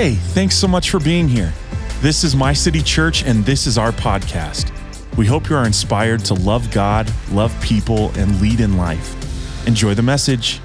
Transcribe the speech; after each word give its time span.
Hey, 0.00 0.14
thanks 0.14 0.54
so 0.54 0.68
much 0.68 0.90
for 0.90 1.00
being 1.00 1.26
here. 1.26 1.52
This 2.02 2.22
is 2.22 2.36
My 2.36 2.52
City 2.52 2.82
Church, 2.82 3.24
and 3.24 3.44
this 3.44 3.66
is 3.66 3.76
our 3.76 3.90
podcast. 3.90 4.70
We 5.16 5.26
hope 5.26 5.50
you 5.50 5.56
are 5.56 5.66
inspired 5.66 6.24
to 6.26 6.34
love 6.34 6.70
God, 6.70 7.12
love 7.32 7.52
people, 7.60 8.12
and 8.16 8.40
lead 8.40 8.60
in 8.60 8.76
life. 8.76 9.16
Enjoy 9.66 9.94
the 9.94 10.02
message. 10.04 10.60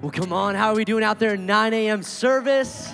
Well, 0.00 0.12
come 0.12 0.32
on. 0.32 0.54
How 0.54 0.68
are 0.68 0.76
we 0.76 0.84
doing 0.84 1.02
out 1.02 1.18
there? 1.18 1.36
9 1.36 1.74
a.m. 1.74 2.04
service. 2.04 2.92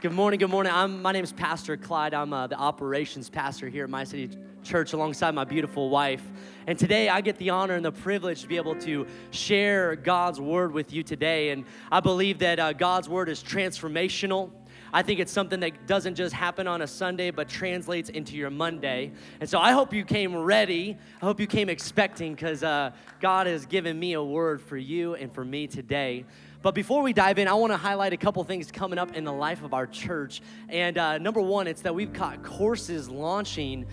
Good 0.00 0.12
morning. 0.12 0.40
Good 0.40 0.48
morning. 0.48 0.72
I'm, 0.74 1.02
my 1.02 1.12
name 1.12 1.24
is 1.24 1.32
Pastor 1.32 1.76
Clyde. 1.76 2.14
I'm 2.14 2.32
uh, 2.32 2.46
the 2.46 2.56
operations 2.56 3.28
pastor 3.28 3.68
here 3.68 3.84
at 3.84 3.90
My 3.90 4.04
City 4.04 4.30
Church 4.64 4.94
alongside 4.94 5.34
my 5.34 5.44
beautiful 5.44 5.90
wife. 5.90 6.22
And 6.66 6.78
today 6.78 7.10
I 7.10 7.20
get 7.20 7.36
the 7.36 7.50
honor 7.50 7.74
and 7.74 7.84
the 7.84 7.92
privilege 7.92 8.40
to 8.42 8.48
be 8.48 8.56
able 8.56 8.74
to 8.76 9.06
share 9.30 9.94
God's 9.94 10.40
word 10.40 10.72
with 10.72 10.92
you 10.92 11.02
today. 11.02 11.50
And 11.50 11.66
I 11.92 12.00
believe 12.00 12.38
that 12.38 12.58
uh, 12.58 12.72
God's 12.72 13.08
word 13.08 13.28
is 13.28 13.42
transformational. 13.42 14.50
I 14.92 15.02
think 15.02 15.20
it's 15.20 15.32
something 15.32 15.60
that 15.60 15.86
doesn't 15.86 16.14
just 16.14 16.32
happen 16.32 16.66
on 16.66 16.80
a 16.80 16.86
Sunday, 16.86 17.30
but 17.30 17.48
translates 17.48 18.10
into 18.10 18.36
your 18.36 18.48
Monday. 18.48 19.12
And 19.40 19.50
so 19.50 19.58
I 19.58 19.72
hope 19.72 19.92
you 19.92 20.04
came 20.04 20.36
ready. 20.36 20.96
I 21.20 21.24
hope 21.26 21.40
you 21.40 21.48
came 21.48 21.68
expecting 21.68 22.34
because 22.34 22.62
uh, 22.62 22.92
God 23.20 23.46
has 23.46 23.66
given 23.66 23.98
me 23.98 24.12
a 24.12 24.22
word 24.22 24.62
for 24.62 24.76
you 24.76 25.14
and 25.16 25.34
for 25.34 25.44
me 25.44 25.66
today. 25.66 26.24
But 26.62 26.74
before 26.74 27.02
we 27.02 27.12
dive 27.12 27.38
in, 27.38 27.46
I 27.46 27.52
want 27.52 27.74
to 27.74 27.76
highlight 27.76 28.14
a 28.14 28.16
couple 28.16 28.42
things 28.44 28.70
coming 28.70 28.98
up 28.98 29.14
in 29.14 29.24
the 29.24 29.32
life 29.32 29.62
of 29.62 29.74
our 29.74 29.86
church. 29.86 30.40
And 30.70 30.96
uh, 30.96 31.18
number 31.18 31.42
one, 31.42 31.66
it's 31.66 31.82
that 31.82 31.94
we've 31.94 32.12
got 32.12 32.42
courses 32.42 33.10
launching 33.10 33.84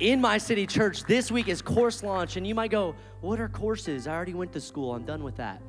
in 0.00 0.20
my 0.20 0.38
city 0.38 0.66
church. 0.66 1.04
This 1.04 1.30
week 1.30 1.48
is 1.48 1.62
course 1.62 2.02
launch. 2.02 2.36
And 2.36 2.46
you 2.46 2.54
might 2.54 2.70
go, 2.70 2.94
What 3.20 3.40
are 3.40 3.48
courses? 3.48 4.06
I 4.06 4.14
already 4.14 4.34
went 4.34 4.52
to 4.52 4.60
school, 4.60 4.94
I'm 4.94 5.04
done 5.04 5.22
with 5.22 5.36
that. 5.36 5.60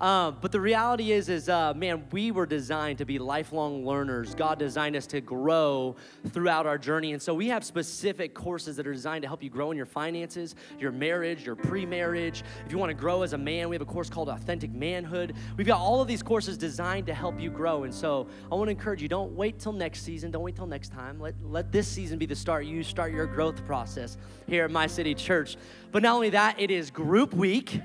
Uh, 0.00 0.30
but 0.30 0.52
the 0.52 0.60
reality 0.60 1.10
is, 1.10 1.28
is 1.28 1.48
uh, 1.48 1.74
man, 1.74 2.04
we 2.12 2.30
were 2.30 2.46
designed 2.46 2.98
to 2.98 3.04
be 3.04 3.18
lifelong 3.18 3.84
learners. 3.84 4.32
God 4.34 4.58
designed 4.58 4.94
us 4.94 5.08
to 5.08 5.20
grow 5.20 5.96
throughout 6.28 6.66
our 6.66 6.78
journey, 6.78 7.14
and 7.14 7.20
so 7.20 7.34
we 7.34 7.48
have 7.48 7.64
specific 7.64 8.32
courses 8.32 8.76
that 8.76 8.86
are 8.86 8.92
designed 8.92 9.22
to 9.22 9.28
help 9.28 9.42
you 9.42 9.50
grow 9.50 9.72
in 9.72 9.76
your 9.76 9.86
finances, 9.86 10.54
your 10.78 10.92
marriage, 10.92 11.44
your 11.44 11.56
pre-marriage. 11.56 12.44
If 12.64 12.70
you 12.70 12.78
want 12.78 12.90
to 12.90 12.94
grow 12.94 13.22
as 13.22 13.32
a 13.32 13.38
man, 13.38 13.68
we 13.68 13.74
have 13.74 13.82
a 13.82 13.86
course 13.86 14.08
called 14.08 14.28
Authentic 14.28 14.70
Manhood. 14.70 15.34
We've 15.56 15.66
got 15.66 15.80
all 15.80 16.00
of 16.00 16.06
these 16.06 16.22
courses 16.22 16.56
designed 16.56 17.06
to 17.08 17.14
help 17.14 17.40
you 17.40 17.50
grow, 17.50 17.82
and 17.82 17.92
so 17.92 18.28
I 18.52 18.54
want 18.54 18.68
to 18.68 18.72
encourage 18.72 19.02
you: 19.02 19.08
don't 19.08 19.32
wait 19.32 19.58
till 19.58 19.72
next 19.72 20.02
season, 20.02 20.30
don't 20.30 20.44
wait 20.44 20.54
till 20.54 20.66
next 20.66 20.92
time. 20.92 21.18
Let 21.18 21.34
let 21.42 21.72
this 21.72 21.88
season 21.88 22.18
be 22.18 22.26
the 22.26 22.36
start. 22.36 22.66
You 22.66 22.84
start 22.84 23.12
your 23.12 23.26
growth 23.26 23.66
process 23.66 24.16
here 24.46 24.64
at 24.64 24.70
My 24.70 24.86
City 24.86 25.14
Church. 25.14 25.56
But 25.90 26.04
not 26.04 26.14
only 26.14 26.30
that, 26.30 26.60
it 26.60 26.70
is 26.70 26.90
Group 26.92 27.34
Week. 27.34 27.80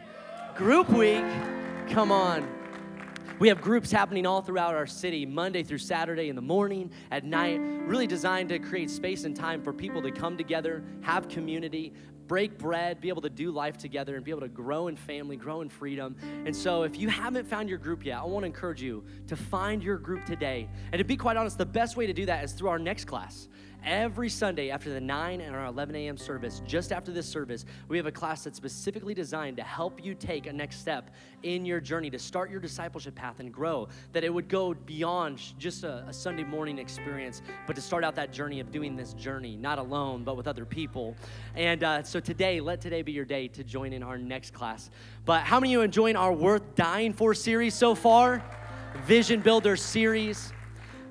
Group 0.55 0.89
Week. 0.89 1.23
Come 1.89 2.11
on. 2.11 2.47
We 3.39 3.49
have 3.49 3.61
groups 3.61 3.91
happening 3.91 4.25
all 4.25 4.41
throughout 4.41 4.73
our 4.73 4.87
city, 4.87 5.25
Monday 5.25 5.63
through 5.63 5.79
Saturday 5.79 6.29
in 6.29 6.35
the 6.35 6.41
morning, 6.41 6.91
at 7.11 7.25
night, 7.25 7.59
really 7.85 8.07
designed 8.07 8.49
to 8.49 8.59
create 8.59 8.89
space 8.89 9.25
and 9.25 9.35
time 9.35 9.61
for 9.61 9.73
people 9.73 10.01
to 10.03 10.11
come 10.11 10.37
together, 10.37 10.83
have 11.01 11.27
community, 11.27 11.93
break 12.27 12.57
bread, 12.57 13.01
be 13.01 13.09
able 13.09 13.21
to 13.21 13.29
do 13.29 13.51
life 13.51 13.77
together, 13.77 14.15
and 14.15 14.23
be 14.23 14.31
able 14.31 14.41
to 14.41 14.47
grow 14.47 14.87
in 14.87 14.95
family, 14.95 15.35
grow 15.35 15.61
in 15.61 15.69
freedom. 15.69 16.15
And 16.45 16.55
so, 16.55 16.83
if 16.83 16.97
you 16.97 17.09
haven't 17.09 17.45
found 17.45 17.69
your 17.69 17.79
group 17.79 18.05
yet, 18.05 18.19
I 18.19 18.23
want 18.23 18.43
to 18.43 18.47
encourage 18.47 18.81
you 18.81 19.03
to 19.27 19.35
find 19.35 19.83
your 19.83 19.97
group 19.97 20.25
today. 20.25 20.69
And 20.91 20.99
to 20.99 21.03
be 21.03 21.17
quite 21.17 21.37
honest, 21.37 21.57
the 21.57 21.65
best 21.65 21.97
way 21.97 22.07
to 22.07 22.13
do 22.13 22.25
that 22.27 22.43
is 22.43 22.53
through 22.53 22.69
our 22.69 22.79
next 22.79 23.05
class 23.05 23.49
every 23.85 24.29
Sunday 24.29 24.69
after 24.69 24.89
the 24.89 24.99
9 25.01 25.41
and 25.41 25.55
our 25.55 25.65
11 25.65 25.95
a.m. 25.95 26.17
service, 26.17 26.61
just 26.65 26.91
after 26.91 27.11
this 27.11 27.27
service, 27.27 27.65
we 27.87 27.97
have 27.97 28.05
a 28.05 28.11
class 28.11 28.43
that's 28.43 28.57
specifically 28.57 29.13
designed 29.13 29.57
to 29.57 29.63
help 29.63 30.03
you 30.03 30.15
take 30.15 30.47
a 30.47 30.53
next 30.53 30.79
step 30.79 31.11
in 31.43 31.65
your 31.65 31.79
journey 31.79 32.09
to 32.09 32.19
start 32.19 32.49
your 32.49 32.59
discipleship 32.59 33.15
path 33.15 33.39
and 33.39 33.53
grow. 33.53 33.87
That 34.13 34.23
it 34.23 34.33
would 34.33 34.47
go 34.47 34.73
beyond 34.73 35.39
just 35.59 35.83
a, 35.83 36.05
a 36.07 36.13
Sunday 36.13 36.43
morning 36.43 36.77
experience, 36.79 37.41
but 37.67 37.75
to 37.75 37.81
start 37.81 38.03
out 38.03 38.15
that 38.15 38.31
journey 38.31 38.59
of 38.59 38.71
doing 38.71 38.95
this 38.95 39.13
journey, 39.13 39.55
not 39.55 39.79
alone, 39.79 40.23
but 40.23 40.37
with 40.37 40.47
other 40.47 40.65
people. 40.65 41.15
And 41.55 41.83
uh, 41.83 42.03
so 42.03 42.19
today, 42.19 42.61
let 42.61 42.81
today 42.81 43.01
be 43.01 43.11
your 43.11 43.25
day 43.25 43.47
to 43.49 43.63
join 43.63 43.93
in 43.93 44.03
our 44.03 44.17
next 44.17 44.53
class. 44.53 44.89
But 45.25 45.41
how 45.41 45.59
many 45.59 45.73
of 45.73 45.79
you 45.79 45.81
enjoying 45.81 46.15
our 46.15 46.33
Worth 46.33 46.75
Dying 46.75 47.13
For 47.13 47.33
series 47.33 47.73
so 47.73 47.95
far? 47.95 48.43
Vision 49.05 49.41
Builder 49.41 49.75
series. 49.75 50.53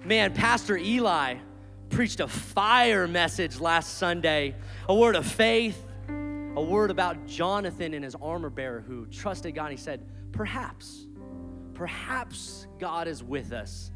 Man, 0.05 0.33
Pastor 0.33 0.77
Eli 0.77 1.37
preached 1.93 2.21
a 2.21 2.29
fire 2.29 3.07
message 3.07 3.61
last 3.61 3.99
Sunday, 3.99 4.55
a 4.89 4.95
word 4.95 5.15
of 5.15 5.27
faith, 5.27 5.87
a 6.09 6.63
word 6.63 6.91
about 6.91 7.27
Jonathan 7.27 7.93
and 7.93 8.03
his 8.03 8.15
armor 8.15 8.49
bearer 8.49 8.81
who 8.81 9.05
trusted 9.07 9.55
God. 9.55 9.71
He 9.71 9.77
said, 9.77 10.01
Perhaps, 10.33 11.07
perhaps 11.75 12.67
God 12.79 13.09
is 13.09 13.23
with 13.23 13.53
us 13.53 13.91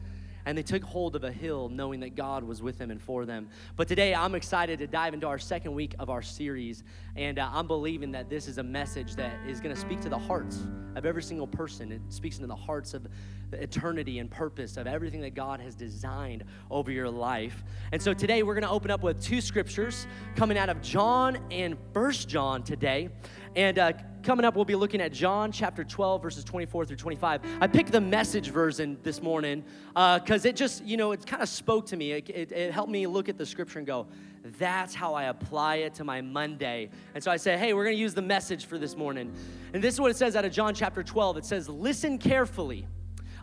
and 0.47 0.57
they 0.57 0.63
took 0.63 0.83
hold 0.83 1.17
of 1.17 1.25
a 1.25 1.33
hill 1.33 1.69
knowing 1.69 2.01
that 2.01 2.15
God 2.15 2.45
was 2.45 2.63
with 2.63 2.79
them 2.79 2.91
and 2.91 3.03
for 3.03 3.27
them. 3.27 3.49
But 3.75 3.89
today 3.89 4.15
I'm 4.15 4.35
excited 4.35 4.79
to 4.79 4.87
dive 4.87 5.13
into 5.13 5.27
our 5.27 5.39
second 5.39 5.75
week 5.75 5.95
of 5.99 6.09
our 6.09 6.23
series, 6.23 6.85
and 7.17 7.39
uh, 7.39 7.51
I'm 7.53 7.67
believing 7.67 8.13
that 8.13 8.31
this 8.31 8.49
is 8.49 8.59
a 8.59 8.63
message 8.63 9.17
that 9.17 9.35
is 9.47 9.61
going 9.61 9.75
to 9.75 9.81
speak 9.81 10.01
to 10.03 10.09
the 10.09 10.19
hearts 10.19 10.63
of 10.95 11.05
every 11.05 11.23
single 11.23 11.47
person. 11.47 11.93
It 11.93 12.01
speaks 12.09 12.37
into 12.37 12.47
the 12.47 12.57
hearts 12.57 12.95
of 12.95 13.07
the 13.51 13.63
eternity 13.63 14.19
and 14.19 14.31
purpose 14.31 14.77
of 14.77 14.87
everything 14.87 15.21
that 15.21 15.35
God 15.35 15.61
has 15.61 15.75
designed 15.75 16.45
over 16.71 16.91
your 16.91 17.11
life. 17.11 17.65
And 17.93 18.01
so 18.01 18.15
today 18.15 18.43
we're 18.43 18.55
going 18.55 18.65
to 18.65 18.71
open 18.71 18.91
up 18.91 19.03
with 19.03 19.23
two 19.23 19.41
scriptures 19.41 20.07
coming 20.35 20.59
out 20.59 20.69
of 20.69 20.81
John 20.81 21.39
and 21.51 21.77
First 21.93 22.29
John 22.29 22.63
today. 22.63 23.11
And 23.55 23.79
uh, 23.79 23.93
coming 24.27 24.45
up, 24.45 24.57
we'll 24.57 24.65
be 24.65 24.75
looking 24.75 25.01
at 25.01 25.13
John 25.13 25.53
chapter 25.53 25.85
12, 25.85 26.21
verses 26.21 26.43
24 26.43 26.85
through 26.87 26.97
25. 26.97 27.43
I 27.61 27.67
picked 27.69 27.93
the 27.93 28.01
message 28.01 28.51
version 28.51 28.99
this 29.05 29.23
morning 29.23 29.63
because 29.95 30.45
uh, 30.45 30.49
it 30.49 30.57
just, 30.57 30.85
you 30.85 30.97
know, 30.97 31.13
it 31.13 31.25
kind 31.25 31.45
of 31.45 31.49
spoke 31.49 31.87
to 31.87 31.97
me. 31.97 32.11
It, 32.11 32.29
it, 32.31 32.51
it, 32.51 32.73
helped 32.73 32.91
me 32.91 33.07
look 33.07 33.29
at 33.29 33.39
the 33.39 33.47
scripture 33.47 33.79
and 33.79 33.87
go, 33.87 34.09
that's 34.59 34.97
how 34.97 35.15
I 35.15 35.25
apply 35.25 35.77
it 35.77 35.95
to 35.95 36.05
my 36.05 36.23
Monday. 36.23 36.91
And 37.15 37.23
so 37.23 37.31
I 37.31 37.37
said, 37.37 37.61
hey, 37.61 37.73
we're 37.73 37.85
going 37.85 37.95
to 37.95 38.01
use 38.01 38.15
the 38.15 38.23
message 38.23 38.67
for 38.67 38.79
this 38.79 38.97
morning. 38.97 39.33
And 39.73 39.83
this 39.83 39.95
is 39.95 40.01
what 40.01 40.11
it 40.11 40.17
says 40.17 40.35
out 40.35 40.45
of 40.45 40.51
John 40.51 40.75
chapter 40.75 41.05
12 41.05 41.37
it 41.37 41.45
says, 41.45 41.69
Listen 41.69 42.19
carefully. 42.19 42.89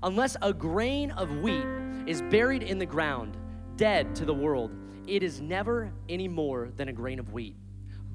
Unless 0.03 0.35
a 0.41 0.51
grain 0.51 1.11
of 1.11 1.31
wheat 1.37 1.65
is 2.05 2.21
buried 2.23 2.61
in 2.61 2.77
the 2.77 2.85
ground, 2.85 3.37
dead 3.77 4.13
to 4.17 4.25
the 4.25 4.33
world, 4.33 4.75
it 5.07 5.23
is 5.23 5.39
never 5.39 5.93
any 6.09 6.27
more 6.27 6.71
than 6.75 6.89
a 6.89 6.93
grain 6.93 7.19
of 7.19 7.31
wheat. 7.31 7.55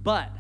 But 0.02 0.30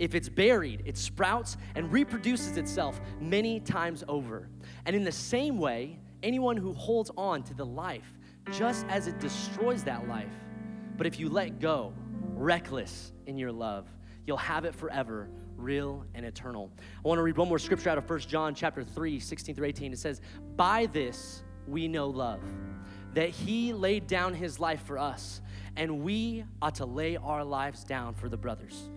if 0.00 0.14
it's 0.14 0.30
buried, 0.30 0.82
it 0.86 0.96
sprouts 0.96 1.58
and 1.74 1.92
reproduces 1.92 2.56
itself 2.56 3.00
many 3.20 3.60
times 3.60 4.02
over. 4.08 4.48
And 4.86 4.96
in 4.96 5.04
the 5.04 5.12
same 5.12 5.58
way, 5.58 6.00
anyone 6.22 6.56
who 6.56 6.72
holds 6.72 7.10
on 7.18 7.42
to 7.44 7.54
the 7.54 7.66
life, 7.66 8.18
just 8.50 8.86
as 8.88 9.06
it 9.06 9.20
destroys 9.20 9.84
that 9.84 10.08
life, 10.08 10.32
but 10.96 11.06
if 11.06 11.20
you 11.20 11.28
let 11.28 11.60
go, 11.60 11.92
reckless 12.34 13.12
in 13.26 13.36
your 13.36 13.52
love, 13.52 13.86
you'll 14.26 14.38
have 14.38 14.64
it 14.64 14.74
forever, 14.74 15.28
real 15.54 16.06
and 16.14 16.24
eternal. 16.24 16.72
I 16.78 17.06
want 17.06 17.18
to 17.18 17.22
read 17.22 17.36
one 17.36 17.48
more 17.48 17.58
scripture 17.58 17.90
out 17.90 17.98
of 17.98 18.08
1 18.08 18.20
John 18.20 18.54
chapter 18.54 18.82
3, 18.82 19.20
16 19.20 19.54
through 19.54 19.66
18. 19.66 19.92
It 19.92 19.98
says, 19.98 20.22
By 20.56 20.86
this 20.86 21.42
we 21.68 21.88
know 21.88 22.08
love, 22.08 22.42
that 23.12 23.28
he 23.28 23.74
laid 23.74 24.06
down 24.06 24.32
his 24.32 24.58
life 24.58 24.82
for 24.86 24.96
us, 24.96 25.42
and 25.76 26.00
we 26.00 26.44
ought 26.62 26.76
to 26.76 26.86
lay 26.86 27.18
our 27.18 27.44
lives 27.44 27.84
down 27.84 28.14
for 28.14 28.30
the 28.30 28.38
brothers. 28.38 28.88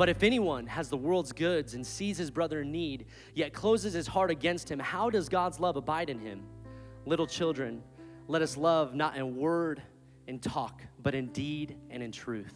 But 0.00 0.08
if 0.08 0.22
anyone 0.22 0.66
has 0.68 0.88
the 0.88 0.96
world's 0.96 1.30
goods 1.30 1.74
and 1.74 1.86
sees 1.86 2.16
his 2.16 2.30
brother 2.30 2.62
in 2.62 2.72
need, 2.72 3.04
yet 3.34 3.52
closes 3.52 3.92
his 3.92 4.06
heart 4.06 4.30
against 4.30 4.70
him, 4.70 4.78
how 4.78 5.10
does 5.10 5.28
God's 5.28 5.60
love 5.60 5.76
abide 5.76 6.08
in 6.08 6.18
him? 6.18 6.40
Little 7.04 7.26
children, 7.26 7.82
let 8.26 8.40
us 8.40 8.56
love 8.56 8.94
not 8.94 9.18
in 9.18 9.36
word 9.36 9.82
and 10.26 10.40
talk, 10.40 10.80
but 11.02 11.14
in 11.14 11.26
deed 11.26 11.76
and 11.90 12.02
in 12.02 12.12
truth. 12.12 12.54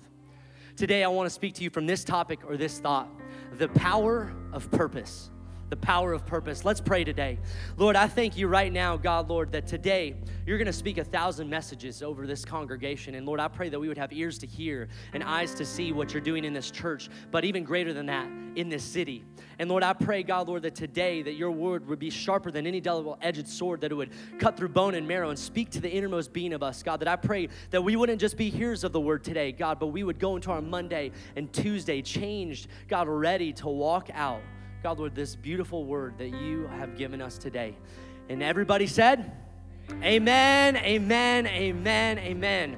Today, 0.75 1.05
I 1.05 1.09
want 1.09 1.27
to 1.27 1.31
speak 1.31 1.53
to 1.57 1.63
you 1.63 1.69
from 1.69 1.87
this 1.87 2.03
topic 2.03 2.41
or 2.49 2.57
this 2.57 2.79
thought 2.79 3.11
the 3.59 3.69
power 3.69 4.33
of 4.55 4.71
purpose 4.71 5.29
the 5.75 5.81
power 5.81 6.13
of 6.13 6.25
purpose. 6.25 6.65
Let's 6.65 6.81
pray 6.81 7.03
today. 7.03 7.37
Lord, 7.77 7.97
I 7.97 8.07
thank 8.07 8.37
you 8.37 8.47
right 8.47 8.73
now, 8.73 8.97
God, 8.97 9.29
Lord, 9.29 9.51
that 9.51 9.67
today 9.67 10.15
you're 10.47 10.57
going 10.57 10.67
to 10.67 10.73
speak 10.73 10.99
a 10.99 11.05
thousand 11.05 11.51
messages 11.51 12.01
over 12.01 12.29
this 12.29 12.45
congregation. 12.45 13.17
And 13.17 13.27
Lord, 13.27 13.41
I 13.41 13.49
pray 13.49 13.71
that 13.71 13.81
we 13.81 13.89
would 13.89 13.99
have 13.99 14.13
ears 14.13 14.39
to 14.39 14.47
hear 14.47 14.87
and 15.15 15.25
eyes 15.25 15.53
to 15.57 15.65
see 15.65 15.91
what 15.91 16.13
you're 16.13 16.23
doing 16.23 16.45
in 16.45 16.53
this 16.53 16.71
church, 16.71 17.11
but 17.33 17.45
even 17.45 17.65
greater 17.65 17.93
than 17.93 18.07
that, 18.07 18.29
in 18.55 18.69
this 18.69 18.85
city. 18.85 19.25
And 19.59 19.69
Lord, 19.69 19.83
I 19.83 19.95
pray, 19.95 20.23
God, 20.23 20.47
Lord, 20.47 20.63
that 20.63 20.77
today 20.77 21.23
that 21.23 21.35
your 21.35 21.51
word 21.51 21.89
would 21.89 21.99
be 21.99 22.11
sharper 22.11 22.53
than 22.53 22.69
any 22.69 22.81
double-edged 22.81 23.49
sword, 23.49 23.81
that 23.81 23.91
it 23.91 23.97
would 23.97 24.13
cut 24.39 24.57
through 24.57 24.69
bone 24.69 24.95
and 24.95 25.09
marrow 25.09 25.31
and 25.31 25.39
speak 25.39 25.71
to 25.71 25.81
the 25.81 25.91
innermost 25.91 26.33
being 26.33 26.53
of 26.53 26.63
us, 26.63 26.85
God. 26.85 27.01
That 27.01 27.09
I 27.09 27.17
pray 27.17 27.49
that 27.71 27.83
we 27.83 27.97
wouldn't 27.97 28.21
just 28.21 28.37
be 28.37 28.49
hearers 28.49 28.85
of 28.85 28.93
the 28.93 29.01
word 29.01 29.25
today, 29.25 29.51
God, 29.51 29.81
but 29.81 29.89
we 29.89 30.05
would 30.05 30.21
go 30.21 30.37
into 30.37 30.53
our 30.53 30.63
Monday 30.63 31.11
and 31.35 31.53
Tuesday 31.53 32.01
changed, 32.01 32.69
God, 32.87 33.09
ready 33.09 33.53
to 33.55 33.67
walk 33.67 34.09
out 34.15 34.41
God, 34.85 34.99
Lord, 34.99 35.15
this 35.15 35.35
beautiful 35.35 35.87
word 35.87 36.19
that 36.19 36.29
you 36.29 36.67
have 36.67 36.99
given 36.99 37.23
us 37.23 37.39
today. 37.39 37.75
And 38.29 38.43
everybody 38.43 38.87
said, 38.87 39.33
Amen, 40.03 40.77
amen, 40.77 41.47
amen, 41.47 42.19
amen. 42.19 42.77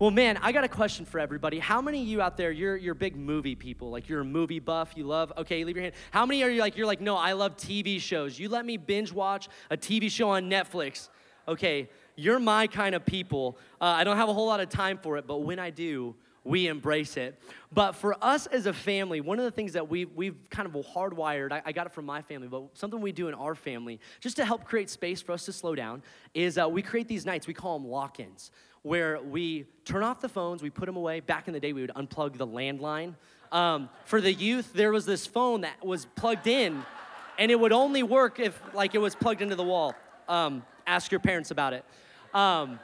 Well, 0.00 0.10
man, 0.10 0.40
I 0.42 0.50
got 0.50 0.64
a 0.64 0.68
question 0.68 1.04
for 1.04 1.20
everybody. 1.20 1.60
How 1.60 1.80
many 1.80 2.02
of 2.02 2.08
you 2.08 2.20
out 2.20 2.36
there, 2.36 2.50
you're, 2.50 2.76
you're 2.76 2.94
big 2.94 3.14
movie 3.14 3.54
people? 3.54 3.90
Like 3.90 4.08
you're 4.08 4.22
a 4.22 4.24
movie 4.24 4.58
buff, 4.58 4.94
you 4.96 5.04
love, 5.04 5.32
okay, 5.38 5.62
leave 5.62 5.76
your 5.76 5.84
hand. 5.84 5.94
How 6.10 6.26
many 6.26 6.42
are 6.42 6.50
you 6.50 6.60
like, 6.60 6.76
you're 6.76 6.84
like, 6.84 7.00
no, 7.00 7.16
I 7.16 7.34
love 7.34 7.56
TV 7.56 8.00
shows. 8.00 8.40
You 8.40 8.48
let 8.48 8.66
me 8.66 8.76
binge 8.76 9.12
watch 9.12 9.48
a 9.70 9.76
TV 9.76 10.10
show 10.10 10.30
on 10.30 10.50
Netflix. 10.50 11.10
Okay, 11.46 11.88
you're 12.16 12.40
my 12.40 12.66
kind 12.66 12.96
of 12.96 13.06
people. 13.06 13.56
Uh, 13.80 13.84
I 13.84 14.02
don't 14.02 14.16
have 14.16 14.28
a 14.28 14.34
whole 14.34 14.48
lot 14.48 14.58
of 14.58 14.68
time 14.68 14.98
for 14.98 15.16
it, 15.16 15.28
but 15.28 15.36
when 15.44 15.60
I 15.60 15.70
do, 15.70 16.16
we 16.46 16.68
embrace 16.68 17.16
it. 17.16 17.38
But 17.72 17.92
for 17.92 18.16
us 18.22 18.46
as 18.46 18.66
a 18.66 18.72
family, 18.72 19.20
one 19.20 19.38
of 19.38 19.44
the 19.44 19.50
things 19.50 19.72
that 19.72 19.88
we've, 19.88 20.10
we've 20.14 20.36
kind 20.48 20.66
of 20.66 20.86
hardwired, 20.86 21.52
I, 21.52 21.62
I 21.66 21.72
got 21.72 21.86
it 21.86 21.92
from 21.92 22.06
my 22.06 22.22
family, 22.22 22.48
but 22.48 22.62
something 22.74 23.00
we 23.00 23.12
do 23.12 23.28
in 23.28 23.34
our 23.34 23.54
family, 23.54 24.00
just 24.20 24.36
to 24.36 24.44
help 24.44 24.64
create 24.64 24.88
space 24.88 25.20
for 25.20 25.32
us 25.32 25.44
to 25.46 25.52
slow 25.52 25.74
down, 25.74 26.02
is 26.34 26.56
uh, 26.56 26.68
we 26.68 26.82
create 26.82 27.08
these 27.08 27.26
nights, 27.26 27.46
we 27.46 27.54
call 27.54 27.78
them 27.78 27.88
lock 27.88 28.20
ins, 28.20 28.50
where 28.82 29.20
we 29.20 29.66
turn 29.84 30.04
off 30.04 30.20
the 30.20 30.28
phones, 30.28 30.62
we 30.62 30.70
put 30.70 30.86
them 30.86 30.96
away. 30.96 31.20
Back 31.20 31.48
in 31.48 31.52
the 31.52 31.60
day, 31.60 31.72
we 31.72 31.80
would 31.80 31.92
unplug 31.94 32.38
the 32.38 32.46
landline. 32.46 33.14
Um, 33.50 33.88
for 34.04 34.20
the 34.20 34.32
youth, 34.32 34.72
there 34.72 34.92
was 34.92 35.04
this 35.04 35.26
phone 35.26 35.62
that 35.62 35.84
was 35.84 36.06
plugged 36.14 36.46
in, 36.46 36.84
and 37.38 37.50
it 37.50 37.58
would 37.58 37.72
only 37.72 38.02
work 38.02 38.38
if, 38.38 38.60
like, 38.72 38.94
it 38.94 38.98
was 38.98 39.14
plugged 39.14 39.42
into 39.42 39.56
the 39.56 39.64
wall. 39.64 39.94
Um, 40.28 40.64
ask 40.86 41.10
your 41.10 41.20
parents 41.20 41.50
about 41.50 41.72
it. 41.72 41.84
Um, 42.32 42.78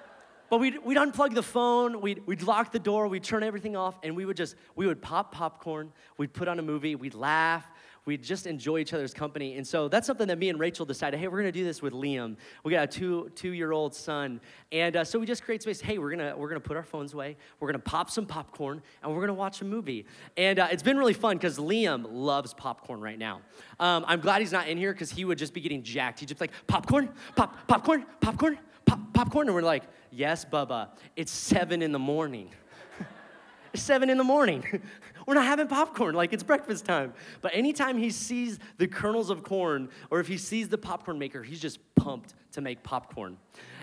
but 0.53 0.61
we'd, 0.61 0.85
we'd 0.85 0.99
unplug 0.99 1.33
the 1.33 1.43
phone, 1.43 2.03
we'd, 2.03 2.21
we'd 2.27 2.43
lock 2.43 2.73
the 2.73 2.79
door, 2.79 3.09
we'd 3.09 3.25
turn 3.25 3.43
everything 3.43 3.75
off, 3.75 3.99
and 4.03 4.15
we 4.15 4.27
would 4.27 4.37
just, 4.37 4.55
we 4.77 4.87
would 4.87 5.01
pop 5.01 5.33
popcorn, 5.33 5.91
we'd 6.19 6.31
put 6.35 6.47
on 6.47 6.59
a 6.59 6.63
movie, 6.63 6.95
we'd 6.95 7.15
laugh, 7.15 7.65
we'd 8.05 8.23
just 8.23 8.47
enjoy 8.47 8.79
each 8.79 8.93
other's 8.93 9.15
company. 9.15 9.57
And 9.57 9.67
so 9.67 9.89
that's 9.89 10.07
something 10.07 10.29
that 10.29 10.37
me 10.37 10.51
and 10.51 10.61
Rachel 10.61 10.85
decided, 10.85 11.19
hey, 11.19 11.29
we're 11.29 11.39
gonna 11.39 11.53
do 11.53 11.65
this 11.65 11.81
with 11.81 11.95
Liam. 11.95 12.37
We 12.65 12.73
got 12.73 12.85
a 12.85 12.87
two, 12.87 13.31
two-year-old 13.35 13.95
son. 13.95 14.43
And 14.73 14.95
uh, 14.95 15.05
so 15.05 15.19
we 15.19 15.25
just 15.25 15.43
create 15.43 15.63
space, 15.63 15.81
hey, 15.81 15.97
we're 15.97 16.11
gonna, 16.11 16.37
we're 16.37 16.49
gonna 16.51 16.61
put 16.61 16.77
our 16.77 16.83
phones 16.83 17.15
away, 17.15 17.39
we're 17.59 17.69
gonna 17.69 17.79
pop 17.79 18.11
some 18.11 18.27
popcorn, 18.27 18.83
and 19.03 19.11
we're 19.11 19.23
gonna 19.23 19.33
watch 19.33 19.63
a 19.63 19.65
movie. 19.65 20.05
And 20.37 20.59
uh, 20.59 20.69
it's 20.71 20.83
been 20.83 20.99
really 20.99 21.15
fun 21.15 21.39
because 21.39 21.57
Liam 21.57 22.05
loves 22.11 22.53
popcorn 22.53 23.01
right 23.01 23.19
now. 23.19 23.41
Um, 23.81 24.05
I'm 24.07 24.21
glad 24.21 24.41
he's 24.41 24.53
not 24.53 24.69
in 24.69 24.77
here 24.77 24.93
because 24.93 25.11
he 25.11 25.25
would 25.25 25.39
just 25.39 25.55
be 25.55 25.63
getting 25.63 25.83
jacked. 25.83 26.21
He'd 26.21 26.29
just 26.29 26.39
be 26.39 26.45
like, 26.45 26.67
popcorn, 26.67 27.09
pop, 27.37 27.67
popcorn, 27.67 28.05
popcorn, 28.21 28.59
pop, 28.85 29.01
popcorn. 29.13 29.49
And 29.49 29.55
we're 29.55 29.63
like, 29.63 29.85
yes, 30.11 30.45
Bubba, 30.45 30.89
it's 31.17 31.33
seven 31.33 31.83
in 31.83 31.93
the 31.93 31.99
morning. 31.99 32.51
seven 33.75 34.11
in 34.11 34.19
the 34.19 34.25
morning. 34.25 34.65
We're 35.27 35.35
not 35.35 35.45
having 35.45 35.69
popcorn 35.69 36.15
like 36.15 36.33
it's 36.33 36.43
breakfast 36.43 36.85
time. 36.85 37.15
But 37.41 37.55
anytime 37.55 37.97
he 37.97 38.11
sees 38.11 38.59
the 38.79 38.89
kernels 38.89 39.31
of 39.31 39.45
corn 39.45 39.89
or 40.11 40.21
if 40.21 40.27
he 40.27 40.37
sees 40.37 40.69
the 40.69 40.79
popcorn 40.79 41.19
maker, 41.19 41.43
he's 41.43 41.61
just 41.61 41.79
pumped 41.95 42.35
to 42.53 42.61
make 42.61 42.83
popcorn. 42.83 43.37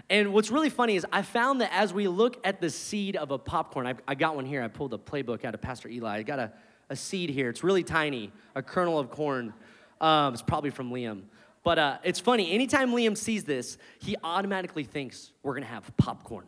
And 0.10 0.34
what's 0.34 0.50
really 0.50 0.70
funny 0.70 0.96
is 0.96 1.06
I 1.12 1.22
found 1.22 1.62
that 1.62 1.72
as 1.74 1.94
we 1.94 2.08
look 2.08 2.46
at 2.46 2.60
the 2.60 2.70
seed 2.70 3.16
of 3.16 3.32
a 3.32 3.38
popcorn, 3.38 3.88
I, 3.88 3.96
I 4.08 4.16
got 4.16 4.36
one 4.36 4.46
here. 4.46 4.62
I 4.64 4.68
pulled 4.68 4.94
a 4.94 4.98
playbook 4.98 5.46
out 5.46 5.54
of 5.54 5.62
Pastor 5.62 5.88
Eli. 5.88 6.18
I 6.18 6.24
got 6.24 6.40
a, 6.40 6.52
a 6.90 6.96
seed 6.96 7.30
here. 7.30 7.50
It's 7.50 7.64
really 7.64 7.84
tiny, 7.84 8.32
a 8.56 8.62
kernel 8.62 9.00
of 9.00 9.12
corn. 9.12 9.54
Um, 10.02 10.34
it's 10.34 10.42
probably 10.42 10.72
from 10.72 10.92
Liam. 10.92 11.24
But 11.70 11.78
uh, 11.78 11.98
it's 12.04 12.20
funny, 12.20 12.52
anytime 12.52 12.94
Liam 12.94 13.16
sees 13.16 13.44
this, 13.44 13.78
he 14.00 14.16
automatically 14.24 14.84
thinks 14.84 15.34
we're 15.44 15.54
gonna 15.54 15.68
have 15.68 15.96
popcorn. 15.98 16.48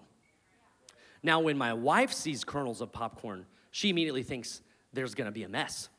Now, 1.22 1.42
when 1.42 1.60
my 1.60 1.74
wife 1.74 2.12
sees 2.12 2.44
kernels 2.44 2.82
of 2.82 2.92
popcorn, 2.92 3.46
she 3.70 3.92
immediately 3.92 4.24
thinks 4.24 4.64
there's 4.94 5.14
gonna 5.14 5.32
be 5.32 5.44
a 5.44 5.48
mess. 5.48 5.90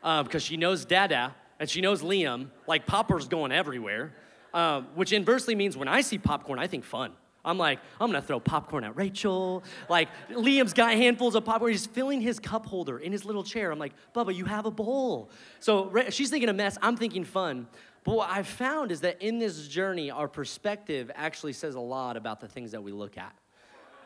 Because 0.00 0.36
uh, 0.36 0.38
she 0.38 0.56
knows 0.56 0.86
Dada 0.86 1.34
and 1.60 1.68
she 1.68 1.82
knows 1.82 2.00
Liam, 2.00 2.48
like 2.66 2.86
popper's 2.86 3.28
going 3.28 3.52
everywhere, 3.52 4.14
uh, 4.54 4.80
which 4.94 5.12
inversely 5.12 5.54
means 5.54 5.76
when 5.76 5.86
I 5.86 6.00
see 6.00 6.16
popcorn, 6.16 6.58
I 6.58 6.66
think 6.66 6.84
fun. 6.84 7.12
I'm 7.44 7.58
like, 7.58 7.78
I'm 8.00 8.08
gonna 8.08 8.22
throw 8.22 8.40
popcorn 8.40 8.84
at 8.84 8.96
Rachel. 8.96 9.64
Like, 9.90 10.08
Liam's 10.30 10.72
got 10.72 10.94
handfuls 10.94 11.34
of 11.34 11.44
popcorn. 11.44 11.72
He's 11.72 11.84
filling 11.86 12.22
his 12.22 12.40
cup 12.40 12.64
holder 12.64 12.98
in 12.98 13.12
his 13.12 13.26
little 13.26 13.44
chair. 13.44 13.70
I'm 13.70 13.78
like, 13.78 13.92
Bubba, 14.14 14.34
you 14.34 14.46
have 14.46 14.64
a 14.64 14.70
bowl. 14.70 15.30
So 15.60 15.92
she's 16.08 16.30
thinking 16.30 16.48
a 16.48 16.54
mess. 16.54 16.78
I'm 16.80 16.96
thinking 16.96 17.24
fun. 17.24 17.68
But 18.06 18.14
what 18.14 18.30
I've 18.30 18.46
found 18.46 18.92
is 18.92 19.00
that 19.00 19.20
in 19.20 19.40
this 19.40 19.66
journey, 19.66 20.12
our 20.12 20.28
perspective 20.28 21.10
actually 21.16 21.54
says 21.54 21.74
a 21.74 21.80
lot 21.80 22.16
about 22.16 22.40
the 22.40 22.46
things 22.46 22.70
that 22.70 22.80
we 22.80 22.92
look 22.92 23.18
at. 23.18 23.34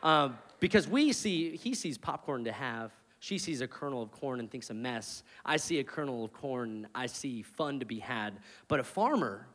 Um, 0.01 0.39
because 0.59 0.87
we 0.87 1.13
see, 1.13 1.55
he 1.55 1.75
sees 1.75 1.99
popcorn 1.99 2.43
to 2.45 2.51
have, 2.51 2.91
she 3.19 3.37
sees 3.37 3.61
a 3.61 3.67
kernel 3.67 4.01
of 4.01 4.09
corn 4.09 4.39
and 4.39 4.49
thinks 4.49 4.71
a 4.71 4.73
mess. 4.73 5.21
I 5.45 5.57
see 5.57 5.77
a 5.77 5.83
kernel 5.83 6.25
of 6.25 6.33
corn, 6.33 6.87
I 6.95 7.05
see 7.05 7.43
fun 7.43 7.79
to 7.79 7.85
be 7.85 7.99
had. 7.99 8.39
But 8.67 8.79
a 8.79 8.83
farmer, 8.83 9.45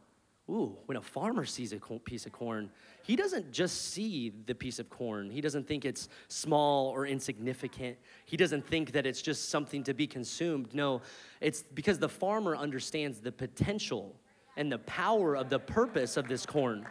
ooh, 0.48 0.76
when 0.86 0.96
a 0.96 1.02
farmer 1.02 1.44
sees 1.44 1.72
a 1.72 1.78
piece 1.78 2.24
of 2.24 2.30
corn, 2.30 2.70
he 3.02 3.16
doesn't 3.16 3.50
just 3.50 3.90
see 3.90 4.32
the 4.46 4.54
piece 4.54 4.78
of 4.78 4.88
corn. 4.88 5.28
He 5.28 5.40
doesn't 5.40 5.66
think 5.66 5.84
it's 5.84 6.08
small 6.28 6.86
or 6.90 7.04
insignificant. 7.04 7.96
He 8.26 8.36
doesn't 8.36 8.64
think 8.64 8.92
that 8.92 9.06
it's 9.06 9.22
just 9.22 9.48
something 9.48 9.82
to 9.82 9.92
be 9.92 10.06
consumed. 10.06 10.72
No, 10.72 11.02
it's 11.40 11.64
because 11.64 11.98
the 11.98 12.08
farmer 12.08 12.54
understands 12.54 13.18
the 13.18 13.32
potential 13.32 14.14
and 14.56 14.70
the 14.70 14.78
power 14.78 15.36
of 15.36 15.50
the 15.50 15.58
purpose 15.58 16.16
of 16.16 16.28
this 16.28 16.46
corn. 16.46 16.86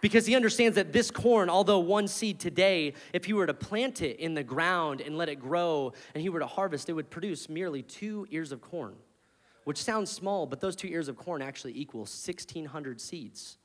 Because 0.00 0.24
he 0.24 0.34
understands 0.34 0.76
that 0.76 0.92
this 0.92 1.10
corn, 1.10 1.50
although 1.50 1.78
one 1.78 2.08
seed 2.08 2.40
today, 2.40 2.94
if 3.12 3.26
he 3.26 3.32
were 3.32 3.46
to 3.46 3.54
plant 3.54 4.00
it 4.00 4.18
in 4.18 4.34
the 4.34 4.42
ground 4.42 5.02
and 5.02 5.18
let 5.18 5.28
it 5.28 5.36
grow 5.36 5.92
and 6.14 6.22
he 6.22 6.30
were 6.30 6.40
to 6.40 6.46
harvest, 6.46 6.88
it 6.88 6.94
would 6.94 7.10
produce 7.10 7.48
merely 7.48 7.82
two 7.82 8.26
ears 8.30 8.50
of 8.50 8.62
corn, 8.62 8.94
which 9.64 9.82
sounds 9.82 10.10
small, 10.10 10.46
but 10.46 10.60
those 10.60 10.74
two 10.74 10.88
ears 10.88 11.08
of 11.08 11.16
corn 11.16 11.42
actually 11.42 11.78
equal 11.78 12.00
1,600 12.00 13.00
seeds. 13.00 13.58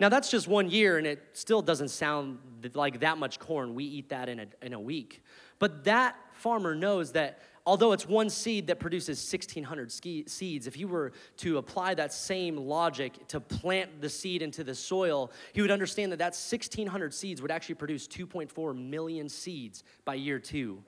Now, 0.00 0.08
that's 0.08 0.28
just 0.30 0.48
one 0.48 0.70
year, 0.70 0.98
and 0.98 1.06
it 1.06 1.22
still 1.34 1.62
doesn't 1.62 1.88
sound 1.88 2.38
like 2.74 3.00
that 3.00 3.16
much 3.16 3.38
corn. 3.38 3.74
We 3.74 3.84
eat 3.84 4.08
that 4.08 4.28
in 4.28 4.40
a, 4.40 4.46
in 4.60 4.72
a 4.72 4.80
week. 4.80 5.22
But 5.60 5.84
that 5.84 6.16
farmer 6.32 6.74
knows 6.74 7.12
that 7.12 7.40
although 7.66 7.92
it's 7.92 8.06
one 8.06 8.28
seed 8.28 8.66
that 8.66 8.78
produces 8.78 9.18
1,600 9.32 9.90
seeds, 10.28 10.66
if 10.66 10.76
you 10.76 10.86
were 10.86 11.12
to 11.38 11.58
apply 11.58 11.94
that 11.94 12.12
same 12.12 12.56
logic 12.56 13.26
to 13.28 13.40
plant 13.40 14.00
the 14.00 14.08
seed 14.08 14.42
into 14.42 14.62
the 14.62 14.74
soil, 14.74 15.32
he 15.52 15.62
would 15.62 15.70
understand 15.70 16.12
that 16.12 16.18
that 16.18 16.32
1,600 16.34 17.14
seeds 17.14 17.40
would 17.40 17.50
actually 17.50 17.76
produce 17.76 18.06
2.4 18.06 18.76
million 18.76 19.28
seeds 19.28 19.82
by 20.04 20.14
year 20.14 20.38
two. 20.38 20.82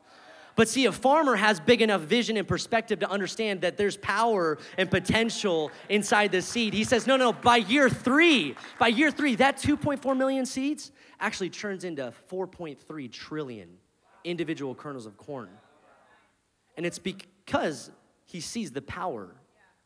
But 0.55 0.69
see, 0.69 0.87
a 0.87 0.93
farmer 0.93 1.37
has 1.37 1.61
big 1.61 1.83
enough 1.83 2.01
vision 2.03 2.39
and 2.39 2.49
perspective 2.49 3.01
to 3.01 3.11
understand 3.11 3.61
that 3.61 3.77
there's 3.77 3.99
power 3.99 4.57
and 4.79 4.91
potential 4.91 5.71
inside 5.91 6.33
the 6.33 6.41
seed. 6.41 6.73
He 6.73 6.83
says, 6.83 7.07
no, 7.07 7.19
no, 7.19 7.35
by 7.35 7.59
year 7.59 7.91
three, 7.91 8.57
by 8.79 8.89
year 8.89 9.11
three, 9.11 9.35
that 9.37 9.59
2.4 9.59 10.17
million 10.17 10.47
seeds 10.47 10.93
actually 11.21 11.51
turns 11.51 11.85
into 11.85 12.11
4.3 12.31 13.13
trillion 13.13 13.69
individual 14.25 14.75
kernels 14.75 15.05
of 15.05 15.19
corn. 15.19 15.51
And 16.77 16.85
it's 16.85 16.99
because 16.99 17.91
he 18.25 18.41
sees 18.41 18.73
the 18.73 18.83
power 18.83 19.35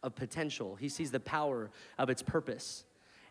of 0.02 0.14
potential, 0.14 0.76
he 0.76 0.88
sees 0.88 1.11
the 1.11 1.20
power 1.20 1.70
of 1.99 2.11
its 2.11 2.23
purpose. 2.23 2.85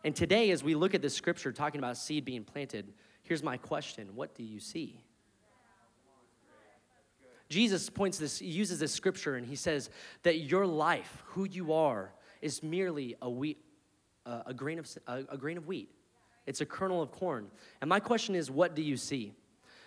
And 0.04 0.16
today, 0.16 0.52
as 0.52 0.64
we 0.64 0.76
look 0.76 0.94
at 0.94 1.02
this 1.02 1.14
scripture 1.14 1.52
talking 1.52 1.80
about 1.80 1.98
seed 1.98 2.24
being 2.24 2.44
planted, 2.44 2.94
here's 3.24 3.44
my 3.44 3.58
question 3.58 4.16
What 4.16 4.36
do 4.36 4.44
you 4.44 4.60
see? 4.60 5.04
Jesus 7.50 7.90
points 7.90 8.20
this, 8.20 8.40
he 8.40 8.46
uses 8.46 8.80
this 8.80 8.94
scripture, 8.94 9.36
and 9.36 9.46
he 9.46 9.56
says 9.56 9.90
that 10.22 10.38
your 10.38 10.68
life, 10.68 11.24
who 11.26 11.46
you 11.46 11.74
are, 11.74 12.14
is 12.42 12.62
merely 12.62 13.16
a 13.24 13.30
wheat, 13.30 13.58
uh, 14.26 14.44
a 14.46 14.54
grain 14.54 14.78
of 14.78 14.88
a, 15.08 15.24
a 15.30 15.38
grain 15.38 15.58
of 15.58 15.68
wheat. 15.68 15.90
It's 16.46 16.62
a 16.62 16.66
kernel 16.66 17.02
of 17.02 17.12
corn. 17.12 17.48
And 17.82 17.90
my 17.90 18.00
question 18.00 18.36
is, 18.36 18.50
what 18.50 18.76
do 18.76 18.82
you 18.82 18.98
see? 18.98 19.34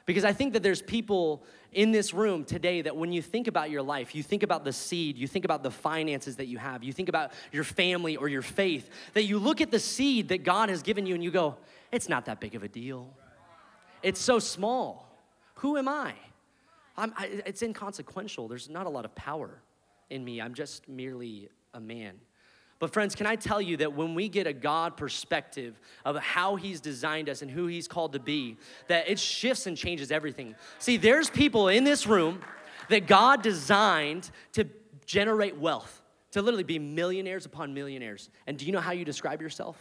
Because 0.07 0.25
I 0.25 0.33
think 0.33 0.53
that 0.55 0.63
there's 0.63 0.83
people 0.83 1.45
in 1.73 1.93
this 1.93 2.13
room 2.13 2.45
today 2.45 2.83
that 2.83 2.97
when 2.97 3.13
you 3.13 3.23
think 3.23 3.47
about 3.47 3.71
your 3.71 3.83
life, 3.83 4.15
you 4.15 4.23
think 4.23 4.43
about 4.43 4.65
the 4.65 4.73
seed, 4.73 5.17
you 5.17 5.27
think 5.27 5.45
about 5.45 5.63
the 5.63 5.71
finances 5.71 6.37
that 6.37 6.47
you 6.47 6.59
have, 6.59 6.83
you 6.83 6.93
think 6.93 7.09
about 7.09 7.33
your 7.53 7.65
family 7.65 8.17
or 8.17 8.29
your 8.29 8.43
faith, 8.43 8.91
that 9.15 9.25
you 9.25 9.39
look 9.39 9.61
at 9.61 9.71
the 9.71 9.79
seed 9.79 10.29
that 10.29 10.45
God 10.45 10.69
has 10.69 10.83
given 10.83 11.07
you 11.07 11.15
and 11.15 11.25
you 11.25 11.31
go, 11.31 11.57
it's 11.91 12.09
not 12.09 12.27
that 12.27 12.41
big 12.41 12.55
of 12.55 12.63
a 12.63 12.69
deal. 12.69 13.15
It's 14.03 14.21
so 14.21 14.39
small. 14.39 15.09
Who 15.57 15.77
am 15.77 15.89
I? 15.89 16.15
I 16.97 17.43
it's 17.47 17.63
inconsequential. 17.63 18.49
There's 18.49 18.69
not 18.69 18.87
a 18.87 18.91
lot 18.91 19.05
of 19.05 19.15
power 19.15 19.63
in 20.11 20.25
me. 20.25 20.41
I'm 20.41 20.55
just 20.55 20.89
merely 20.89 21.49
a 21.73 21.81
man. 21.81 22.19
But, 22.83 22.93
friends, 22.93 23.15
can 23.15 23.29
I 23.29 23.37
tell 23.37 23.63
you 23.63 23.77
that 23.77 23.93
when 23.93 24.17
we 24.17 24.29
get 24.29 24.49
a 24.49 24.53
God 24.53 24.97
perspective 24.97 25.81
of 26.05 26.17
how 26.17 26.57
He's 26.57 26.81
designed 26.81 27.29
us 27.29 27.41
and 27.41 27.49
who 27.49 27.69
He's 27.69 27.87
called 27.87 28.15
to 28.15 28.19
be, 28.19 28.57
that 28.89 29.09
it 29.09 29.21
shifts 29.21 29.69
and 29.69 29.77
changes 29.77 30.11
everything. 30.11 30.57
See, 30.81 30.97
there's 30.97 31.31
people 31.31 31.69
in 31.69 31.85
this 31.85 32.09
room 32.09 32.41
that 32.89 33.07
God 33.07 33.41
designed 33.41 34.33
to 34.55 34.67
generate 35.07 35.57
wealth, 35.57 36.03
to 36.33 36.43
literally 36.43 36.65
be 36.65 36.81
millionaires 36.81 37.47
upon 37.47 37.73
millionaires. 37.73 38.31
And 38.49 38.59
do 38.59 38.67
you 38.67 38.73
know 38.73 38.81
how 38.81 38.91
you 38.91 39.05
describe 39.05 39.41
yourself? 39.41 39.77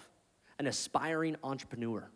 An 0.59 0.67
aspiring 0.67 1.37
entrepreneur. 1.43 2.07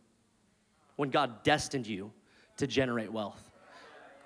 When 0.97 1.09
God 1.09 1.41
destined 1.41 1.87
you 1.87 2.11
to 2.57 2.67
generate 2.67 3.11
wealth. 3.11 3.49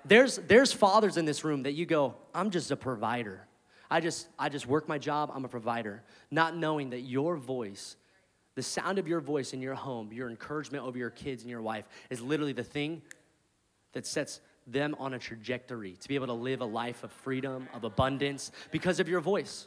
There's, 0.04 0.36
there's 0.36 0.74
fathers 0.74 1.16
in 1.16 1.24
this 1.24 1.42
room 1.42 1.62
that 1.62 1.72
you 1.72 1.86
go, 1.86 2.16
I'm 2.34 2.50
just 2.50 2.70
a 2.70 2.76
provider. 2.76 3.46
I 3.90 4.00
just, 4.00 4.28
I 4.38 4.48
just 4.48 4.66
work 4.66 4.88
my 4.88 4.98
job, 4.98 5.32
I'm 5.34 5.44
a 5.44 5.48
provider, 5.48 6.02
not 6.30 6.56
knowing 6.56 6.90
that 6.90 7.00
your 7.00 7.36
voice, 7.36 7.96
the 8.54 8.62
sound 8.62 8.98
of 8.98 9.08
your 9.08 9.20
voice 9.20 9.52
in 9.52 9.60
your 9.60 9.74
home, 9.74 10.12
your 10.12 10.30
encouragement 10.30 10.84
over 10.84 10.96
your 10.96 11.10
kids 11.10 11.42
and 11.42 11.50
your 11.50 11.62
wife 11.62 11.86
is 12.08 12.20
literally 12.20 12.52
the 12.52 12.64
thing 12.64 13.02
that 13.92 14.06
sets 14.06 14.40
them 14.66 14.94
on 14.98 15.14
a 15.14 15.18
trajectory 15.18 15.96
to 16.00 16.08
be 16.08 16.14
able 16.14 16.28
to 16.28 16.32
live 16.32 16.60
a 16.60 16.64
life 16.64 17.02
of 17.02 17.10
freedom, 17.10 17.68
of 17.74 17.82
abundance, 17.84 18.52
because 18.70 19.00
of 19.00 19.08
your 19.08 19.20
voice. 19.20 19.66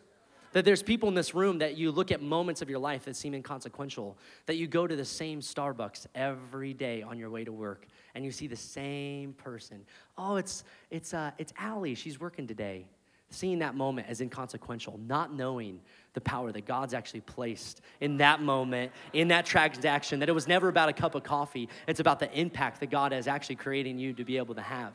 That 0.54 0.66
there's 0.66 0.84
people 0.84 1.10
in 1.10 1.16
this 1.16 1.34
room 1.34 1.58
that 1.58 1.78
you 1.78 1.92
look 1.92 2.12
at 2.12 2.22
moments 2.22 2.62
of 2.62 2.70
your 2.70 2.78
life 2.80 3.06
that 3.06 3.16
seem 3.16 3.34
inconsequential, 3.34 4.16
that 4.46 4.56
you 4.56 4.68
go 4.68 4.86
to 4.86 4.96
the 4.96 5.04
same 5.04 5.42
Starbucks 5.42 6.06
every 6.14 6.74
day 6.74 7.02
on 7.02 7.18
your 7.18 7.32
way 7.32 7.44
to 7.44 7.52
work 7.52 7.88
and 8.14 8.24
you 8.24 8.32
see 8.32 8.46
the 8.46 8.56
same 8.56 9.34
person. 9.34 9.84
Oh, 10.16 10.36
it's, 10.36 10.64
it's, 10.92 11.14
uh, 11.14 11.32
it's 11.40 11.54
Allie, 11.58 11.96
she's 11.96 12.20
working 12.20 12.46
today. 12.46 12.86
Seeing 13.34 13.60
that 13.60 13.74
moment 13.74 14.08
as 14.08 14.22
inconsequential, 14.22 15.00
not 15.08 15.34
knowing 15.34 15.80
the 16.14 16.22
power 16.22 16.52
that 16.52 16.68
God's 16.68 16.94
actually 16.94 17.22
placed 17.22 17.82
in 18.00 18.18
that 18.18 18.44
moment, 18.44 18.92
in 19.12 19.30
that 19.30 19.44
transaction, 19.48 20.20
that 20.20 20.30
it 20.30 20.34
was 20.34 20.48
never 20.48 20.68
about 20.68 20.88
a 20.88 20.94
cup 20.94 21.16
of 21.16 21.24
coffee, 21.24 21.68
it's 21.88 22.00
about 22.00 22.20
the 22.20 22.32
impact 22.40 22.80
that 22.82 22.92
God 22.92 23.12
is 23.12 23.28
actually 23.28 23.56
creating 23.56 23.98
you 23.98 24.14
to 24.14 24.24
be 24.24 24.38
able 24.38 24.54
to 24.54 24.62
have. 24.62 24.94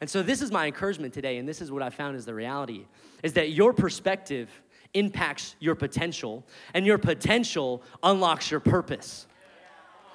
And 0.00 0.10
so 0.10 0.24
this 0.24 0.42
is 0.42 0.50
my 0.50 0.66
encouragement 0.66 1.14
today, 1.14 1.38
and 1.38 1.48
this 1.48 1.60
is 1.60 1.70
what 1.70 1.84
I 1.84 1.90
found 1.90 2.16
is 2.16 2.24
the 2.24 2.34
reality, 2.34 2.84
is 3.22 3.34
that 3.34 3.50
your 3.50 3.72
perspective 3.72 4.50
impacts 4.94 5.54
your 5.60 5.76
potential, 5.76 6.44
and 6.74 6.84
your 6.84 6.98
potential 6.98 7.80
unlocks 8.02 8.50
your 8.50 8.58
purpose. 8.58 9.28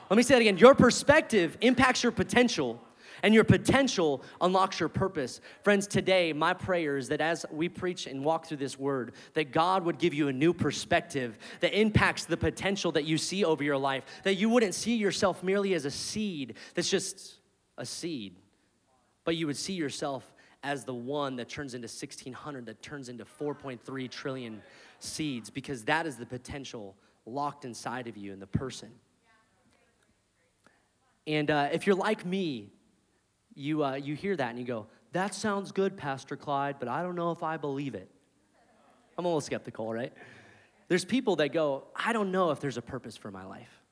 Let 0.09 0.17
me 0.17 0.23
say 0.23 0.33
that 0.33 0.41
again. 0.41 0.57
Your 0.57 0.75
perspective 0.75 1.57
impacts 1.61 2.03
your 2.03 2.11
potential, 2.11 2.81
and 3.23 3.33
your 3.33 3.45
potential 3.45 4.21
unlocks 4.41 4.79
your 4.79 4.89
purpose. 4.89 5.41
Friends, 5.63 5.87
today, 5.87 6.33
my 6.33 6.53
prayer 6.53 6.97
is 6.97 7.07
that 7.07 7.21
as 7.21 7.45
we 7.51 7.69
preach 7.69 8.05
and 8.05 8.23
walk 8.23 8.45
through 8.45 8.57
this 8.57 8.77
word, 8.77 9.13
that 9.33 9.51
God 9.51 9.85
would 9.85 9.97
give 9.97 10.13
you 10.13 10.27
a 10.27 10.33
new 10.33 10.53
perspective 10.53 11.39
that 11.61 11.73
impacts 11.73 12.25
the 12.25 12.37
potential 12.37 12.91
that 12.91 13.05
you 13.05 13.17
see 13.17 13.45
over 13.45 13.63
your 13.63 13.77
life, 13.77 14.03
that 14.23 14.35
you 14.35 14.49
wouldn't 14.49 14.75
see 14.75 14.95
yourself 14.95 15.41
merely 15.41 15.73
as 15.73 15.85
a 15.85 15.91
seed 15.91 16.55
that's 16.75 16.89
just 16.89 17.35
a 17.77 17.85
seed, 17.85 18.35
but 19.23 19.37
you 19.37 19.47
would 19.47 19.57
see 19.57 19.73
yourself 19.73 20.29
as 20.61 20.83
the 20.83 20.93
one 20.93 21.37
that 21.37 21.49
turns 21.49 21.73
into 21.73 21.85
1600 21.85 22.65
that 22.65 22.81
turns 22.81 23.09
into 23.09 23.25
4.3 23.25 24.09
trillion 24.09 24.61
seeds 24.99 25.49
because 25.49 25.83
that 25.85 26.05
is 26.05 26.15
the 26.17 26.25
potential 26.25 26.95
locked 27.25 27.65
inside 27.65 28.07
of 28.07 28.17
you 28.17 28.31
in 28.31 28.39
the 28.39 28.47
person 28.47 28.89
and 31.25 31.49
uh, 31.51 31.69
if 31.71 31.87
you're 31.87 31.95
like 31.95 32.25
me 32.25 32.69
you, 33.55 33.83
uh, 33.83 33.95
you 33.95 34.15
hear 34.15 34.35
that 34.35 34.49
and 34.49 34.59
you 34.59 34.65
go 34.65 34.87
that 35.11 35.33
sounds 35.33 35.71
good 35.71 35.95
pastor 35.95 36.35
clyde 36.35 36.75
but 36.79 36.87
i 36.87 37.01
don't 37.01 37.15
know 37.15 37.31
if 37.31 37.43
i 37.43 37.57
believe 37.57 37.95
it 37.95 38.09
i'm 39.17 39.25
a 39.25 39.27
little 39.27 39.41
skeptical 39.41 39.93
right 39.93 40.13
there's 40.87 41.05
people 41.05 41.35
that 41.35 41.49
go 41.49 41.83
i 41.95 42.13
don't 42.13 42.31
know 42.31 42.51
if 42.51 42.59
there's 42.59 42.77
a 42.77 42.81
purpose 42.81 43.15
for 43.15 43.31
my 43.31 43.45
life 43.45 43.83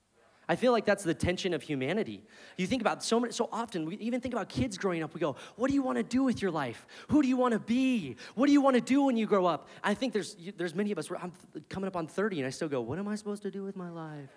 I 0.51 0.57
feel 0.57 0.73
like 0.73 0.83
that's 0.83 1.05
the 1.05 1.13
tension 1.13 1.53
of 1.53 1.61
humanity. 1.61 2.25
You 2.57 2.67
think 2.67 2.81
about 2.81 3.01
so 3.05 3.21
many, 3.21 3.31
so 3.31 3.47
often, 3.53 3.85
we 3.85 3.95
even 3.95 4.19
think 4.19 4.33
about 4.33 4.49
kids 4.49 4.77
growing 4.77 5.01
up. 5.01 5.13
We 5.13 5.21
go, 5.21 5.37
"What 5.55 5.69
do 5.69 5.73
you 5.73 5.81
want 5.81 5.97
to 5.97 6.03
do 6.03 6.23
with 6.23 6.41
your 6.41 6.51
life? 6.51 6.85
Who 7.07 7.21
do 7.21 7.29
you 7.29 7.37
want 7.37 7.53
to 7.53 7.59
be? 7.59 8.17
What 8.35 8.47
do 8.47 8.51
you 8.51 8.59
want 8.59 8.75
to 8.75 8.81
do 8.81 9.03
when 9.03 9.15
you 9.15 9.27
grow 9.27 9.45
up?" 9.45 9.69
I 9.81 9.93
think 9.93 10.11
there's 10.11 10.35
there's 10.57 10.75
many 10.75 10.91
of 10.91 10.97
us. 10.97 11.09
I'm 11.09 11.31
coming 11.69 11.87
up 11.87 11.95
on 11.95 12.05
30, 12.05 12.39
and 12.39 12.47
I 12.47 12.49
still 12.49 12.67
go, 12.67 12.81
"What 12.81 12.99
am 12.99 13.07
I 13.07 13.15
supposed 13.15 13.43
to 13.43 13.51
do 13.51 13.63
with 13.63 13.77
my 13.77 13.89
life? 13.89 14.29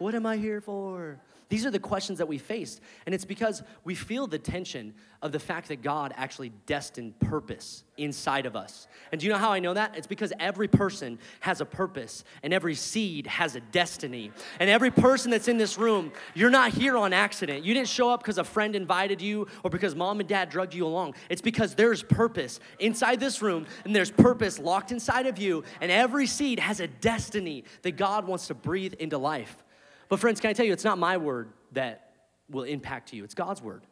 What 0.00 0.14
am 0.14 0.26
I 0.26 0.36
here 0.36 0.60
for?" 0.60 1.20
These 1.50 1.66
are 1.66 1.70
the 1.70 1.80
questions 1.80 2.18
that 2.18 2.28
we 2.28 2.38
face. 2.38 2.80
And 3.06 3.14
it's 3.14 3.24
because 3.24 3.64
we 3.82 3.96
feel 3.96 4.28
the 4.28 4.38
tension 4.38 4.94
of 5.20 5.32
the 5.32 5.40
fact 5.40 5.66
that 5.68 5.82
God 5.82 6.14
actually 6.16 6.50
destined 6.64 7.18
purpose 7.18 7.82
inside 7.98 8.46
of 8.46 8.54
us. 8.54 8.86
And 9.10 9.20
do 9.20 9.26
you 9.26 9.32
know 9.32 9.38
how 9.38 9.50
I 9.50 9.58
know 9.58 9.74
that? 9.74 9.96
It's 9.96 10.06
because 10.06 10.32
every 10.38 10.68
person 10.68 11.18
has 11.40 11.60
a 11.60 11.64
purpose 11.64 12.22
and 12.44 12.54
every 12.54 12.76
seed 12.76 13.26
has 13.26 13.56
a 13.56 13.60
destiny. 13.60 14.30
And 14.60 14.70
every 14.70 14.92
person 14.92 15.32
that's 15.32 15.48
in 15.48 15.58
this 15.58 15.76
room, 15.76 16.12
you're 16.34 16.50
not 16.50 16.70
here 16.72 16.96
on 16.96 17.12
accident. 17.12 17.64
You 17.64 17.74
didn't 17.74 17.88
show 17.88 18.10
up 18.10 18.20
because 18.20 18.38
a 18.38 18.44
friend 18.44 18.76
invited 18.76 19.20
you 19.20 19.48
or 19.64 19.70
because 19.70 19.96
mom 19.96 20.20
and 20.20 20.28
dad 20.28 20.50
drugged 20.50 20.72
you 20.72 20.86
along. 20.86 21.16
It's 21.28 21.42
because 21.42 21.74
there's 21.74 22.04
purpose 22.04 22.60
inside 22.78 23.18
this 23.18 23.42
room 23.42 23.66
and 23.84 23.94
there's 23.94 24.12
purpose 24.12 24.60
locked 24.60 24.92
inside 24.92 25.26
of 25.26 25.36
you. 25.36 25.64
And 25.80 25.90
every 25.90 26.28
seed 26.28 26.60
has 26.60 26.78
a 26.78 26.86
destiny 26.86 27.64
that 27.82 27.96
God 27.96 28.28
wants 28.28 28.46
to 28.46 28.54
breathe 28.54 28.94
into 28.94 29.18
life. 29.18 29.64
But, 30.10 30.18
friends, 30.18 30.40
can 30.40 30.50
I 30.50 30.52
tell 30.52 30.66
you, 30.66 30.72
it's 30.72 30.84
not 30.84 30.98
my 30.98 31.16
word 31.16 31.52
that 31.72 32.10
will 32.50 32.64
impact 32.64 33.14
you, 33.14 33.24
it's 33.24 33.34
God's 33.34 33.62
word. 33.62 33.86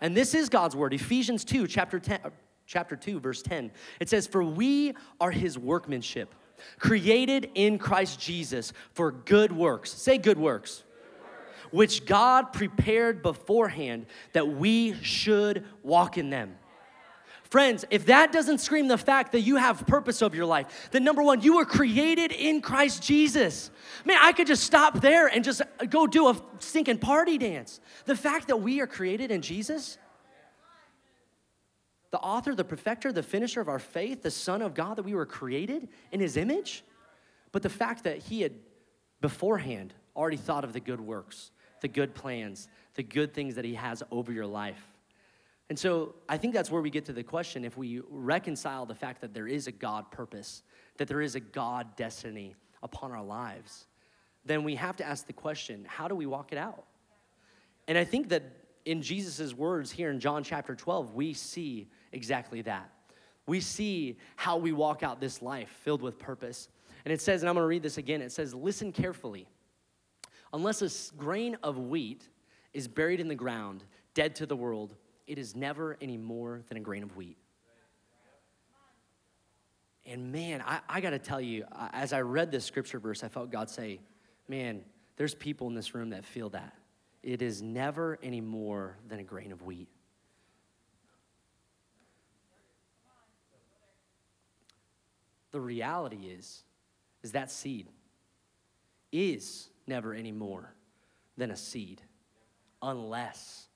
And 0.00 0.16
this 0.16 0.34
is 0.34 0.48
God's 0.48 0.76
word. 0.76 0.94
Ephesians 0.94 1.44
2, 1.44 1.66
chapter 1.66 1.98
10, 1.98 2.20
uh, 2.24 2.30
chapter 2.66 2.96
2, 2.96 3.20
verse 3.20 3.42
10. 3.42 3.70
It 4.00 4.08
says, 4.08 4.26
For 4.26 4.42
we 4.42 4.94
are 5.20 5.30
his 5.30 5.58
workmanship, 5.58 6.34
created 6.78 7.50
in 7.54 7.78
Christ 7.78 8.20
Jesus 8.20 8.72
for 8.92 9.10
good 9.10 9.50
works. 9.50 9.90
Say 9.90 10.16
good 10.16 10.38
works. 10.38 10.84
Which 11.70 12.06
God 12.06 12.52
prepared 12.52 13.22
beforehand 13.22 14.06
that 14.32 14.46
we 14.46 14.94
should 15.02 15.64
walk 15.82 16.18
in 16.18 16.30
them. 16.30 16.54
Friends, 17.54 17.84
if 17.88 18.06
that 18.06 18.32
doesn't 18.32 18.58
scream 18.58 18.88
the 18.88 18.98
fact 18.98 19.30
that 19.30 19.42
you 19.42 19.54
have 19.54 19.86
purpose 19.86 20.22
of 20.22 20.34
your 20.34 20.44
life, 20.44 20.88
then 20.90 21.04
number 21.04 21.22
one, 21.22 21.40
you 21.40 21.54
were 21.54 21.64
created 21.64 22.32
in 22.32 22.60
Christ 22.60 23.00
Jesus. 23.00 23.70
Man, 24.04 24.18
I 24.20 24.32
could 24.32 24.48
just 24.48 24.64
stop 24.64 25.00
there 25.00 25.28
and 25.28 25.44
just 25.44 25.62
go 25.88 26.08
do 26.08 26.26
a 26.26 26.42
stinking 26.58 26.98
party 26.98 27.38
dance. 27.38 27.78
The 28.06 28.16
fact 28.16 28.48
that 28.48 28.56
we 28.56 28.80
are 28.80 28.88
created 28.88 29.30
in 29.30 29.40
Jesus, 29.40 29.98
the 32.10 32.18
author, 32.18 32.56
the 32.56 32.64
perfecter, 32.64 33.12
the 33.12 33.22
finisher 33.22 33.60
of 33.60 33.68
our 33.68 33.78
faith, 33.78 34.24
the 34.24 34.32
Son 34.32 34.60
of 34.60 34.74
God, 34.74 34.96
that 34.96 35.04
we 35.04 35.14
were 35.14 35.24
created 35.24 35.86
in 36.10 36.18
His 36.18 36.36
image, 36.36 36.82
but 37.52 37.62
the 37.62 37.70
fact 37.70 38.02
that 38.02 38.18
He 38.18 38.40
had 38.40 38.54
beforehand 39.20 39.94
already 40.16 40.38
thought 40.38 40.64
of 40.64 40.72
the 40.72 40.80
good 40.80 41.00
works, 41.00 41.52
the 41.82 41.88
good 41.88 42.16
plans, 42.16 42.66
the 42.94 43.04
good 43.04 43.32
things 43.32 43.54
that 43.54 43.64
He 43.64 43.74
has 43.74 44.02
over 44.10 44.32
your 44.32 44.46
life. 44.46 44.90
And 45.70 45.78
so 45.78 46.14
I 46.28 46.36
think 46.36 46.52
that's 46.52 46.70
where 46.70 46.82
we 46.82 46.90
get 46.90 47.06
to 47.06 47.12
the 47.12 47.22
question 47.22 47.64
if 47.64 47.76
we 47.76 48.00
reconcile 48.10 48.84
the 48.84 48.94
fact 48.94 49.20
that 49.22 49.32
there 49.32 49.46
is 49.46 49.66
a 49.66 49.72
God 49.72 50.10
purpose, 50.10 50.62
that 50.98 51.08
there 51.08 51.22
is 51.22 51.34
a 51.34 51.40
God 51.40 51.96
destiny 51.96 52.54
upon 52.82 53.12
our 53.12 53.22
lives, 53.22 53.86
then 54.44 54.62
we 54.62 54.74
have 54.74 54.96
to 54.96 55.04
ask 55.04 55.26
the 55.26 55.32
question 55.32 55.84
how 55.88 56.06
do 56.06 56.14
we 56.14 56.26
walk 56.26 56.52
it 56.52 56.58
out? 56.58 56.84
And 57.88 57.96
I 57.96 58.04
think 58.04 58.28
that 58.28 58.42
in 58.84 59.00
Jesus' 59.00 59.54
words 59.54 59.90
here 59.90 60.10
in 60.10 60.20
John 60.20 60.44
chapter 60.44 60.74
12, 60.74 61.14
we 61.14 61.32
see 61.32 61.88
exactly 62.12 62.60
that. 62.62 62.90
We 63.46 63.60
see 63.60 64.18
how 64.36 64.58
we 64.58 64.72
walk 64.72 65.02
out 65.02 65.20
this 65.20 65.40
life 65.40 65.70
filled 65.82 66.02
with 66.02 66.18
purpose. 66.18 66.68
And 67.04 67.12
it 67.12 67.20
says, 67.20 67.42
and 67.42 67.48
I'm 67.48 67.54
gonna 67.54 67.66
read 67.66 67.82
this 67.82 67.98
again 67.98 68.20
it 68.20 68.32
says, 68.32 68.54
Listen 68.54 68.92
carefully. 68.92 69.48
Unless 70.52 70.82
a 70.82 71.16
grain 71.16 71.56
of 71.62 71.78
wheat 71.78 72.28
is 72.72 72.86
buried 72.86 73.20
in 73.20 73.28
the 73.28 73.34
ground, 73.34 73.84
dead 74.14 74.36
to 74.36 74.46
the 74.46 74.56
world, 74.56 74.94
it 75.26 75.38
is 75.38 75.54
never 75.54 75.96
any 76.00 76.16
more 76.16 76.62
than 76.68 76.76
a 76.76 76.80
grain 76.80 77.02
of 77.02 77.16
wheat. 77.16 77.38
And 80.06 80.32
man, 80.32 80.62
I, 80.66 80.80
I 80.88 81.00
got 81.00 81.10
to 81.10 81.18
tell 81.18 81.40
you, 81.40 81.64
as 81.92 82.12
I 82.12 82.20
read 82.20 82.50
this 82.50 82.64
scripture 82.64 82.98
verse, 82.98 83.24
I 83.24 83.28
felt 83.28 83.50
God 83.50 83.70
say, 83.70 84.00
man, 84.48 84.82
there's 85.16 85.34
people 85.34 85.66
in 85.68 85.74
this 85.74 85.94
room 85.94 86.10
that 86.10 86.24
feel 86.24 86.50
that. 86.50 86.74
It 87.22 87.40
is 87.40 87.62
never 87.62 88.18
any 88.22 88.42
more 88.42 88.98
than 89.08 89.18
a 89.18 89.22
grain 89.22 89.50
of 89.50 89.62
wheat. 89.62 89.88
The 95.52 95.60
reality 95.60 96.26
is, 96.36 96.64
is 97.22 97.32
that 97.32 97.50
seed 97.50 97.88
is 99.10 99.70
never 99.86 100.12
any 100.12 100.32
more 100.32 100.74
than 101.38 101.50
a 101.50 101.56
seed 101.56 102.02
unless 102.82 103.68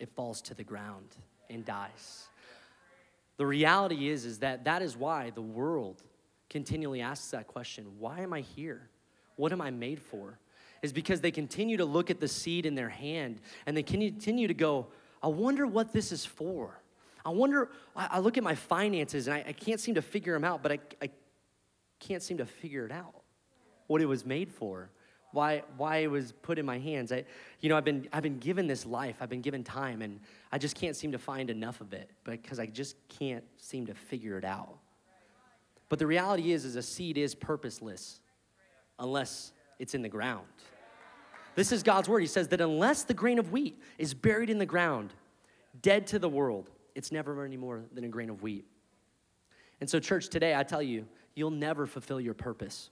it 0.00 0.08
falls 0.08 0.40
to 0.42 0.54
the 0.54 0.64
ground 0.64 1.14
and 1.48 1.64
dies. 1.64 2.26
The 3.36 3.46
reality 3.46 4.08
is, 4.08 4.24
is 4.24 4.38
that 4.40 4.64
that 4.64 4.82
is 4.82 4.96
why 4.96 5.30
the 5.30 5.42
world 5.42 6.02
continually 6.48 7.00
asks 7.00 7.30
that 7.30 7.46
question 7.46 7.86
why 7.98 8.20
am 8.20 8.32
I 8.32 8.40
here? 8.40 8.88
What 9.36 9.52
am 9.52 9.60
I 9.60 9.70
made 9.70 10.00
for? 10.00 10.38
Is 10.82 10.92
because 10.92 11.20
they 11.20 11.30
continue 11.30 11.76
to 11.76 11.84
look 11.84 12.10
at 12.10 12.20
the 12.20 12.28
seed 12.28 12.66
in 12.66 12.74
their 12.74 12.88
hand 12.88 13.40
and 13.66 13.76
they 13.76 13.82
continue 13.82 14.48
to 14.48 14.54
go, 14.54 14.88
I 15.22 15.28
wonder 15.28 15.66
what 15.66 15.92
this 15.92 16.10
is 16.10 16.24
for. 16.24 16.80
I 17.24 17.28
wonder, 17.30 17.68
I, 17.94 18.18
look 18.18 18.38
at 18.38 18.42
my 18.42 18.54
finances 18.54 19.26
and 19.26 19.34
I, 19.34 19.44
I, 19.48 19.52
can't 19.52 19.78
seem 19.78 19.94
to 19.96 20.02
figure 20.02 20.32
them 20.32 20.42
out, 20.42 20.62
but 20.62 20.72
I, 20.72 20.78
I 21.02 21.10
can't 21.98 22.22
seem 22.22 22.38
to 22.38 22.46
figure 22.46 22.86
it 22.86 22.92
out, 22.92 23.14
what 23.88 24.00
it 24.00 24.06
was 24.06 24.24
made 24.24 24.50
for 24.50 24.90
why, 25.32 25.62
why 25.76 25.98
it 25.98 26.10
was 26.10 26.32
put 26.32 26.58
in 26.58 26.66
my 26.66 26.78
hands. 26.78 27.12
I, 27.12 27.24
you 27.60 27.68
know, 27.68 27.76
I've 27.76 27.84
been, 27.84 28.08
I've 28.12 28.22
been 28.22 28.38
given 28.38 28.66
this 28.66 28.84
life, 28.84 29.16
I've 29.20 29.28
been 29.28 29.40
given 29.40 29.62
time, 29.62 30.02
and 30.02 30.20
I 30.50 30.58
just 30.58 30.74
can't 30.74 30.96
seem 30.96 31.12
to 31.12 31.18
find 31.18 31.50
enough 31.50 31.80
of 31.80 31.92
it 31.92 32.10
because 32.24 32.58
I 32.58 32.66
just 32.66 32.96
can't 33.08 33.44
seem 33.56 33.86
to 33.86 33.94
figure 33.94 34.38
it 34.38 34.44
out. 34.44 34.76
But 35.88 35.98
the 35.98 36.06
reality 36.06 36.52
is, 36.52 36.64
is 36.64 36.76
a 36.76 36.82
seed 36.82 37.18
is 37.18 37.34
purposeless 37.34 38.20
unless 38.98 39.52
it's 39.78 39.94
in 39.94 40.02
the 40.02 40.08
ground. 40.08 40.46
This 41.54 41.72
is 41.72 41.82
God's 41.82 42.08
word. 42.08 42.20
He 42.20 42.26
says 42.26 42.48
that 42.48 42.60
unless 42.60 43.02
the 43.02 43.14
grain 43.14 43.38
of 43.38 43.50
wheat 43.50 43.80
is 43.98 44.14
buried 44.14 44.50
in 44.50 44.58
the 44.58 44.66
ground, 44.66 45.12
dead 45.82 46.06
to 46.08 46.18
the 46.18 46.28
world, 46.28 46.70
it's 46.94 47.10
never 47.10 47.44
any 47.44 47.56
more 47.56 47.82
than 47.92 48.04
a 48.04 48.08
grain 48.08 48.30
of 48.30 48.42
wheat. 48.42 48.64
And 49.80 49.88
so, 49.88 49.98
church, 49.98 50.28
today 50.28 50.54
I 50.54 50.62
tell 50.62 50.82
you, 50.82 51.06
you'll 51.34 51.50
never 51.50 51.86
fulfill 51.86 52.20
your 52.20 52.34
purpose 52.34 52.90